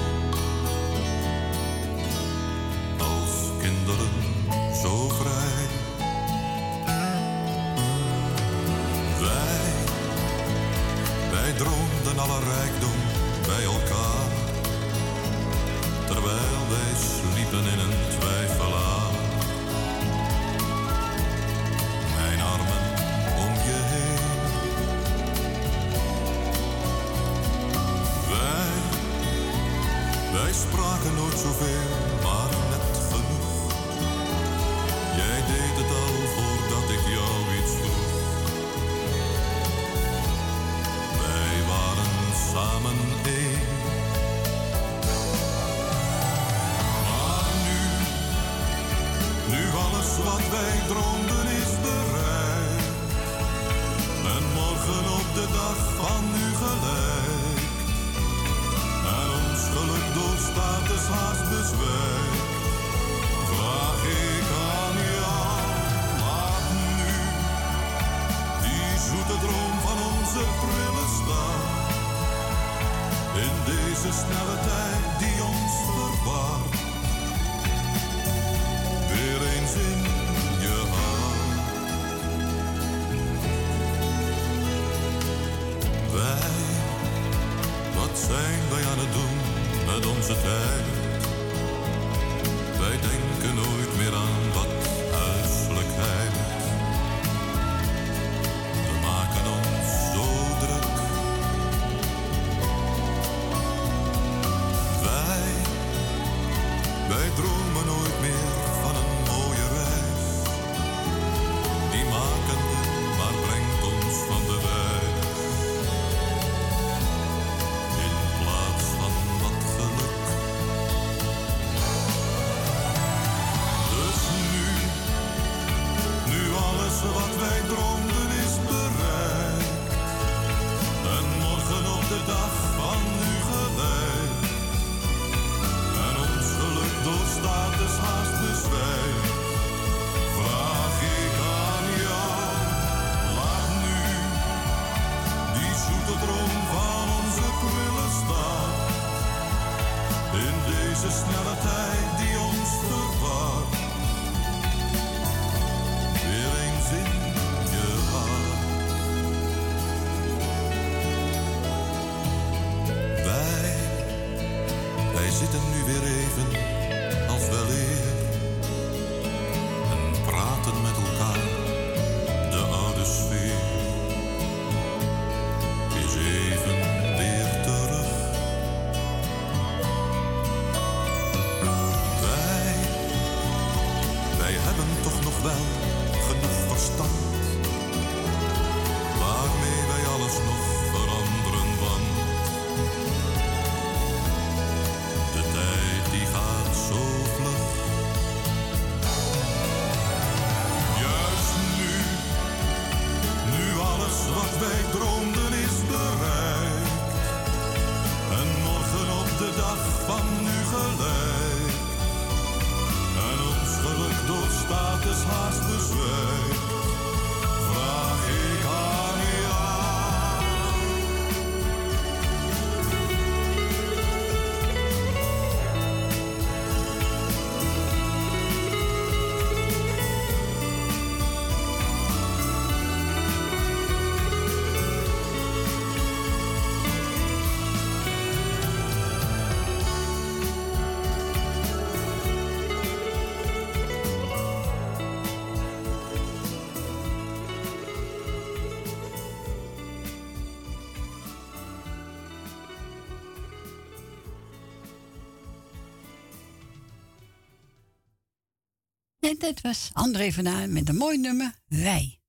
[259.48, 261.54] dit was André van Duin met een mooi nummer.
[261.68, 262.20] Wij.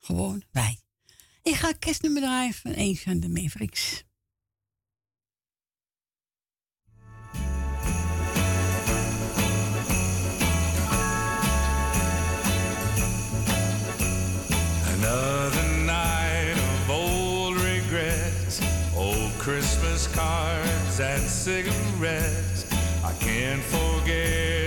[0.00, 0.78] Gewoon wij.
[1.42, 4.04] Ik ga kerstnummer draaien van een van de Mavericks.
[14.86, 18.58] Another night of old regrets,
[18.96, 22.64] old Christmas cards and cigarettes.
[23.04, 24.61] I can't forget.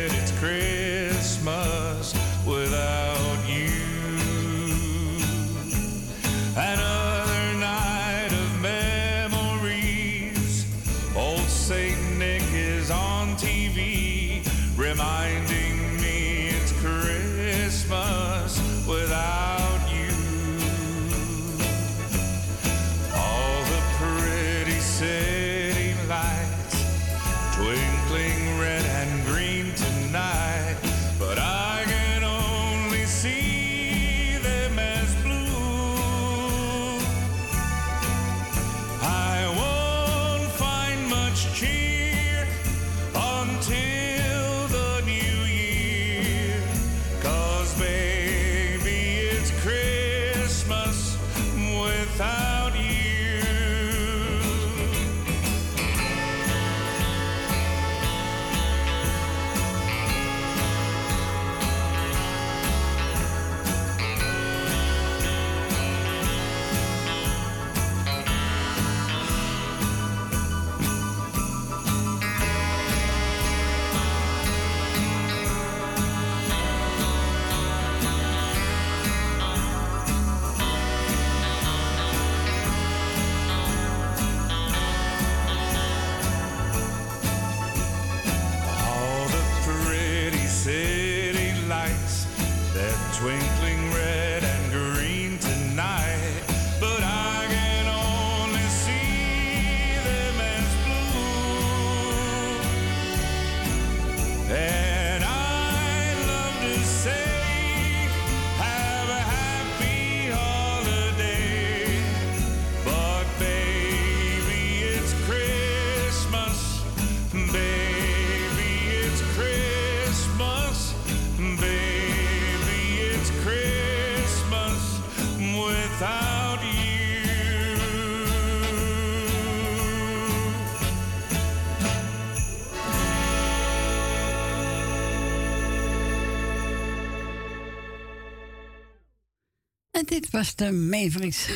[140.36, 141.48] was de Mavericks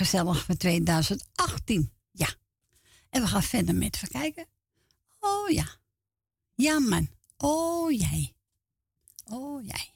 [0.45, 1.91] van 2018.
[2.11, 2.27] Ja.
[3.09, 4.45] En we gaan verder met verkijken.
[5.19, 5.67] Oh ja.
[6.55, 7.09] Ja man.
[7.37, 8.33] Oh jij.
[9.25, 9.93] Oh jij.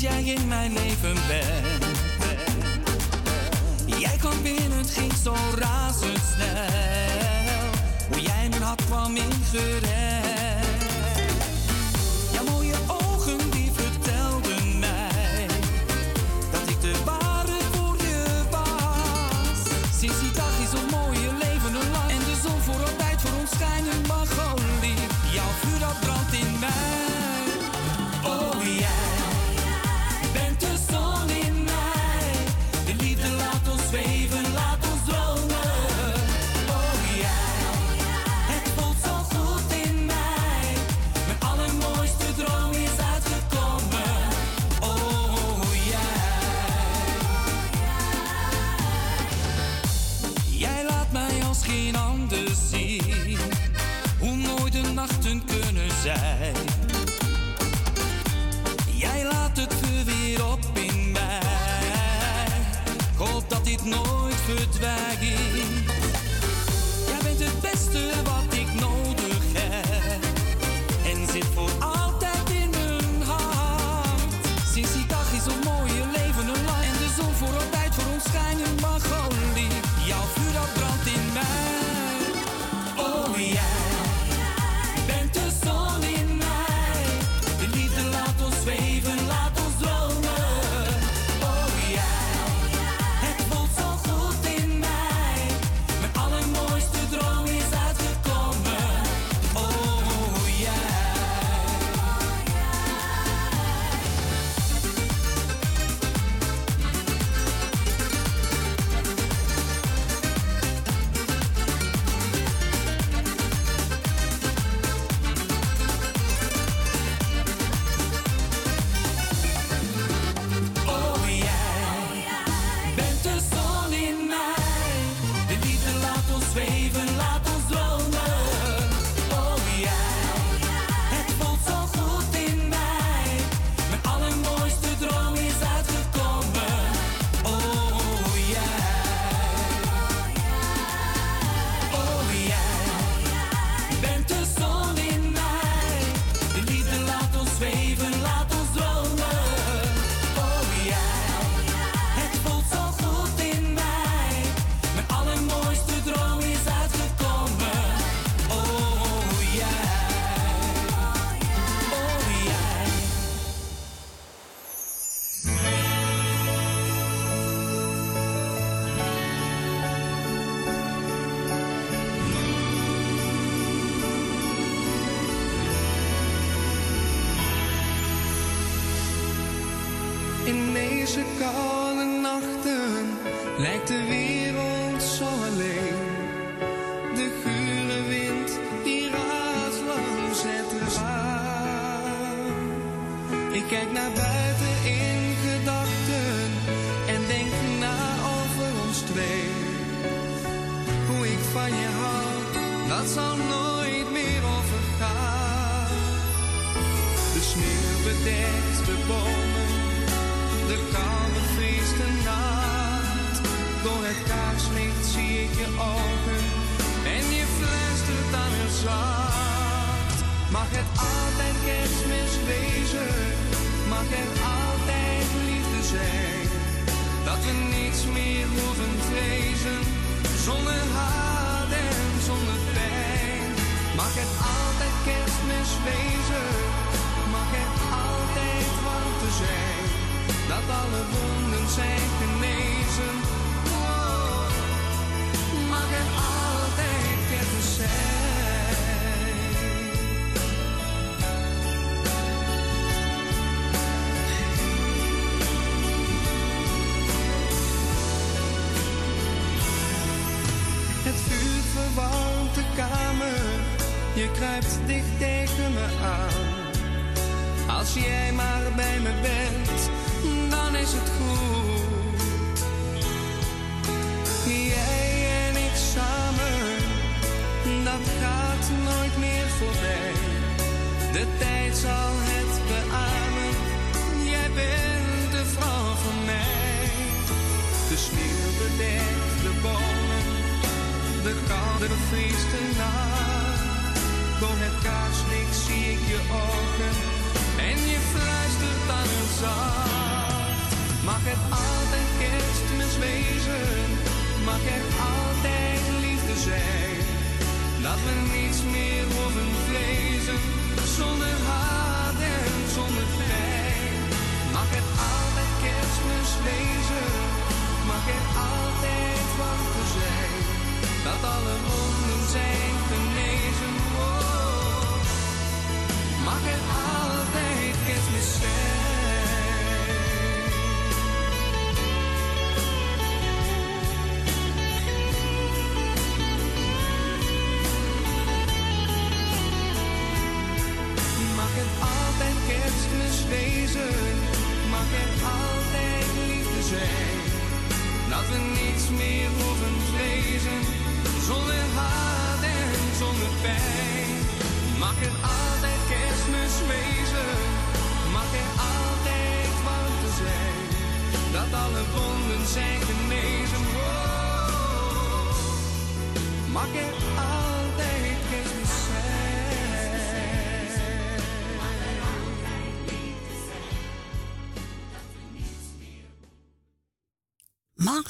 [0.00, 1.98] jij in mijn leven bent.
[3.98, 6.46] Jij kwam binnen, het ging zo razendsnel.
[8.08, 10.15] Hoe jij mijn hart kwam ingerend.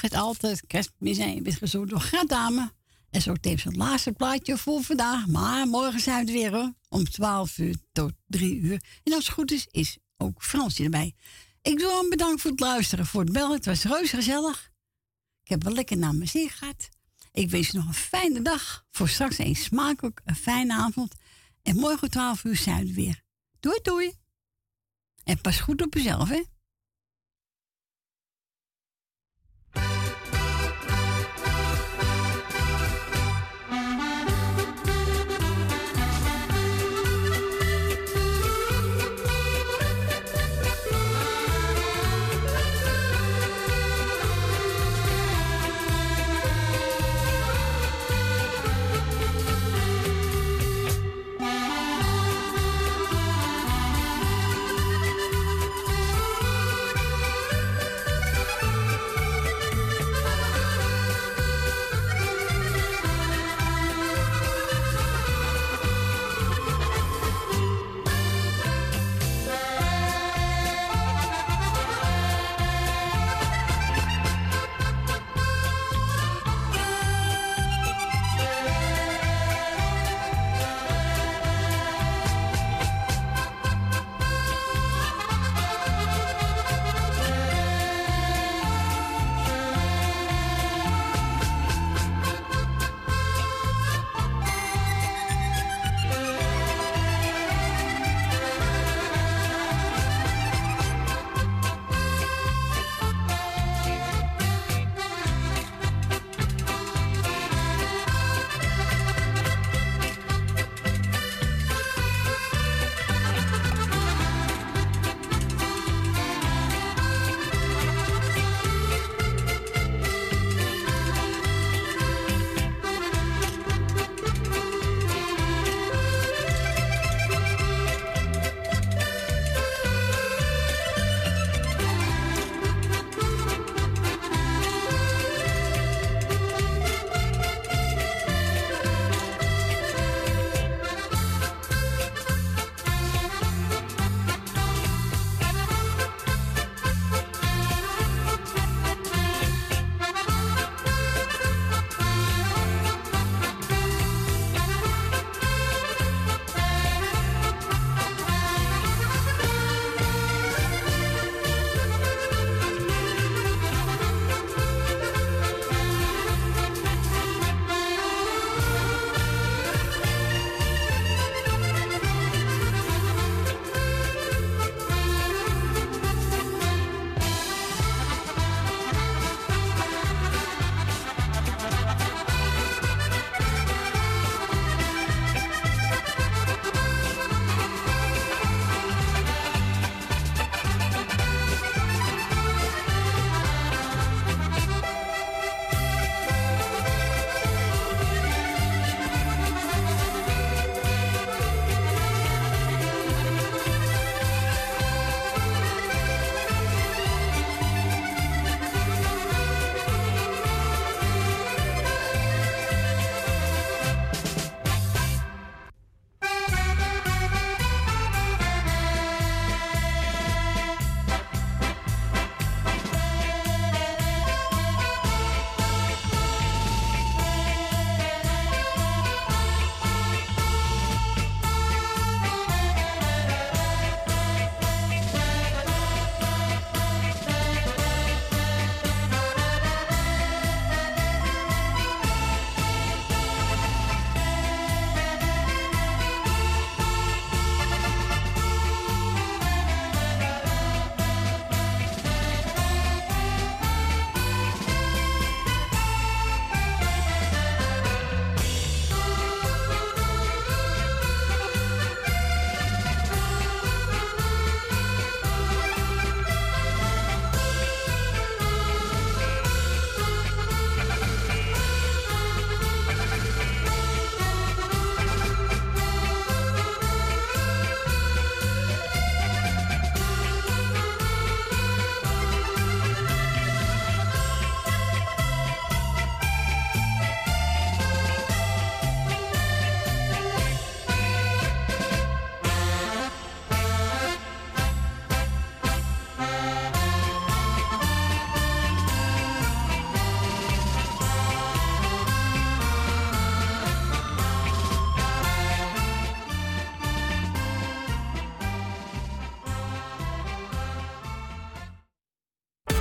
[0.00, 2.72] Het altijd kerstmis en je bent gezond door gaat dame.
[3.10, 5.26] En zo tevens het laatste plaatje voor vandaag.
[5.26, 6.74] Maar morgen zijn we weer.
[6.88, 8.82] Om 12 uur tot 3 uur.
[9.02, 11.14] En als het goed is, is ook Fransje erbij.
[11.62, 13.56] Ik doe hem bedankt voor het luisteren, voor het bellen.
[13.56, 14.70] Het was reuze gezellig.
[15.42, 16.88] Ik heb wel lekker naar mijn zin gehad.
[17.32, 18.84] Ik wens je nog een fijne dag.
[18.90, 21.14] Voor straks een smakelijk, een fijne avond.
[21.62, 23.22] En morgen 12 uur zijn we weer.
[23.60, 24.14] Doei doei.
[25.24, 26.42] En pas goed op jezelf, hè.